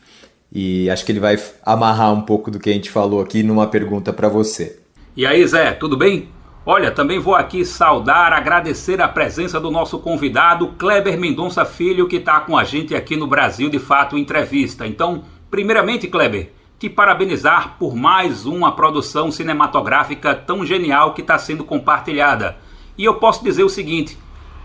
E 0.53 0.89
acho 0.89 1.03
que 1.03 1.11
ele 1.11 1.19
vai 1.19 1.37
amarrar 1.65 2.13
um 2.13 2.21
pouco 2.21 2.49
do 2.51 2.59
que 2.59 2.69
a 2.69 2.73
gente 2.73 2.89
falou 2.89 3.19
aqui 3.19 3.43
numa 3.43 3.67
pergunta 3.67 4.13
para 4.13 4.29
você. 4.29 4.79
E 5.17 5.25
aí, 5.25 5.45
Zé, 5.45 5.71
tudo 5.71 5.97
bem? 5.97 6.29
Olha, 6.65 6.91
também 6.91 7.19
vou 7.19 7.35
aqui 7.35 7.65
saudar, 7.65 8.33
agradecer 8.33 9.01
a 9.01 9.07
presença 9.07 9.59
do 9.59 9.69
nosso 9.69 9.99
convidado, 9.99 10.69
Kleber 10.79 11.19
Mendonça 11.19 11.63
Filho, 11.65 12.07
que 12.07 12.15
está 12.15 12.39
com 12.39 12.57
a 12.57 12.63
gente 12.63 12.95
aqui 12.95 13.15
no 13.15 13.27
Brasil 13.27 13.69
de 13.69 13.77
Fato 13.77 14.17
Entrevista. 14.17 14.87
Então, 14.87 15.23
primeiramente, 15.51 16.07
Kleber, 16.07 16.51
te 16.77 16.89
parabenizar 16.89 17.77
por 17.79 17.95
mais 17.95 18.45
uma 18.45 18.71
produção 18.71 19.31
cinematográfica 19.31 20.35
tão 20.35 20.65
genial 20.65 21.13
que 21.13 21.21
está 21.21 21.37
sendo 21.37 21.63
compartilhada. 21.63 22.57
E 22.97 23.05
eu 23.05 23.15
posso 23.15 23.43
dizer 23.43 23.63
o 23.63 23.69
seguinte: 23.69 24.17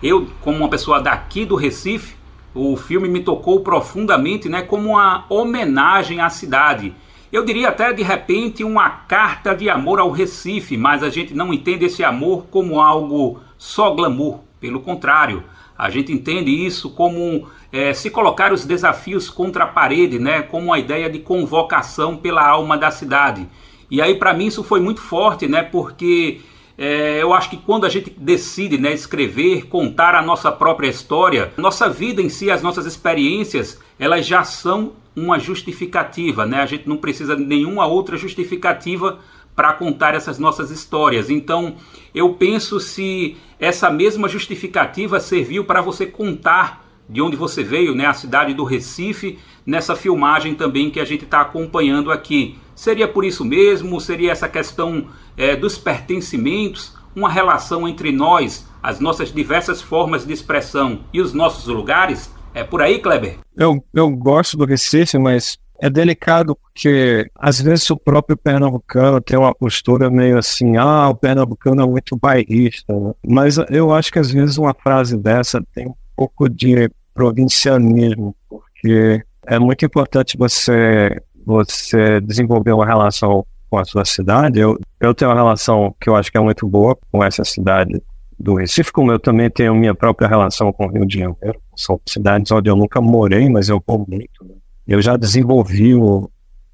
eu, 0.02 0.26
como 0.40 0.58
uma 0.58 0.68
pessoa 0.68 1.00
daqui 1.00 1.44
do 1.44 1.54
Recife, 1.54 2.16
o 2.54 2.76
filme 2.76 3.08
me 3.08 3.20
tocou 3.20 3.60
profundamente, 3.60 4.48
né, 4.48 4.62
como 4.62 4.90
uma 4.90 5.24
homenagem 5.28 6.20
à 6.20 6.28
cidade. 6.28 6.94
Eu 7.32 7.44
diria 7.44 7.68
até 7.68 7.92
de 7.92 8.02
repente 8.02 8.64
uma 8.64 8.90
carta 8.90 9.54
de 9.54 9.70
amor 9.70 10.00
ao 10.00 10.10
Recife, 10.10 10.76
mas 10.76 11.04
a 11.04 11.08
gente 11.08 11.32
não 11.32 11.54
entende 11.54 11.84
esse 11.84 12.02
amor 12.02 12.46
como 12.50 12.80
algo 12.80 13.40
só 13.56 13.94
glamour. 13.94 14.40
Pelo 14.58 14.80
contrário, 14.80 15.44
a 15.80 15.88
gente 15.90 16.12
entende 16.12 16.50
isso 16.50 16.90
como 16.90 17.48
é, 17.72 17.94
se 17.94 18.10
colocar 18.10 18.52
os 18.52 18.66
desafios 18.66 19.30
contra 19.30 19.64
a 19.64 19.66
parede, 19.66 20.18
né, 20.18 20.42
como 20.42 20.66
uma 20.66 20.78
ideia 20.78 21.08
de 21.08 21.18
convocação 21.18 22.16
pela 22.16 22.46
alma 22.46 22.76
da 22.76 22.90
cidade. 22.90 23.48
E 23.90 24.02
aí 24.02 24.14
para 24.14 24.34
mim 24.34 24.46
isso 24.46 24.62
foi 24.62 24.78
muito 24.78 25.00
forte, 25.00 25.48
né, 25.48 25.62
porque 25.62 26.40
é, 26.76 27.22
eu 27.22 27.32
acho 27.32 27.48
que 27.48 27.56
quando 27.56 27.86
a 27.86 27.88
gente 27.88 28.10
decide 28.10 28.76
né, 28.78 28.92
escrever, 28.92 29.68
contar 29.68 30.14
a 30.14 30.22
nossa 30.22 30.52
própria 30.52 30.88
história, 30.88 31.52
nossa 31.56 31.88
vida 31.88 32.20
em 32.20 32.28
si, 32.28 32.50
as 32.50 32.62
nossas 32.62 32.84
experiências, 32.84 33.80
elas 33.98 34.26
já 34.26 34.44
são 34.44 34.92
uma 35.16 35.38
justificativa, 35.38 36.46
né? 36.46 36.60
A 36.60 36.66
gente 36.66 36.88
não 36.88 36.96
precisa 36.96 37.36
de 37.36 37.44
nenhuma 37.44 37.86
outra 37.86 38.16
justificativa 38.16 39.18
para 39.60 39.74
contar 39.74 40.14
essas 40.14 40.38
nossas 40.38 40.70
histórias. 40.70 41.28
Então, 41.28 41.74
eu 42.14 42.32
penso 42.32 42.80
se 42.80 43.36
essa 43.58 43.90
mesma 43.90 44.26
justificativa 44.26 45.20
serviu 45.20 45.66
para 45.66 45.82
você 45.82 46.06
contar 46.06 46.82
de 47.06 47.20
onde 47.20 47.36
você 47.36 47.62
veio, 47.62 47.94
né, 47.94 48.06
a 48.06 48.14
cidade 48.14 48.54
do 48.54 48.64
Recife, 48.64 49.38
nessa 49.66 49.94
filmagem 49.94 50.54
também 50.54 50.90
que 50.90 50.98
a 50.98 51.04
gente 51.04 51.24
está 51.24 51.42
acompanhando 51.42 52.10
aqui. 52.10 52.58
Seria 52.74 53.06
por 53.06 53.22
isso 53.22 53.44
mesmo? 53.44 54.00
Seria 54.00 54.32
essa 54.32 54.48
questão 54.48 55.08
é, 55.36 55.54
dos 55.54 55.76
pertencimentos, 55.76 56.96
uma 57.14 57.28
relação 57.28 57.86
entre 57.86 58.10
nós, 58.10 58.66
as 58.82 58.98
nossas 58.98 59.30
diversas 59.30 59.82
formas 59.82 60.26
de 60.26 60.32
expressão 60.32 61.00
e 61.12 61.20
os 61.20 61.34
nossos 61.34 61.66
lugares? 61.66 62.34
É 62.54 62.64
por 62.64 62.80
aí, 62.80 62.98
Kleber? 62.98 63.40
Eu, 63.54 63.84
eu 63.92 64.08
gosto 64.08 64.56
do 64.56 64.64
Recife, 64.64 65.18
mas 65.18 65.58
é 65.80 65.88
delicado 65.88 66.54
porque 66.56 67.30
às 67.34 67.60
vezes 67.60 67.88
o 67.90 67.96
próprio 67.96 68.36
pernambucano 68.36 69.20
tem 69.20 69.38
uma 69.38 69.54
postura 69.54 70.10
meio 70.10 70.38
assim, 70.38 70.76
ah, 70.76 71.08
o 71.08 71.14
pernambucano 71.14 71.82
é 71.82 71.86
muito 71.86 72.16
bairrista, 72.16 72.92
né? 72.92 73.12
mas 73.26 73.56
eu 73.70 73.92
acho 73.92 74.12
que 74.12 74.18
às 74.18 74.30
vezes 74.30 74.58
uma 74.58 74.74
frase 74.74 75.16
dessa 75.16 75.62
tem 75.74 75.88
um 75.88 75.94
pouco 76.14 76.48
de 76.48 76.90
provincianismo, 77.14 78.34
porque 78.48 79.22
é 79.46 79.58
muito 79.58 79.84
importante 79.84 80.36
você, 80.36 81.20
você 81.44 82.20
desenvolver 82.20 82.72
uma 82.72 82.86
relação 82.86 83.44
com 83.68 83.78
a 83.78 83.84
sua 83.84 84.04
cidade. 84.04 84.58
Eu, 84.58 84.78
eu 85.00 85.14
tenho 85.14 85.30
uma 85.30 85.36
relação 85.36 85.94
que 86.00 86.08
eu 86.08 86.16
acho 86.16 86.30
que 86.30 86.36
é 86.36 86.40
muito 86.40 86.66
boa 86.66 86.96
com 87.10 87.22
essa 87.22 87.44
cidade 87.44 88.02
do 88.38 88.54
Recife, 88.54 88.90
como 88.90 89.12
eu 89.12 89.18
também 89.18 89.50
tenho 89.50 89.74
minha 89.74 89.94
própria 89.94 90.28
relação 90.28 90.72
com 90.72 90.86
o 90.86 90.90
Rio 90.90 91.06
de 91.06 91.18
Janeiro. 91.18 91.60
São 91.76 92.00
cidades 92.06 92.50
onde 92.50 92.70
eu 92.70 92.76
nunca 92.76 93.00
morei, 93.00 93.48
mas 93.48 93.68
eu 93.68 93.82
vou 93.86 93.98
muito. 93.98 94.44
Né? 94.44 94.54
Eu 94.90 95.00
já 95.00 95.16
desenvolvi 95.16 95.94
o, 95.94 96.28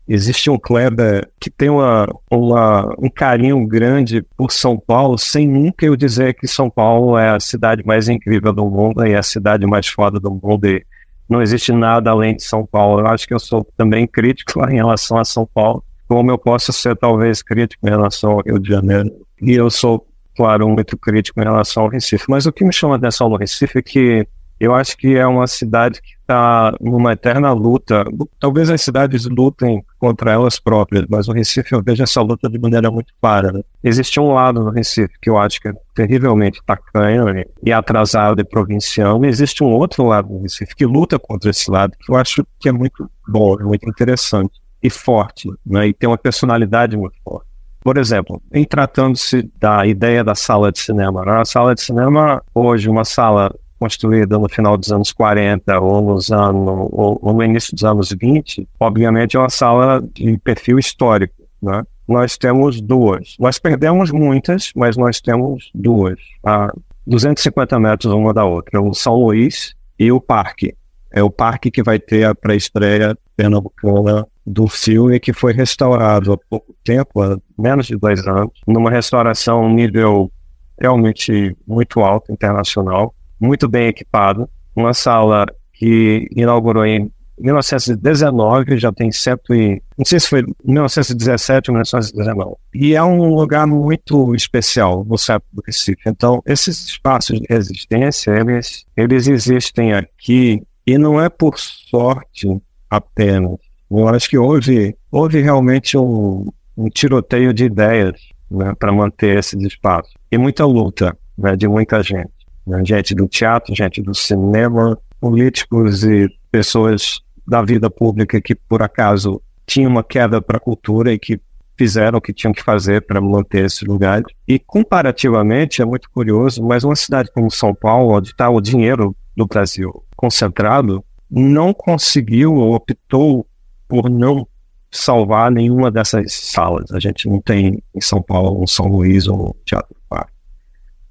existe 0.08 0.48
um 0.48 0.58
Kleber 0.58 1.28
que 1.38 1.50
tem 1.50 1.68
uma, 1.68 2.08
uma, 2.30 2.94
um 2.98 3.10
carinho 3.10 3.66
grande 3.66 4.24
por 4.38 4.50
São 4.50 4.78
Paulo, 4.78 5.18
sem 5.18 5.46
nunca 5.46 5.84
eu 5.84 5.94
dizer 5.94 6.32
que 6.32 6.48
São 6.48 6.70
Paulo 6.70 7.18
é 7.18 7.28
a 7.28 7.38
cidade 7.38 7.84
mais 7.84 8.08
incrível 8.08 8.54
do 8.54 8.64
mundo 8.70 9.06
e 9.06 9.12
é 9.12 9.18
a 9.18 9.22
cidade 9.22 9.66
mais 9.66 9.86
foda 9.86 10.18
do 10.18 10.30
mundo. 10.30 10.66
E 10.66 10.82
não 11.28 11.42
existe 11.42 11.72
nada 11.72 12.10
além 12.10 12.34
de 12.34 12.42
São 12.42 12.64
Paulo. 12.64 13.00
Eu 13.00 13.06
acho 13.08 13.28
que 13.28 13.34
eu 13.34 13.38
sou 13.38 13.62
também 13.76 14.06
crítico 14.06 14.66
em 14.66 14.76
relação 14.76 15.18
a 15.18 15.24
São 15.24 15.46
Paulo, 15.52 15.84
como 16.08 16.30
eu 16.30 16.38
posso 16.38 16.72
ser 16.72 16.96
talvez 16.96 17.42
crítico 17.42 17.86
em 17.86 17.90
relação 17.90 18.30
ao 18.30 18.42
Rio 18.42 18.58
de 18.58 18.70
Janeiro. 18.70 19.10
E 19.42 19.52
eu 19.52 19.68
sou, 19.68 20.06
claro, 20.34 20.66
muito 20.66 20.96
crítico 20.96 21.38
em 21.38 21.44
relação 21.44 21.82
ao 21.82 21.90
Recife. 21.90 22.24
Mas 22.30 22.46
o 22.46 22.52
que 22.52 22.64
me 22.64 22.72
chama 22.72 22.96
atenção 22.96 23.28
no 23.28 23.36
Recife 23.36 23.76
é 23.76 23.82
que 23.82 24.26
eu 24.58 24.74
acho 24.74 24.96
que 24.96 25.18
é 25.18 25.26
uma 25.26 25.46
cidade 25.46 26.00
que 26.00 26.15
está 26.26 26.74
numa 26.80 27.12
eterna 27.12 27.52
luta. 27.52 28.04
Talvez 28.40 28.68
as 28.68 28.82
cidades 28.82 29.24
lutem 29.26 29.84
contra 29.98 30.32
elas 30.32 30.58
próprias, 30.58 31.06
mas 31.08 31.28
o 31.28 31.32
Recife 31.32 31.72
eu 31.72 31.82
vejo 31.82 32.02
essa 32.02 32.20
luta 32.20 32.50
de 32.50 32.58
maneira 32.58 32.90
muito 32.90 33.14
clara. 33.20 33.52
Né? 33.52 33.62
Existe 33.82 34.18
um 34.18 34.32
lado 34.32 34.62
no 34.62 34.70
Recife 34.70 35.14
que 35.22 35.30
eu 35.30 35.38
acho 35.38 35.60
que 35.60 35.68
é 35.68 35.72
terrivelmente 35.94 36.60
tacanho 36.66 37.24
e 37.62 37.72
atrasado 37.72 38.40
e 38.40 38.44
provinciano, 38.44 39.24
e 39.24 39.28
existe 39.28 39.62
um 39.62 39.72
outro 39.72 40.04
lado 40.04 40.28
no 40.28 40.42
Recife 40.42 40.74
que 40.74 40.84
luta 40.84 41.18
contra 41.18 41.50
esse 41.50 41.70
lado, 41.70 41.96
que 41.98 42.12
eu 42.12 42.16
acho 42.16 42.44
que 42.58 42.68
é 42.68 42.72
muito 42.72 43.08
bom, 43.26 43.56
muito 43.60 43.88
interessante 43.88 44.60
e 44.82 44.90
forte, 44.90 45.48
né? 45.64 45.88
e 45.88 45.94
tem 45.94 46.08
uma 46.08 46.18
personalidade 46.18 46.96
muito 46.96 47.16
forte. 47.24 47.46
Por 47.80 47.98
exemplo, 47.98 48.42
em 48.52 48.64
tratando-se 48.64 49.48
da 49.60 49.86
ideia 49.86 50.24
da 50.24 50.34
sala 50.34 50.72
de 50.72 50.80
cinema, 50.80 51.24
né? 51.24 51.40
a 51.40 51.44
sala 51.44 51.72
de 51.72 51.82
cinema, 51.82 52.42
hoje, 52.52 52.88
uma 52.88 53.04
sala 53.04 53.54
construída 53.78 54.38
no 54.38 54.48
final 54.48 54.76
dos 54.76 54.90
anos 54.90 55.12
40 55.12 55.78
ou, 55.80 56.00
nos 56.00 56.30
anos, 56.30 56.88
ou, 56.92 57.18
ou 57.20 57.32
no 57.32 57.42
início 57.42 57.74
dos 57.74 57.84
anos 57.84 58.10
20, 58.10 58.68
obviamente 58.80 59.36
é 59.36 59.40
uma 59.40 59.50
sala 59.50 60.02
de 60.14 60.38
perfil 60.38 60.78
histórico. 60.78 61.34
Né? 61.62 61.82
Nós 62.06 62.36
temos 62.36 62.80
duas. 62.80 63.36
Nós 63.38 63.58
perdemos 63.58 64.10
muitas, 64.10 64.72
mas 64.74 64.96
nós 64.96 65.20
temos 65.20 65.70
duas. 65.74 66.18
A 66.44 66.72
250 67.06 67.78
metros 67.78 68.12
uma 68.12 68.32
da 68.32 68.44
outra. 68.44 68.80
O 68.80 68.94
São 68.94 69.14
Luís 69.14 69.74
e 69.98 70.10
o 70.10 70.20
Parque. 70.20 70.74
É 71.12 71.22
o 71.22 71.30
parque 71.30 71.70
que 71.70 71.82
vai 71.82 71.98
ter 71.98 72.24
a 72.24 72.34
pré-estreia 72.34 73.16
pernambucana 73.36 74.26
do 74.44 74.66
filme 74.68 75.18
que 75.18 75.32
foi 75.32 75.52
restaurado 75.52 76.32
há 76.32 76.38
pouco 76.38 76.74
tempo, 76.84 77.22
há 77.22 77.38
menos 77.58 77.86
de 77.86 77.96
dois 77.96 78.26
anos, 78.26 78.52
numa 78.66 78.90
restauração 78.90 79.68
nível 79.68 80.30
realmente 80.78 81.56
muito 81.66 82.00
alto, 82.00 82.32
internacional 82.32 83.14
muito 83.41 83.68
bem 83.68 83.89
equipado, 83.89 84.49
uma 84.74 84.93
sala 84.93 85.47
que 85.72 86.28
inaugurou 86.34 86.84
em 86.84 87.11
1919, 87.39 88.78
já 88.78 88.91
tem 88.91 89.12
cento 89.12 89.55
e... 89.55 89.82
não 89.97 90.05
sei 90.05 90.18
se 90.18 90.28
foi 90.28 90.45
1917 90.64 91.70
ou 91.70 91.74
1919. 91.74 92.55
E 92.74 92.95
é 92.95 93.03
um 93.03 93.34
lugar 93.34 93.66
muito 93.66 94.34
especial 94.34 95.05
no 95.05 95.18
centro 95.18 95.47
do 95.53 95.62
Recife. 95.66 96.01
Então, 96.07 96.43
esses 96.47 96.87
espaços 96.87 97.39
de 97.39 97.47
resistência, 97.49 98.30
eles, 98.30 98.87
eles 98.97 99.28
existem 99.28 99.93
aqui 99.93 100.62
e 100.87 100.97
não 100.97 101.20
é 101.20 101.28
por 101.28 101.59
sorte 101.59 102.49
apenas. 102.89 103.59
Eu 103.91 104.09
acho 104.09 104.28
que 104.28 104.39
houve, 104.39 104.97
houve 105.11 105.41
realmente 105.43 105.97
um, 105.99 106.47
um 106.76 106.89
tiroteio 106.89 107.53
de 107.53 107.64
ideias 107.64 108.18
né, 108.51 108.72
para 108.78 108.93
manter 108.93 109.39
esses 109.39 109.62
espaços. 109.62 110.12
E 110.32 110.39
muita 110.39 110.64
luta 110.64 111.16
né, 111.37 111.55
de 111.55 111.68
muita 111.68 112.03
gente 112.03 112.36
né? 112.66 112.84
gente 112.84 113.14
do 113.14 113.28
teatro, 113.28 113.74
gente 113.74 114.02
do 114.02 114.14
cinema, 114.14 114.98
políticos 115.20 116.04
e 116.04 116.28
pessoas 116.50 117.20
da 117.46 117.62
vida 117.62 117.88
pública 117.88 118.40
que, 118.40 118.54
por 118.54 118.82
acaso, 118.82 119.40
tinham 119.66 119.90
uma 119.90 120.02
queda 120.02 120.40
para 120.40 120.56
a 120.56 120.60
cultura 120.60 121.12
e 121.12 121.18
que 121.18 121.40
fizeram 121.76 122.18
o 122.18 122.20
que 122.20 122.32
tinham 122.32 122.52
que 122.52 122.62
fazer 122.62 123.02
para 123.02 123.20
manter 123.20 123.66
esse 123.66 123.84
lugar. 123.84 124.22
E, 124.48 124.58
comparativamente, 124.58 125.82
é 125.82 125.84
muito 125.84 126.10
curioso, 126.10 126.62
mas 126.62 126.84
uma 126.84 126.96
cidade 126.96 127.30
como 127.32 127.50
São 127.50 127.74
Paulo, 127.74 128.16
onde 128.16 128.30
está 128.30 128.48
o 128.48 128.60
dinheiro 128.60 129.14
do 129.36 129.46
Brasil 129.46 130.02
concentrado, 130.16 131.04
não 131.30 131.74
conseguiu 131.74 132.54
ou 132.54 132.74
optou 132.74 133.46
por 133.88 134.08
não 134.08 134.46
salvar 134.90 135.50
nenhuma 135.50 135.90
dessas 135.90 136.32
salas. 136.32 136.90
A 136.92 136.98
gente 136.98 137.28
não 137.28 137.40
tem 137.40 137.82
em 137.94 138.00
São 138.00 138.22
Paulo 138.22 138.62
um 138.62 138.66
São 138.66 138.86
Luís 138.86 139.26
ou 139.26 139.50
um 139.50 139.54
Teatro. 139.64 139.95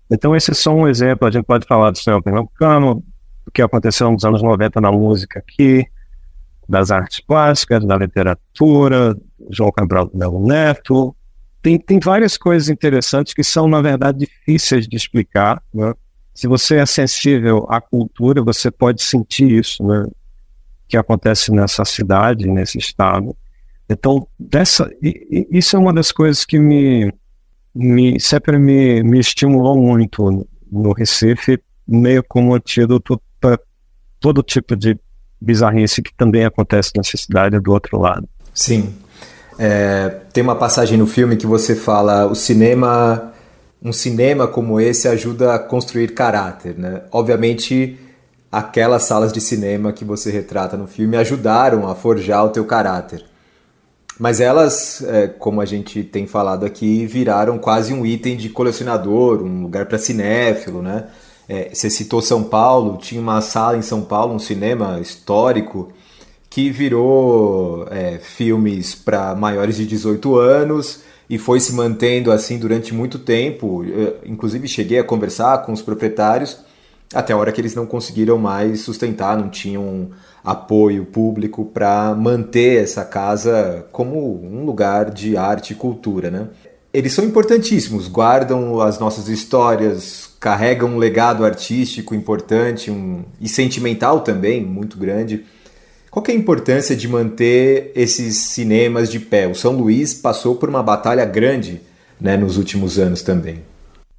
Então, 0.10 0.36
esse 0.36 0.52
é 0.52 0.54
só 0.54 0.74
um 0.74 0.88
exemplo. 0.88 1.28
A 1.28 1.32
gente 1.32 1.46
pode 1.46 1.66
falar 1.66 1.92
do 1.92 1.98
cinema 1.98 2.22
pernambucano, 2.22 3.04
do 3.46 3.52
que 3.52 3.62
aconteceu 3.62 4.12
nos 4.12 4.24
anos 4.24 4.42
90 4.42 4.80
na 4.80 4.92
música 4.92 5.40
aqui, 5.40 5.86
das 6.68 6.92
artes 6.92 7.20
plásticas, 7.20 7.86
da 7.86 7.98
literatura, 7.98 9.16
João 9.50 9.72
Cabral 9.72 10.10
Melo 10.14 10.46
Neto. 10.46 11.16
Tem, 11.62 11.80
tem 11.80 12.00
várias 12.00 12.38
coisas 12.38 12.70
interessantes 12.70 13.34
que 13.34 13.44
são, 13.44 13.68
na 13.68 13.82
verdade, 13.82 14.20
difíceis 14.20 14.88
de 14.88 14.96
explicar. 14.96 15.62
Né? 15.74 15.94
Se 16.34 16.48
você 16.48 16.78
é 16.78 16.86
sensível 16.86 17.66
à 17.70 17.82
cultura, 17.82 18.44
você 18.44 18.70
pode 18.70 19.02
sentir 19.02 19.52
isso, 19.52 19.84
né? 19.84 20.06
que 20.88 20.98
acontece 20.98 21.52
nessa 21.52 21.84
cidade, 21.84 22.48
nesse 22.48 22.78
estado. 22.78 23.36
Então, 23.90 24.28
dessa, 24.40 24.90
isso 25.02 25.76
é 25.76 25.80
uma 25.80 25.94
das 25.94 26.12
coisas 26.12 26.46
que 26.46 26.58
me, 26.58 27.12
me, 27.76 28.20
sempre 28.20 28.58
me, 28.58 29.04
me 29.04 29.20
estimulou 29.20 29.76
muito 29.76 30.48
no 30.72 30.94
Recife, 30.94 31.60
meio 31.86 32.24
como 32.24 32.56
antídoto 32.56 33.22
para 33.40 33.60
todo 34.20 34.42
tipo 34.42 34.76
de 34.76 34.98
bizarrice 35.40 36.02
que 36.02 36.14
também 36.16 36.46
acontece 36.46 36.92
nessa 36.96 37.18
cidade 37.18 37.60
do 37.60 37.72
outro 37.72 38.00
lado. 38.00 38.28
Sim. 38.54 38.96
É, 39.60 40.10
tem 40.34 40.44
uma 40.44 40.56
passagem 40.56 40.98
no 40.98 41.06
filme 41.06 41.36
que 41.36 41.46
você 41.46 41.76
fala 41.76 42.26
o 42.26 42.36
cinema 42.36 43.34
um 43.84 43.94
cinema 43.94 44.48
como 44.48 44.82
esse 44.82 45.08
ajuda 45.08 45.54
a 45.54 45.60
construir 45.60 46.14
caráter, 46.16 46.76
né? 46.76 47.04
Obviamente 47.12 48.00
aquelas 48.52 49.04
salas 49.04 49.32
de 49.32 49.40
cinema 49.40 49.94
que 49.94 50.04
você 50.04 50.32
retrata 50.32 50.76
no 50.76 50.88
filme 50.88 51.16
ajudaram 51.16 51.88
a 51.88 51.94
forjar 51.94 52.46
o 52.46 52.50
teu 52.50 52.66
caráter. 52.66 53.24
Mas 54.20 54.40
elas, 54.40 55.04
é, 55.04 55.28
como 55.28 55.60
a 55.60 55.66
gente 55.66 56.04
tem 56.04 56.26
falado 56.26 56.66
aqui, 56.66 57.06
viraram 57.06 57.58
quase 57.58 57.94
um 57.94 58.06
item 58.06 58.38
de 58.38 58.50
colecionador, 58.50 59.44
um 59.44 59.64
lugar 59.64 59.86
para 59.86 59.98
cinéfilo, 59.98 60.82
né? 60.82 61.08
É, 61.48 61.70
você 61.74 61.90
citou 61.90 62.22
São 62.22 62.44
Paulo, 62.44 62.98
tinha 62.98 63.22
uma 63.22 63.42
sala 63.42 63.78
em 63.78 63.82
São 63.82 64.02
Paulo, 64.02 64.34
um 64.34 64.40
cinema 64.40 65.00
histórico, 65.00 65.92
que 66.50 66.72
virou 66.72 67.86
é, 67.92 68.18
filmes 68.18 68.96
para 68.96 69.36
maiores 69.36 69.76
de 69.76 69.86
18 69.86 70.38
anos 70.38 71.02
e 71.30 71.38
foi 71.38 71.60
se 71.60 71.74
mantendo 71.74 72.32
assim 72.32 72.58
durante 72.58 72.94
muito 72.94 73.20
tempo. 73.20 73.84
Eu, 73.84 74.18
inclusive 74.26 74.68
cheguei 74.68 74.98
a 74.98 75.04
conversar 75.04 75.66
com 75.66 75.74
os 75.74 75.82
proprietários 75.82 76.65
até 77.14 77.34
a 77.34 77.38
hora 77.38 77.52
que 77.52 77.62
eles 77.62 77.76
não 77.76 77.86
conseguiram 77.86 78.38
mais 78.38 78.82
sustentar, 78.82 79.38
não 79.38 79.50
tinham 79.50 80.10
apoio 80.44 81.06
público 81.06 81.66
para 81.66 82.14
manter 82.14 82.84
essa 82.84 83.04
casa 83.04 83.86
como 83.92 84.44
um 84.44 84.64
lugar 84.64 85.10
de 85.10 85.36
arte 85.36 85.72
e 85.72 85.76
cultura, 85.76 86.30
né? 86.30 86.48
Eles 86.94 87.12
são 87.12 87.26
importantíssimos, 87.26 88.08
guardam 88.08 88.80
as 88.80 89.00
nossas 89.00 89.28
histórias, 89.28 90.30
carregam 90.40 90.92
um 90.92 90.98
legado 90.98 91.44
artístico 91.44 92.16
importante 92.16 92.90
um, 92.90 93.26
e 93.42 93.50
sentimental 93.50 94.22
também, 94.22 94.64
muito 94.64 94.98
grande. 94.98 95.44
Qual 96.10 96.24
é 96.30 96.32
a 96.32 96.36
importância 96.36 96.96
de 96.96 97.10
manter 97.10 97.92
esses 97.96 98.38
cinemas 98.38 99.12
de 99.12 99.20
pé? 99.20 99.48
O 99.48 99.54
São 99.54 99.76
Luís 99.76 100.14
passou 100.14 100.56
por 100.56 100.70
uma 100.70 100.82
batalha 100.82 101.26
grande 101.26 101.82
né, 102.22 102.38
nos 102.38 102.56
últimos 102.58 102.98
anos 102.98 103.22
também. 103.22 103.64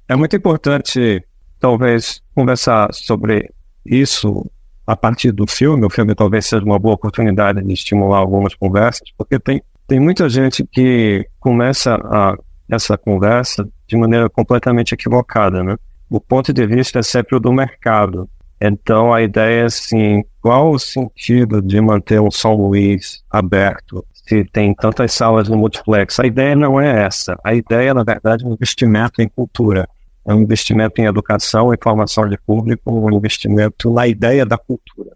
É 0.07 0.15
muito 0.15 0.35
importante, 0.35 1.23
talvez, 1.59 2.21
conversar 2.33 2.93
sobre 2.93 3.51
isso 3.85 4.45
a 4.85 4.95
partir 4.95 5.33
do 5.33 5.45
filme, 5.45 5.85
o 5.85 5.89
filme 5.89 6.15
talvez 6.15 6.45
seja 6.45 6.63
uma 6.63 6.79
boa 6.79 6.95
oportunidade 6.95 7.61
de 7.61 7.73
estimular 7.73 8.19
algumas 8.19 8.55
conversas, 8.55 9.11
porque 9.17 9.37
tem, 9.37 9.61
tem 9.85 9.99
muita 9.99 10.29
gente 10.29 10.65
que 10.65 11.27
começa 11.39 11.95
a, 11.95 12.37
essa 12.69 12.97
conversa 12.97 13.67
de 13.85 13.97
maneira 13.97 14.29
completamente 14.29 14.93
equivocada, 14.93 15.61
né? 15.61 15.75
O 16.09 16.21
ponto 16.21 16.53
de 16.53 16.65
vista 16.65 16.99
é 16.99 17.03
sempre 17.03 17.35
o 17.35 17.39
do 17.39 17.51
mercado. 17.51 18.29
Então 18.61 19.13
a 19.13 19.21
ideia 19.21 19.63
é 19.63 19.65
assim, 19.65 20.23
qual 20.41 20.71
o 20.71 20.79
sentido 20.79 21.61
de 21.61 21.79
manter 21.81 22.21
um 22.21 22.31
São 22.31 22.55
Luís 22.55 23.23
aberto 23.29 24.05
se 24.13 24.43
tem 24.45 24.73
tantas 24.73 25.13
salas 25.13 25.49
no 25.49 25.57
multiplex? 25.57 26.17
A 26.19 26.25
ideia 26.25 26.55
não 26.55 26.79
é 26.79 27.05
essa. 27.05 27.37
A 27.43 27.53
ideia, 27.53 27.93
na 27.93 28.03
verdade, 28.03 28.45
é 28.45 28.47
um 28.47 28.53
investimento 28.53 29.21
em 29.21 29.27
cultura 29.27 29.87
é 30.27 30.33
um 30.33 30.41
investimento 30.41 30.99
em 30.99 31.05
educação 31.05 31.73
e 31.73 31.77
formação 31.81 32.27
de 32.27 32.37
público, 32.37 32.91
um 32.91 33.15
investimento 33.15 33.91
na 33.91 34.05
ideia 34.05 34.45
da 34.45 34.57
cultura. 34.57 35.11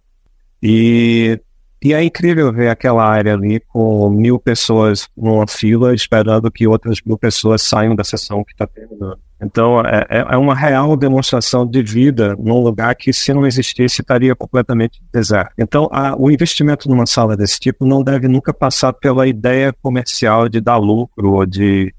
E, 0.64 1.38
e 1.84 1.94
é 1.94 2.02
incrível 2.02 2.54
ver 2.54 2.70
aquela 2.70 3.04
área 3.04 3.34
ali 3.34 3.60
com 3.60 4.10
mil 4.10 4.40
pessoas 4.40 5.10
numa 5.18 5.46
fila 5.48 5.94
esperando 5.94 6.50
que 6.50 6.66
outras 6.66 7.00
mil 7.06 7.18
pessoas 7.18 7.62
saiam 7.62 7.94
da 7.94 8.06
sessão 8.06 8.44
que 8.44 8.54
está 8.54 8.66
terminando. 8.66 9.20
Então, 9.44 9.82
é, 9.82 10.06
é, 10.08 10.20
é 10.20 10.38
uma 10.38 10.56
real 10.56 10.96
demonstração 10.96 11.66
de 11.66 11.82
vida 11.82 12.36
num 12.40 12.62
lugar 12.62 12.96
que, 12.96 13.12
se 13.12 13.34
não 13.34 13.46
existisse, 13.46 14.02
estaria 14.02 14.36
completamente 14.36 15.02
deserto. 15.12 15.52
Então, 15.58 15.90
a, 15.92 16.16
o 16.16 16.30
investimento 16.30 16.88
numa 16.88 17.08
sala 17.08 17.36
desse 17.36 17.60
tipo 17.60 17.86
não 17.86 18.04
deve 18.04 18.28
nunca 18.28 18.54
passar 18.54 18.94
pela 18.94 19.28
ideia 19.28 19.74
comercial 19.82 20.48
de 20.48 20.62
dar 20.62 20.78
lucro 20.78 21.34
ou 21.34 21.46
de 21.46 21.92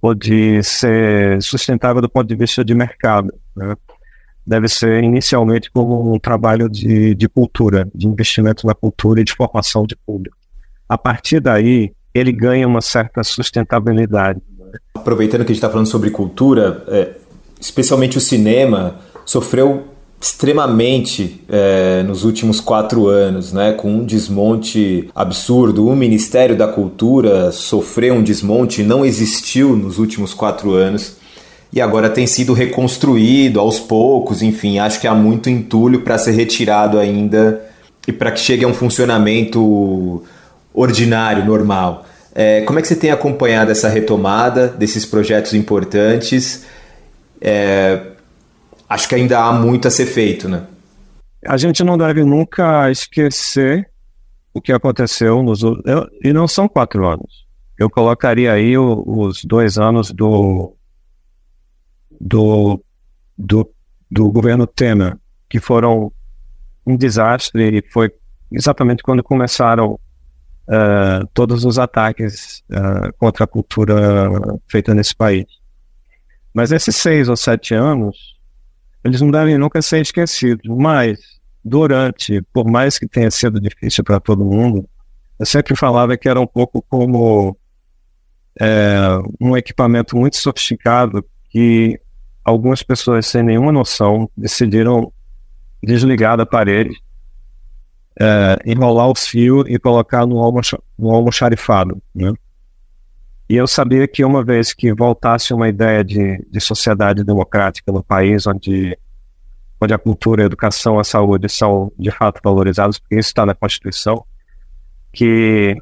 ou 0.00 0.14
de 0.14 0.62
ser 0.62 1.42
sustentável 1.42 2.00
do 2.00 2.08
ponto 2.08 2.26
de 2.26 2.36
vista 2.36 2.64
de 2.64 2.74
mercado. 2.74 3.32
Né? 3.56 3.74
Deve 4.46 4.68
ser 4.68 5.02
inicialmente 5.02 5.70
como 5.70 6.14
um 6.14 6.18
trabalho 6.18 6.68
de, 6.68 7.14
de 7.14 7.28
cultura, 7.28 7.88
de 7.94 8.06
investimento 8.06 8.66
na 8.66 8.74
cultura 8.74 9.20
e 9.20 9.24
de 9.24 9.34
formação 9.34 9.84
de 9.84 9.96
público. 9.96 10.36
A 10.88 10.96
partir 10.96 11.40
daí, 11.40 11.92
ele 12.14 12.32
ganha 12.32 12.66
uma 12.66 12.80
certa 12.80 13.22
sustentabilidade. 13.22 14.40
Né? 14.58 14.78
Aproveitando 14.94 15.40
que 15.40 15.52
a 15.52 15.54
gente 15.54 15.56
está 15.56 15.68
falando 15.68 15.86
sobre 15.86 16.10
cultura, 16.10 16.82
é, 16.88 17.10
especialmente 17.60 18.16
o 18.16 18.20
cinema 18.20 18.96
sofreu 19.26 19.88
extremamente 20.20 21.44
é, 21.48 22.02
nos 22.02 22.24
últimos 22.24 22.60
quatro 22.60 23.06
anos, 23.06 23.52
né, 23.52 23.72
com 23.72 23.88
um 23.88 24.04
desmonte 24.04 25.08
absurdo. 25.14 25.86
O 25.86 25.94
Ministério 25.94 26.56
da 26.56 26.66
Cultura 26.66 27.52
sofreu 27.52 28.14
um 28.14 28.22
desmonte, 28.22 28.82
não 28.82 29.04
existiu 29.04 29.76
nos 29.76 29.98
últimos 29.98 30.34
quatro 30.34 30.72
anos 30.72 31.16
e 31.72 31.80
agora 31.80 32.10
tem 32.10 32.26
sido 32.26 32.52
reconstruído 32.52 33.60
aos 33.60 33.78
poucos. 33.78 34.42
Enfim, 34.42 34.78
acho 34.78 35.00
que 35.00 35.06
há 35.06 35.14
muito 35.14 35.48
entulho 35.48 36.00
para 36.00 36.18
ser 36.18 36.32
retirado 36.32 36.98
ainda 36.98 37.62
e 38.06 38.12
para 38.12 38.32
que 38.32 38.40
chegue 38.40 38.64
a 38.64 38.68
um 38.68 38.74
funcionamento 38.74 40.24
ordinário, 40.74 41.44
normal. 41.44 42.06
É, 42.34 42.62
como 42.62 42.78
é 42.78 42.82
que 42.82 42.88
você 42.88 42.96
tem 42.96 43.10
acompanhado 43.10 43.70
essa 43.70 43.88
retomada 43.88 44.66
desses 44.68 45.04
projetos 45.04 45.54
importantes? 45.54 46.64
É, 47.40 48.00
acho 48.88 49.08
que 49.08 49.14
ainda 49.14 49.38
há 49.38 49.52
muito 49.52 49.88
a 49.88 49.90
ser 49.90 50.06
feito, 50.06 50.48
né? 50.48 50.66
A 51.46 51.56
gente 51.56 51.84
não 51.84 51.96
deve 51.96 52.24
nunca 52.24 52.90
esquecer 52.90 53.88
o 54.52 54.60
que 54.60 54.72
aconteceu 54.72 55.42
nos 55.42 55.62
eu, 55.62 56.08
e 56.22 56.32
não 56.32 56.48
são 56.48 56.68
quatro 56.68 57.06
anos. 57.06 57.46
Eu 57.78 57.88
colocaria 57.88 58.52
aí 58.52 58.76
o, 58.76 59.04
os 59.06 59.44
dois 59.44 59.78
anos 59.78 60.10
do 60.10 60.74
do, 62.20 62.82
do 63.36 63.70
do 64.10 64.30
governo 64.32 64.66
Temer, 64.66 65.16
que 65.48 65.60
foram 65.60 66.10
um 66.86 66.96
desastre 66.96 67.78
e 67.78 67.92
foi 67.92 68.10
exatamente 68.50 69.02
quando 69.02 69.22
começaram 69.22 69.92
uh, 69.92 71.26
todos 71.34 71.64
os 71.64 71.78
ataques 71.78 72.64
uh, 72.70 73.12
contra 73.18 73.44
a 73.44 73.46
cultura 73.46 73.94
feita 74.66 74.94
nesse 74.94 75.14
país. 75.14 75.44
Mas 76.52 76.72
esses 76.72 76.96
seis 76.96 77.28
ou 77.28 77.36
sete 77.36 77.74
anos 77.74 78.37
eles 79.04 79.20
não 79.20 79.30
devem 79.30 79.58
nunca 79.58 79.80
ser 79.80 80.00
esquecidos. 80.00 80.64
Mas, 80.76 81.18
durante, 81.64 82.42
por 82.52 82.66
mais 82.66 82.98
que 82.98 83.06
tenha 83.06 83.30
sido 83.30 83.60
difícil 83.60 84.04
para 84.04 84.20
todo 84.20 84.44
mundo, 84.44 84.88
eu 85.38 85.46
sempre 85.46 85.76
falava 85.76 86.16
que 86.16 86.28
era 86.28 86.40
um 86.40 86.46
pouco 86.46 86.82
como 86.88 87.56
é, 88.60 88.98
um 89.40 89.56
equipamento 89.56 90.16
muito 90.16 90.36
sofisticado 90.36 91.24
que 91.50 92.00
algumas 92.44 92.82
pessoas 92.82 93.26
sem 93.26 93.42
nenhuma 93.42 93.70
noção 93.70 94.28
decidiram 94.36 95.12
desligar 95.82 96.36
da 96.36 96.44
parede, 96.44 96.94
é, 98.20 98.58
enrolar 98.66 99.08
o 99.08 99.14
fio 99.14 99.64
e 99.68 99.78
colocar 99.78 100.26
no, 100.26 100.52
no 100.98 101.10
almoxarifado, 101.10 102.02
né? 102.14 102.32
E 103.48 103.56
eu 103.56 103.66
sabia 103.66 104.06
que 104.06 104.24
uma 104.24 104.44
vez 104.44 104.74
que 104.74 104.92
voltasse 104.92 105.54
uma 105.54 105.68
ideia 105.68 106.04
de, 106.04 106.44
de 106.50 106.60
sociedade 106.60 107.24
democrática 107.24 107.90
no 107.90 108.04
país, 108.04 108.46
onde, 108.46 108.96
onde 109.80 109.94
a 109.94 109.98
cultura, 109.98 110.42
a 110.42 110.46
educação, 110.46 110.98
a 110.98 111.04
saúde 111.04 111.48
são 111.48 111.90
de 111.98 112.10
fato 112.10 112.40
valorizados, 112.44 112.98
porque 112.98 113.18
isso 113.18 113.28
está 113.28 113.46
na 113.46 113.54
Constituição, 113.54 114.22
que 115.12 115.74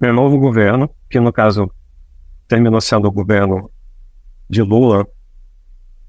o 0.00 0.12
novo 0.12 0.38
governo, 0.38 0.88
que 1.08 1.18
no 1.18 1.32
caso 1.32 1.68
terminou 2.46 2.80
sendo 2.80 3.08
o 3.08 3.12
governo 3.12 3.68
de 4.48 4.62
Lula, 4.62 5.04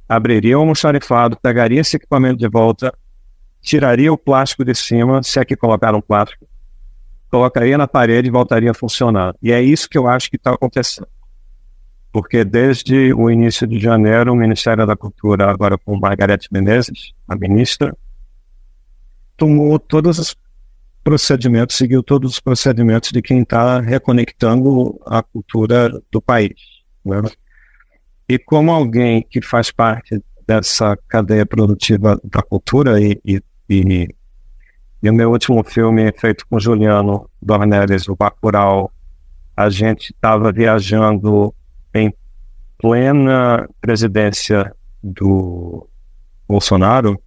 abriria 0.07 0.57
o 0.57 0.61
almoxarifado, 0.61 1.35
pegaria 1.41 1.81
esse 1.81 1.95
equipamento 1.95 2.37
de 2.37 2.47
volta, 2.47 2.93
tiraria 3.59 4.13
o 4.13 4.17
plástico 4.17 4.63
de 4.63 4.75
cima, 4.75 5.23
se 5.23 5.39
é 5.39 5.45
que 5.45 5.55
colocaram 5.55 5.99
plástico, 5.99 6.47
colocaria 7.31 7.77
na 7.77 7.87
parede 7.87 8.27
e 8.27 8.31
voltaria 8.31 8.71
a 8.71 8.73
funcionar. 8.73 9.33
E 9.41 9.53
é 9.53 9.61
isso 9.61 9.89
que 9.89 9.97
eu 9.97 10.07
acho 10.07 10.29
que 10.29 10.35
está 10.35 10.53
acontecendo. 10.53 11.07
Porque 12.11 12.43
desde 12.43 13.13
o 13.13 13.31
início 13.31 13.65
de 13.65 13.79
janeiro, 13.79 14.33
o 14.33 14.35
Ministério 14.35 14.85
da 14.85 14.97
Cultura, 14.97 15.49
agora 15.49 15.77
com 15.77 15.97
Margarete 15.97 16.49
Menezes, 16.51 17.13
a 17.25 17.35
ministra, 17.37 17.95
tomou 19.37 19.79
todos 19.79 20.19
os 20.19 20.35
procedimentos, 21.01 21.77
seguiu 21.77 22.03
todos 22.03 22.33
os 22.33 22.39
procedimentos 22.41 23.11
de 23.11 23.21
quem 23.21 23.41
está 23.41 23.79
reconectando 23.79 24.99
a 25.05 25.23
cultura 25.23 25.89
do 26.11 26.21
país. 26.21 26.59
Né? 27.03 27.21
E 28.27 28.37
como 28.37 28.71
alguém 28.71 29.25
que 29.27 29.41
faz 29.41 29.71
parte 29.71 30.21
dessa 30.45 30.97
cadeia 31.07 31.45
produtiva 31.45 32.19
da 32.23 32.41
cultura 32.41 32.99
e, 33.01 33.19
e, 33.23 33.41
e 33.69 34.09
e 35.01 35.09
o 35.09 35.13
meu 35.13 35.31
último 35.31 35.63
filme, 35.63 36.11
feito 36.17 36.45
com 36.47 36.59
Juliano 36.59 37.29
Dornelles, 37.41 38.07
o 38.07 38.15
Bacurau, 38.15 38.91
a 39.57 39.69
gente 39.69 40.11
estava 40.13 40.51
viajando 40.51 41.53
em 41.93 42.13
plena 42.77 43.67
presidência 43.79 44.73
do 45.03 45.87
Bolsonaro, 46.47 47.19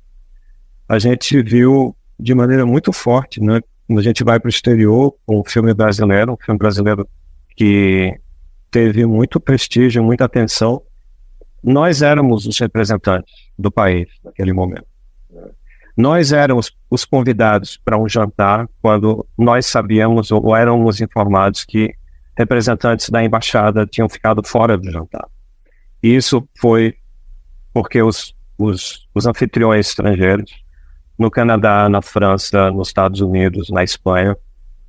a 0.88 0.98
gente 0.98 1.42
viu 1.42 1.96
de 2.18 2.34
maneira 2.34 2.64
muito 2.64 2.92
forte, 2.92 3.40
né? 3.40 3.60
Quando 3.86 3.98
a 3.98 4.02
gente 4.02 4.22
vai 4.22 4.38
para 4.38 4.46
o 4.46 4.50
exterior 4.50 5.14
um 5.28 5.42
filme 5.44 5.74
brasileiro, 5.74 6.32
um 6.32 6.36
filme 6.44 6.58
brasileiro 6.58 7.08
que 7.56 8.18
teve 8.70 9.04
muito 9.04 9.40
prestígio, 9.40 10.02
muita 10.02 10.24
atenção, 10.24 10.82
nós 11.62 12.02
éramos 12.02 12.46
os 12.46 12.58
representantes 12.58 13.32
do 13.58 13.70
país 13.70 14.08
naquele 14.22 14.52
momento. 14.52 14.93
Nós 15.96 16.32
éramos 16.32 16.76
os 16.90 17.04
convidados 17.04 17.80
para 17.84 17.98
um 17.98 18.08
jantar 18.08 18.68
quando 18.82 19.26
nós 19.38 19.66
sabíamos 19.66 20.32
ou 20.32 20.54
éramos 20.56 21.00
informados 21.00 21.64
que 21.64 21.94
representantes 22.36 23.08
da 23.10 23.22
embaixada 23.22 23.86
tinham 23.86 24.08
ficado 24.08 24.42
fora 24.44 24.76
do 24.76 24.90
jantar. 24.90 25.28
Isso 26.02 26.46
foi 26.58 26.96
porque 27.72 28.02
os, 28.02 28.34
os, 28.58 29.08
os 29.14 29.26
anfitriões 29.26 29.88
estrangeiros, 29.88 30.52
no 31.18 31.30
Canadá, 31.30 31.88
na 31.88 32.02
França, 32.02 32.70
nos 32.70 32.88
Estados 32.88 33.20
Unidos, 33.20 33.70
na 33.70 33.84
Espanha, 33.84 34.36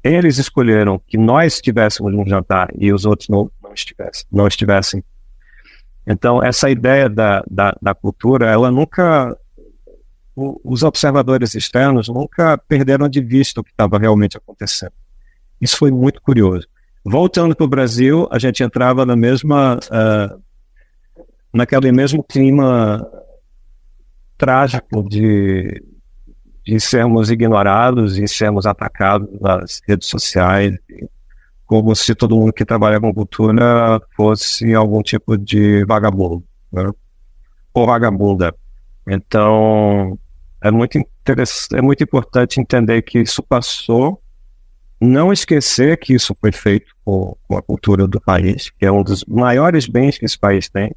eles 0.03 0.37
escolheram 0.37 1.01
que 1.07 1.17
nós 1.17 1.55
estivéssemos 1.55 2.13
no 2.13 2.27
jantar 2.27 2.69
e 2.77 2.93
os 2.93 3.05
outros 3.05 3.27
não, 3.27 3.49
não, 3.61 3.73
estivessem, 3.73 4.27
não 4.31 4.47
estivessem. 4.47 5.03
Então, 6.05 6.43
essa 6.43 6.69
ideia 6.69 7.09
da, 7.09 7.43
da, 7.49 7.75
da 7.81 7.95
cultura, 7.95 8.47
ela 8.47 8.69
nunca. 8.69 9.35
Os 10.35 10.83
observadores 10.83 11.55
externos 11.55 12.09
nunca 12.09 12.57
perderam 12.57 13.07
de 13.07 13.21
vista 13.21 13.61
o 13.61 13.63
que 13.63 13.71
estava 13.71 13.97
realmente 13.97 14.35
acontecendo. 14.35 14.91
Isso 15.61 15.77
foi 15.77 15.91
muito 15.91 16.21
curioso. 16.21 16.67
Voltando 17.03 17.55
para 17.55 17.63
o 17.63 17.69
Brasil, 17.69 18.27
a 18.29 18.37
gente 18.37 18.61
entrava 18.63 19.05
na 19.05 19.15
mesma. 19.15 19.79
Uh, 19.85 20.43
naquele 21.53 21.89
mesmo 21.89 22.21
clima 22.21 23.07
trágico 24.37 25.07
de, 25.07 25.81
de 26.65 26.79
sermos 26.81 27.31
ignorados 27.31 28.17
e 28.17 28.27
sermos 28.27 28.65
atacados 28.65 29.29
nas 29.39 29.81
redes 29.87 30.09
sociais, 30.09 30.75
como 31.65 31.95
se 31.95 32.13
todo 32.13 32.35
mundo 32.35 32.51
que 32.51 32.65
trabalha 32.65 32.99
com 32.99 33.13
cultura 33.13 34.01
fosse 34.17 34.73
algum 34.73 35.01
tipo 35.01 35.37
de 35.37 35.85
vagabundo, 35.85 36.43
né? 36.71 36.91
ou 37.73 37.85
vagabunda. 37.85 38.53
Então, 39.07 40.19
é 40.65 40.71
muito, 40.71 40.97
é 41.73 41.81
muito 41.81 42.03
importante 42.03 42.59
entender 42.59 43.03
que 43.03 43.19
isso 43.19 43.43
passou, 43.43 44.19
não 44.99 45.31
esquecer 45.31 45.95
que 45.97 46.15
isso 46.15 46.35
foi 46.41 46.51
feito 46.51 46.87
com, 47.05 47.37
a 47.51 47.61
cultura 47.61 48.07
do 48.07 48.19
país, 48.19 48.71
que 48.71 48.83
é 48.83 48.91
um 48.91 49.03
dos 49.03 49.23
maiores 49.25 49.87
bens 49.87 50.17
que 50.17 50.25
esse 50.25 50.39
país 50.39 50.67
tem, 50.67 50.91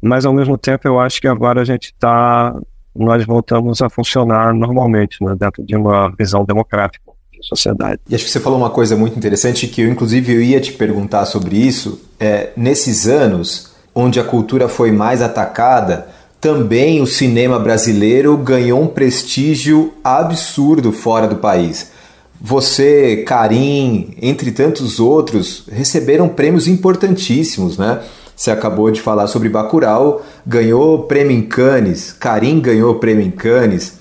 mas 0.00 0.24
ao 0.24 0.32
mesmo 0.32 0.56
tempo 0.56 0.88
eu 0.88 0.98
acho 0.98 1.20
que 1.20 1.28
agora 1.28 1.60
a 1.60 1.64
gente 1.66 1.92
está, 1.92 2.58
nós 2.96 3.26
voltamos 3.26 3.82
a 3.82 3.90
funcionar 3.90 4.54
normalmente, 4.54 5.22
né, 5.22 5.36
dentro 5.38 5.62
de 5.62 5.76
uma 5.76 6.10
visão 6.16 6.42
democrática 6.42 7.04
de 7.30 7.46
sociedade. 7.46 8.00
E 8.08 8.14
acho 8.14 8.24
que 8.24 8.30
você 8.30 8.40
falou 8.40 8.58
uma 8.58 8.70
coisa 8.70 8.96
muito 8.96 9.18
interessante 9.18 9.68
que 9.68 9.82
eu 9.82 9.90
inclusive 9.90 10.32
eu 10.32 10.40
ia 10.40 10.60
te 10.62 10.72
perguntar 10.72 11.26
sobre 11.26 11.58
isso, 11.58 12.08
é, 12.18 12.52
nesses 12.56 13.06
anos 13.06 13.74
onde 13.94 14.18
a 14.18 14.24
cultura 14.24 14.66
foi 14.66 14.90
mais 14.90 15.20
atacada, 15.20 16.08
também 16.44 17.00
o 17.00 17.06
cinema 17.06 17.58
brasileiro 17.58 18.36
ganhou 18.36 18.82
um 18.82 18.86
prestígio 18.86 19.94
absurdo 20.04 20.92
fora 20.92 21.26
do 21.26 21.36
país. 21.36 21.90
Você, 22.38 23.24
Karim, 23.26 24.14
entre 24.20 24.52
tantos 24.52 25.00
outros, 25.00 25.64
receberam 25.72 26.28
prêmios 26.28 26.68
importantíssimos, 26.68 27.78
né? 27.78 28.02
Você 28.36 28.50
acabou 28.50 28.90
de 28.90 29.00
falar 29.00 29.26
sobre 29.26 29.48
Bacurau, 29.48 30.22
ganhou 30.46 31.04
prêmio 31.04 31.34
em 31.34 31.40
Cannes, 31.40 32.12
Karim 32.12 32.60
ganhou 32.60 32.96
prêmio 32.96 33.24
em 33.24 33.30
Cannes. 33.30 33.94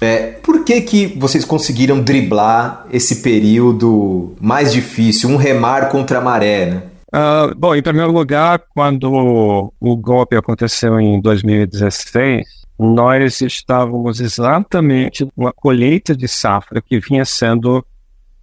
É, 0.00 0.38
por 0.42 0.64
que, 0.64 0.80
que 0.80 1.18
vocês 1.18 1.44
conseguiram 1.44 2.00
driblar 2.00 2.86
esse 2.90 3.16
período 3.16 4.32
mais 4.40 4.72
difícil, 4.72 5.28
um 5.28 5.36
remar 5.36 5.90
contra 5.90 6.16
a 6.16 6.22
maré, 6.22 6.64
né? 6.64 6.82
Uh, 7.12 7.54
bom, 7.56 7.74
em 7.74 7.82
primeiro 7.82 8.12
lugar, 8.12 8.62
quando 8.70 9.72
o 9.80 9.96
golpe 9.96 10.36
aconteceu 10.36 11.00
em 11.00 11.20
2016, 11.20 12.60
nós 12.78 13.40
estávamos 13.40 14.20
exatamente 14.20 15.28
numa 15.36 15.52
colheita 15.52 16.16
de 16.16 16.26
safra 16.26 16.80
que 16.80 16.98
vinha 16.98 17.24
sendo 17.24 17.84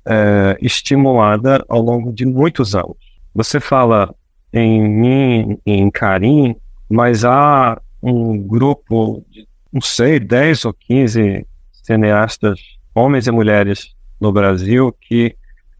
é, 0.05 0.57
estimulada 0.61 1.65
ao 1.67 1.81
longo 1.81 2.13
de 2.13 2.25
muitos 2.25 2.75
anos. 2.75 2.97
Você 3.33 3.59
fala 3.59 4.13
em 4.53 4.87
mim, 4.87 5.57
em 5.65 5.89
Karim, 5.89 6.55
mas 6.89 7.25
há 7.25 7.81
um 8.01 8.37
grupo 8.37 9.25
de, 9.29 9.47
não 9.71 9.81
sei, 9.81 10.19
10 10.19 10.65
ou 10.65 10.73
15 10.73 11.45
cineastas, 11.83 12.59
homens 12.93 13.27
e 13.27 13.31
mulheres 13.31 13.95
no 14.19 14.31
Brasil, 14.31 14.95
que, 15.01 15.35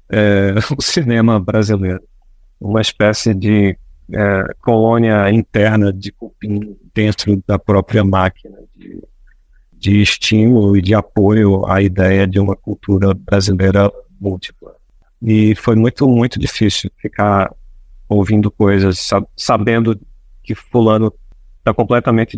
é, 0.09 0.53
o 0.77 0.81
cinema 0.81 1.39
brasileiro, 1.39 2.03
uma 2.59 2.81
espécie 2.81 3.33
de 3.33 3.77
é, 4.11 4.43
colônia 4.61 5.29
interna 5.31 5.93
de 5.93 6.11
cupim 6.11 6.75
dentro 6.93 7.41
da 7.47 7.57
própria 7.57 8.03
máquina 8.03 8.57
de 8.75 9.01
de 9.83 10.01
estímulo 10.01 10.77
e 10.77 10.81
de 10.81 10.95
apoio 10.95 11.65
à 11.65 11.81
ideia 11.81 12.25
de 12.25 12.39
uma 12.39 12.55
cultura 12.55 13.13
brasileira 13.13 13.91
múltipla. 14.17 14.73
E 15.21 15.53
foi 15.55 15.75
muito, 15.75 16.07
muito 16.07 16.39
difícil 16.39 16.89
ficar 16.95 17.53
ouvindo 18.07 18.49
coisas, 18.49 19.09
sabendo 19.35 19.99
que 20.41 20.55
fulano 20.55 21.13
está 21.63 21.73
completamente 21.73 22.37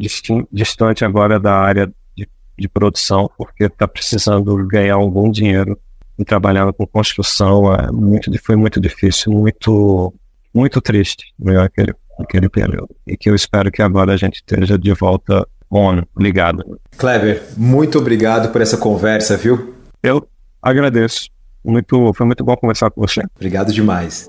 distante 0.51 1.03
agora 1.03 1.39
da 1.39 1.55
área 1.55 1.91
de, 2.15 2.29
de 2.57 2.69
produção, 2.69 3.29
porque 3.35 3.65
está 3.65 3.87
precisando 3.87 4.55
ganhar 4.67 4.93
algum 4.93 5.31
dinheiro 5.31 5.77
e 6.17 6.23
trabalhando 6.23 6.71
com 6.71 6.85
construção. 6.85 7.73
É 7.73 7.91
muito, 7.91 8.31
foi 8.43 8.55
muito 8.55 8.79
difícil, 8.79 9.33
muito, 9.33 10.13
muito 10.53 10.79
triste 10.79 11.33
né, 11.39 11.59
aquele, 11.59 11.93
aquele 12.19 12.47
período. 12.47 12.95
E 13.05 13.17
que 13.17 13.29
eu 13.29 13.35
espero 13.35 13.71
que 13.71 13.81
agora 13.81 14.13
a 14.13 14.17
gente 14.17 14.35
esteja 14.35 14.77
de 14.77 14.93
volta 14.93 15.45
on, 15.71 16.03
ligado. 16.17 16.79
Kleber, 16.95 17.43
muito 17.57 17.97
obrigado 17.97 18.51
por 18.51 18.61
essa 18.61 18.77
conversa, 18.77 19.35
viu? 19.35 19.73
Eu 20.03 20.25
agradeço. 20.61 21.29
Muito, 21.63 22.13
foi 22.13 22.27
muito 22.27 22.43
bom 22.43 22.55
conversar 22.55 22.91
com 22.91 23.01
você. 23.01 23.23
Obrigado 23.35 23.73
demais. 23.73 24.27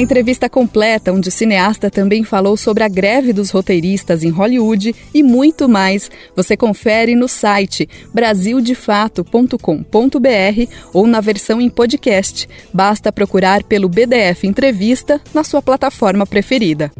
A 0.00 0.02
entrevista 0.02 0.48
completa, 0.48 1.12
onde 1.12 1.28
o 1.28 1.30
cineasta 1.30 1.90
também 1.90 2.24
falou 2.24 2.56
sobre 2.56 2.82
a 2.82 2.88
greve 2.88 3.34
dos 3.34 3.50
roteiristas 3.50 4.24
em 4.24 4.30
Hollywood 4.30 4.96
e 5.12 5.22
muito 5.22 5.68
mais, 5.68 6.10
você 6.34 6.56
confere 6.56 7.14
no 7.14 7.28
site 7.28 7.86
brasildefato.com.br 8.14 10.72
ou 10.94 11.06
na 11.06 11.20
versão 11.20 11.60
em 11.60 11.68
podcast. 11.68 12.48
Basta 12.72 13.12
procurar 13.12 13.62
pelo 13.62 13.90
BDF 13.90 14.46
Entrevista 14.46 15.20
na 15.34 15.44
sua 15.44 15.60
plataforma 15.60 16.26
preferida. 16.26 16.90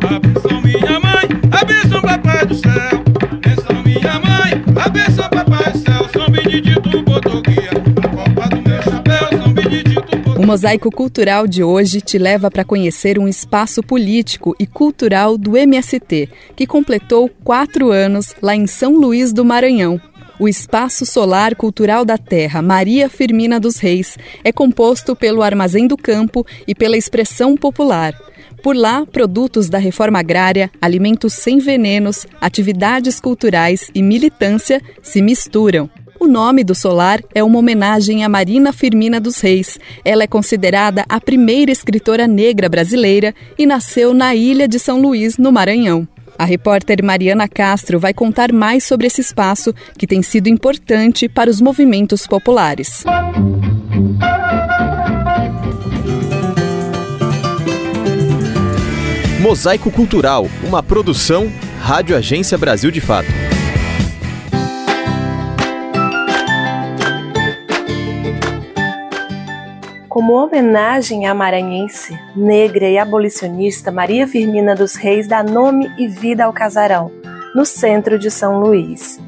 Abençoe 0.00 0.62
minha 0.62 0.98
mãe, 1.00 1.28
abençoe 1.52 2.00
papai 2.00 2.46
do 2.46 2.54
céu. 2.54 3.04
Abençoe 3.32 3.82
minha 3.84 4.18
mãe, 4.20 4.64
abençoe 4.82 5.28
papai 5.28 5.72
do 5.72 5.78
céu. 5.78 6.08
São 6.10 6.30
Benedito 6.30 7.02
botou 7.02 7.42
Mosaico 10.48 10.90
Cultural 10.90 11.46
de 11.46 11.62
hoje 11.62 12.00
te 12.00 12.16
leva 12.16 12.50
para 12.50 12.64
conhecer 12.64 13.18
um 13.18 13.28
espaço 13.28 13.82
político 13.82 14.56
e 14.58 14.66
cultural 14.66 15.36
do 15.36 15.58
MST, 15.58 16.26
que 16.56 16.66
completou 16.66 17.28
quatro 17.44 17.90
anos 17.90 18.34
lá 18.40 18.56
em 18.56 18.66
São 18.66 18.94
Luís 18.94 19.30
do 19.30 19.44
Maranhão. 19.44 20.00
O 20.40 20.48
Espaço 20.48 21.04
Solar 21.04 21.54
Cultural 21.54 22.02
da 22.02 22.16
Terra 22.16 22.62
Maria 22.62 23.10
Firmina 23.10 23.60
dos 23.60 23.76
Reis 23.76 24.16
é 24.42 24.50
composto 24.50 25.14
pelo 25.14 25.42
Armazém 25.42 25.86
do 25.86 25.98
Campo 25.98 26.46
e 26.66 26.74
pela 26.74 26.96
Expressão 26.96 27.54
Popular. 27.54 28.14
Por 28.62 28.74
lá, 28.74 29.04
produtos 29.04 29.68
da 29.68 29.76
reforma 29.76 30.18
agrária, 30.18 30.70
alimentos 30.80 31.34
sem 31.34 31.58
venenos, 31.58 32.26
atividades 32.40 33.20
culturais 33.20 33.90
e 33.94 34.02
militância 34.02 34.80
se 35.02 35.20
misturam. 35.20 35.90
O 36.20 36.26
nome 36.26 36.64
do 36.64 36.74
solar 36.74 37.20
é 37.32 37.44
uma 37.44 37.60
homenagem 37.60 38.24
a 38.24 38.28
Marina 38.28 38.72
Firmina 38.72 39.20
dos 39.20 39.40
Reis. 39.40 39.78
Ela 40.04 40.24
é 40.24 40.26
considerada 40.26 41.04
a 41.08 41.20
primeira 41.20 41.70
escritora 41.70 42.26
negra 42.26 42.68
brasileira 42.68 43.32
e 43.56 43.64
nasceu 43.64 44.12
na 44.12 44.34
ilha 44.34 44.66
de 44.66 44.80
São 44.80 45.00
Luís, 45.00 45.38
no 45.38 45.52
Maranhão. 45.52 46.08
A 46.36 46.44
repórter 46.44 47.04
Mariana 47.04 47.46
Castro 47.46 48.00
vai 48.00 48.12
contar 48.12 48.52
mais 48.52 48.82
sobre 48.82 49.06
esse 49.06 49.20
espaço 49.20 49.72
que 49.96 50.06
tem 50.06 50.20
sido 50.20 50.48
importante 50.48 51.28
para 51.28 51.48
os 51.48 51.60
movimentos 51.60 52.26
populares. 52.26 53.04
Mosaico 59.40 59.90
Cultural, 59.90 60.48
uma 60.64 60.82
produção 60.82 61.50
Rádio 61.80 62.16
Agência 62.16 62.58
Brasil 62.58 62.90
de 62.90 63.00
Fato. 63.00 63.28
Como 70.08 70.32
homenagem 70.32 71.26
à 71.26 71.34
maranhense, 71.34 72.18
negra 72.34 72.88
e 72.88 72.96
abolicionista 72.96 73.92
Maria 73.92 74.26
Firmina 74.26 74.74
dos 74.74 74.94
Reis 74.94 75.28
dá 75.28 75.42
nome 75.42 75.92
e 75.98 76.08
vida 76.08 76.46
ao 76.46 76.52
casarão, 76.52 77.10
no 77.54 77.66
centro 77.66 78.18
de 78.18 78.30
São 78.30 78.58
Luís. 78.58 79.20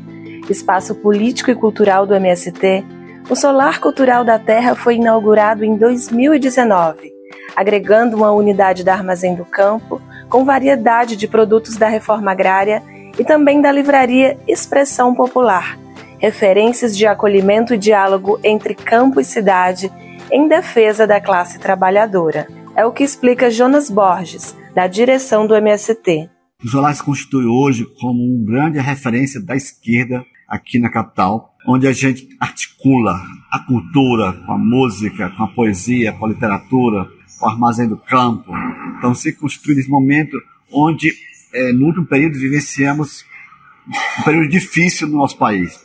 Espaço 0.49 0.95
político 0.95 1.51
e 1.51 1.55
cultural 1.55 2.07
do 2.07 2.15
MST, 2.15 2.83
o 3.29 3.37
Solar 3.37 3.79
Cultural 3.79 4.25
da 4.25 4.39
Terra 4.39 4.75
foi 4.75 4.97
inaugurado 4.97 5.67
em 5.67 5.77
2019, 5.77 7.13
agregando 7.55 8.17
uma 8.17 8.33
unidade 8.33 8.83
da 8.83 8.95
Armazém 8.95 9.35
do 9.35 9.45
Campo 9.45 10.01
com 10.31 10.47
variedade 10.47 11.15
de 11.15 11.29
produtos 11.29 11.77
da 11.77 11.89
reforma 11.89 12.33
agrária 12.33 12.83
e 13.19 13.25
também 13.25 13.61
da 13.61 13.71
livraria 13.71 14.39
Expressão 14.49 15.15
Popular, 15.15 15.79
referências 16.19 16.97
de 16.97 17.07
acolhimento 17.07 17.75
e 17.75 17.79
diálogo 17.79 18.41
entre 18.43 18.75
campo 18.75 19.21
e 19.21 19.25
cidade 19.25 19.93
em 20.33 20.49
defesa 20.49 21.07
da 21.07 21.21
classe 21.21 21.59
trabalhadora. 21.59 22.47
É 22.77 22.85
o 22.87 22.93
que 22.93 23.03
explica 23.03 23.51
Jonas 23.51 23.91
Borges, 23.91 24.57
da 24.75 24.87
direção 24.87 25.47
do 25.47 25.55
MST. 25.55 26.31
O 26.65 26.69
Zolar 26.69 26.95
se 26.95 27.03
constitui 27.03 27.47
hoje 27.47 27.87
como 28.01 28.23
uma 28.23 28.45
grande 28.45 28.79
referência 28.79 29.41
da 29.41 29.57
esquerda 29.57 30.25
aqui 30.47 30.79
na 30.79 30.91
capital, 30.91 31.55
onde 31.67 31.87
a 31.87 31.93
gente 31.93 32.29
articula 32.39 33.21
a 33.51 33.59
cultura 33.61 34.33
com 34.45 34.53
a 34.53 34.59
música, 34.59 35.31
com 35.31 35.45
a 35.45 35.49
poesia, 35.49 36.13
com 36.13 36.27
a 36.27 36.29
literatura, 36.29 37.09
com 37.39 37.47
o 37.47 37.49
armazém 37.49 37.89
do 37.89 37.97
campo. 37.97 38.53
Então 38.99 39.15
se 39.15 39.33
constitui 39.33 39.75
nesse 39.75 39.91
momento 39.91 40.37
onde, 40.73 41.13
é, 41.53 41.73
no 41.73 41.87
último 41.87 42.07
período, 42.07 42.39
vivenciamos 42.39 43.25
um 44.21 44.23
período 44.23 44.49
difícil 44.49 45.09
no 45.09 45.19
nosso 45.19 45.37
país. 45.37 45.81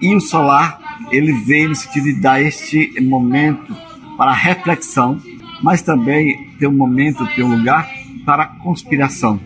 E 0.00 0.14
o 0.14 0.20
solar, 0.20 0.78
ele 1.10 1.32
vem 1.32 1.68
no 1.68 1.74
sentido 1.74 2.04
de 2.04 2.20
dar 2.20 2.42
este 2.42 3.00
momento 3.00 3.74
para 4.16 4.32
reflexão, 4.32 5.18
mas 5.62 5.82
também 5.82 6.50
ter 6.58 6.66
um 6.66 6.72
momento, 6.72 7.26
ter 7.34 7.42
um 7.42 7.56
lugar 7.56 7.88
para 8.24 8.46
conspiração. 8.46 9.40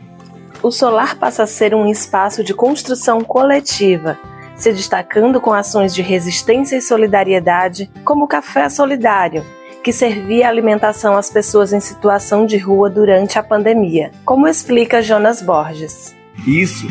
O 0.63 0.71
solar 0.71 1.17
passa 1.17 1.45
a 1.45 1.47
ser 1.47 1.75
um 1.75 1.87
espaço 1.87 2.45
de 2.45 2.53
construção 2.53 3.23
coletiva, 3.23 4.19
se 4.55 4.73
destacando 4.73 5.41
com 5.41 5.53
ações 5.53 5.95
de 5.95 6.03
resistência 6.03 6.77
e 6.77 6.83
solidariedade, 6.83 7.91
como 8.05 8.25
o 8.25 8.29
Café 8.29 8.69
Solidário, 8.69 9.45
que 9.83 9.93
servia 9.93 10.49
alimentação 10.49 11.17
às 11.17 11.31
pessoas 11.31 11.73
em 11.73 11.81
situação 11.81 12.45
de 12.45 12.59
rua 12.59 12.91
durante 12.91 13.39
a 13.39 13.43
pandemia, 13.43 14.11
como 14.25 14.47
explica 14.47 15.03
Jonas 15.03 15.41
Borges. 15.41 16.15
Isso 16.47 16.87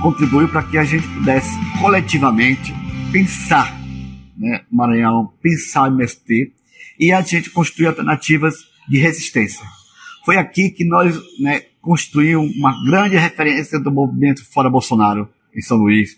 contribuiu 0.00 0.48
para 0.48 0.62
que 0.62 0.78
a 0.78 0.84
gente 0.84 1.06
pudesse 1.08 1.50
coletivamente 1.80 2.72
pensar 3.10 3.76
né, 4.36 4.60
Maranhão, 4.70 5.32
pensar 5.42 5.88
MST 5.88 6.52
e 6.98 7.12
a 7.12 7.20
gente 7.20 7.50
construir 7.50 7.86
alternativas 7.86 8.54
de 8.88 8.98
resistência. 8.98 9.64
Foi 10.24 10.36
aqui 10.36 10.70
que 10.70 10.84
nós 10.84 11.16
né, 11.40 11.62
construímos 11.80 12.54
uma 12.56 12.84
grande 12.84 13.16
referência 13.16 13.78
do 13.78 13.90
movimento 13.90 14.44
Fora 14.52 14.68
Bolsonaro 14.68 15.28
em 15.54 15.60
São 15.60 15.78
Luís, 15.78 16.16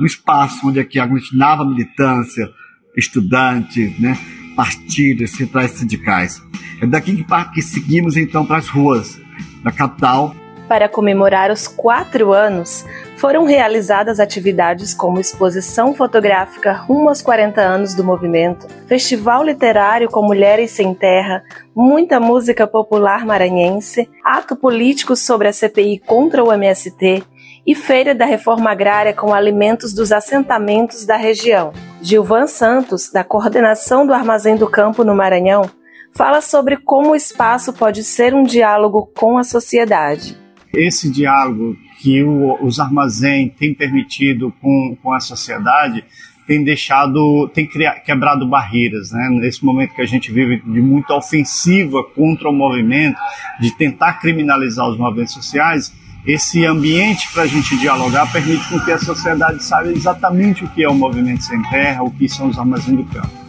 um 0.00 0.06
espaço 0.06 0.66
onde 0.66 0.80
aqui 0.80 0.98
aglutinava 0.98 1.64
militância, 1.64 2.50
estudantes, 2.96 3.98
né, 4.00 4.18
partidos, 4.56 5.30
centrais 5.32 5.72
sindicais. 5.72 6.42
É 6.80 6.86
daqui 6.86 7.14
que, 7.14 7.24
que 7.54 7.62
seguimos 7.62 8.16
então 8.16 8.44
para 8.44 8.58
as 8.58 8.68
ruas 8.68 9.20
da 9.62 9.70
capital 9.70 10.34
para 10.72 10.88
comemorar 10.88 11.50
os 11.50 11.68
quatro 11.68 12.32
anos, 12.32 12.86
foram 13.18 13.44
realizadas 13.44 14.18
atividades 14.18 14.94
como 14.94 15.20
exposição 15.20 15.94
fotográfica 15.94 16.72
rumo 16.72 17.10
aos 17.10 17.20
40 17.20 17.60
anos 17.60 17.94
do 17.94 18.02
movimento, 18.02 18.66
festival 18.86 19.44
literário 19.44 20.08
com 20.08 20.24
Mulheres 20.24 20.70
Sem 20.70 20.94
Terra, 20.94 21.44
muita 21.76 22.18
música 22.18 22.66
popular 22.66 23.26
maranhense, 23.26 24.08
ato 24.24 24.56
político 24.56 25.14
sobre 25.14 25.46
a 25.46 25.52
CPI 25.52 25.98
contra 26.06 26.42
o 26.42 26.50
MST 26.50 27.22
e 27.66 27.74
Feira 27.74 28.14
da 28.14 28.24
Reforma 28.24 28.70
Agrária 28.70 29.12
com 29.12 29.34
alimentos 29.34 29.92
dos 29.92 30.10
assentamentos 30.10 31.04
da 31.04 31.18
região. 31.18 31.74
Gilvan 32.00 32.46
Santos, 32.46 33.10
da 33.12 33.22
coordenação 33.22 34.06
do 34.06 34.14
Armazém 34.14 34.56
do 34.56 34.70
Campo 34.70 35.04
no 35.04 35.14
Maranhão, 35.14 35.70
fala 36.16 36.40
sobre 36.40 36.78
como 36.78 37.10
o 37.10 37.16
espaço 37.16 37.74
pode 37.74 38.02
ser 38.02 38.34
um 38.34 38.42
diálogo 38.42 39.10
com 39.14 39.36
a 39.36 39.44
sociedade 39.44 40.40
esse 40.72 41.10
diálogo 41.10 41.76
que 42.00 42.22
o, 42.22 42.58
os 42.64 42.80
armazéns 42.80 43.52
têm 43.58 43.74
permitido 43.74 44.52
com, 44.60 44.96
com 45.02 45.12
a 45.12 45.20
sociedade 45.20 46.04
tem 46.46 46.64
deixado, 46.64 47.48
tem 47.54 47.66
criado, 47.66 48.02
quebrado 48.02 48.46
barreiras, 48.46 49.12
né? 49.12 49.28
Nesse 49.30 49.64
momento 49.64 49.94
que 49.94 50.02
a 50.02 50.06
gente 50.06 50.32
vive 50.32 50.60
de 50.60 50.80
muita 50.80 51.14
ofensiva 51.14 52.02
contra 52.02 52.48
o 52.48 52.52
movimento, 52.52 53.16
de 53.60 53.70
tentar 53.76 54.14
criminalizar 54.14 54.88
os 54.88 54.98
movimentos 54.98 55.34
sociais, 55.34 55.92
esse 56.26 56.64
ambiente 56.66 57.32
para 57.32 57.44
a 57.44 57.46
gente 57.46 57.76
dialogar 57.78 58.30
permite 58.32 58.68
com 58.68 58.80
que 58.80 58.92
a 58.92 58.98
sociedade 58.98 59.62
saiba 59.62 59.92
exatamente 59.92 60.64
o 60.64 60.68
que 60.68 60.82
é 60.82 60.88
o 60.88 60.94
movimento 60.94 61.44
sem 61.44 61.62
terra, 61.70 62.02
o 62.02 62.10
que 62.10 62.28
são 62.28 62.48
os 62.48 62.58
armazéns 62.58 62.96
do 62.96 63.04
campo 63.04 63.41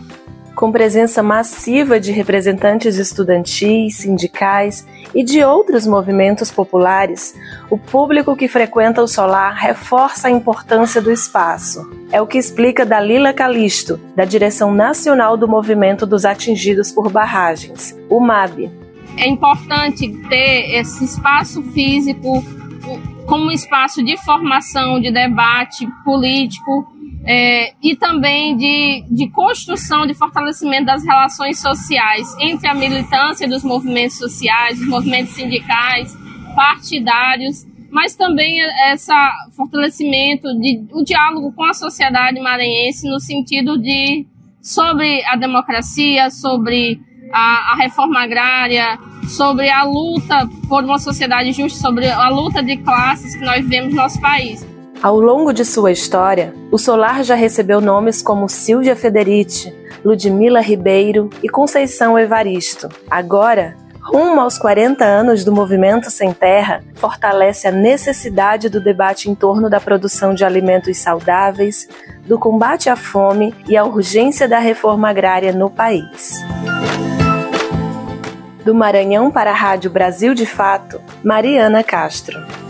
com 0.56 0.72
presença 0.72 1.24
massiva 1.24 2.00
de 2.00 2.12
representantes 2.12 2.98
estudantis, 2.98 3.98
sindicais 3.98 4.88
e 5.14 5.24
de 5.24 5.44
outros 5.44 5.88
movimentos 5.88 6.52
populares, 6.52 7.36
o 7.70 7.78
público 7.78 8.36
que 8.36 8.48
frequenta 8.48 9.02
o 9.02 9.08
solar 9.08 9.56
reforça 9.56 10.28
a 10.28 10.32
importância 10.32 11.02
do 11.02 11.12
espaço. 11.12 11.90
É 12.12 12.22
o 12.22 12.28
que 12.28 12.38
explica 12.38 12.86
Dalila 12.86 13.34
Calisto, 13.34 14.00
da 14.16 14.26
Direção 14.26 14.74
Nacional 14.74 15.36
do 15.36 15.48
Movimento 15.48 16.06
dos 16.06 16.26
Atingidos 16.26 16.92
por 16.92 17.12
Barragens, 17.12 17.98
o 18.10 18.20
MAB. 18.20 18.72
É 19.18 19.28
importante 19.28 20.10
ter 20.30 20.76
esse 20.80 21.04
espaço 21.04 21.62
físico 21.72 22.44
como 23.26 23.46
um 23.46 23.52
espaço 23.52 24.04
de 24.04 24.18
formação, 24.18 25.00
de 25.00 25.12
debate 25.12 25.88
político, 26.04 26.93
é, 27.26 27.74
e 27.82 27.96
também 27.96 28.58
de, 28.58 29.06
de 29.10 29.30
construção, 29.30 30.06
de 30.06 30.14
fortalecimento 30.14 30.86
das 30.86 31.04
relações 31.04 31.60
sociais 31.60 32.36
entre 32.40 32.68
a 32.68 32.74
militância 32.74 33.48
dos 33.48 33.64
movimentos 33.64 34.18
sociais, 34.18 34.80
os 34.80 34.88
movimentos 34.88 35.34
sindicais, 35.34 36.16
partidários, 36.56 37.66
mas 37.90 38.16
também 38.16 38.60
esse 38.92 39.12
fortalecimento 39.56 40.54
de 40.60 40.86
o 40.92 41.04
diálogo 41.04 41.54
com 41.54 41.64
a 41.64 41.74
sociedade 41.74 42.40
maranhense 42.42 43.08
no 43.08 43.20
sentido 43.20 43.78
de 43.78 44.26
sobre 44.62 45.24
a 45.26 45.36
democracia, 45.36 46.30
sobre 46.30 47.00
a, 47.32 47.74
a 47.74 47.76
reforma 47.76 48.22
agrária, 48.22 48.98
sobre 49.28 49.70
a 49.70 49.84
luta 49.84 50.48
por 50.68 50.84
uma 50.84 51.00
sociedade 51.00 51.52
justa, 51.52 51.80
sobre 51.80 52.10
a 52.10 52.30
luta 52.30 52.64
de 52.64 52.78
classes 52.78 53.36
que 53.36 53.46
nós 53.46 53.62
vivemos 53.64 53.92
no 53.92 53.98
nosso 53.98 54.20
país. 54.20 54.73
Ao 55.04 55.20
longo 55.20 55.52
de 55.52 55.66
sua 55.66 55.92
história, 55.92 56.54
o 56.72 56.78
Solar 56.78 57.26
já 57.26 57.36
recebeu 57.36 57.82
nomes 57.82 58.22
como 58.22 58.48
Silvia 58.48 58.96
Federici, 58.96 59.76
Ludmila 60.02 60.62
Ribeiro 60.62 61.30
e 61.44 61.50
Conceição 61.50 62.18
Evaristo. 62.18 62.88
Agora, 63.12 63.76
rumo 64.02 64.40
aos 64.40 64.58
40 64.58 65.04
anos 65.04 65.44
do 65.44 65.52
Movimento 65.52 66.10
Sem 66.10 66.32
Terra, 66.34 66.82
fortalece 66.96 67.68
a 67.68 67.72
necessidade 67.72 68.70
do 68.70 68.80
debate 68.80 69.30
em 69.30 69.36
torno 69.36 69.70
da 69.70 69.78
produção 69.78 70.34
de 70.34 70.46
alimentos 70.46 70.98
saudáveis, 70.98 71.86
do 72.26 72.40
combate 72.40 72.90
à 72.90 72.96
fome 72.96 73.54
e 73.68 73.76
a 73.76 73.84
urgência 73.84 74.48
da 74.48 74.60
reforma 74.60 75.10
agrária 75.10 75.52
no 75.52 75.70
país. 75.70 76.42
Do 78.64 78.74
Maranhão 78.74 79.30
para 79.30 79.52
a 79.52 79.54
Rádio 79.54 79.92
Brasil 79.92 80.34
de 80.34 80.46
Fato, 80.46 81.02
Mariana 81.22 81.84
Castro. 81.84 82.63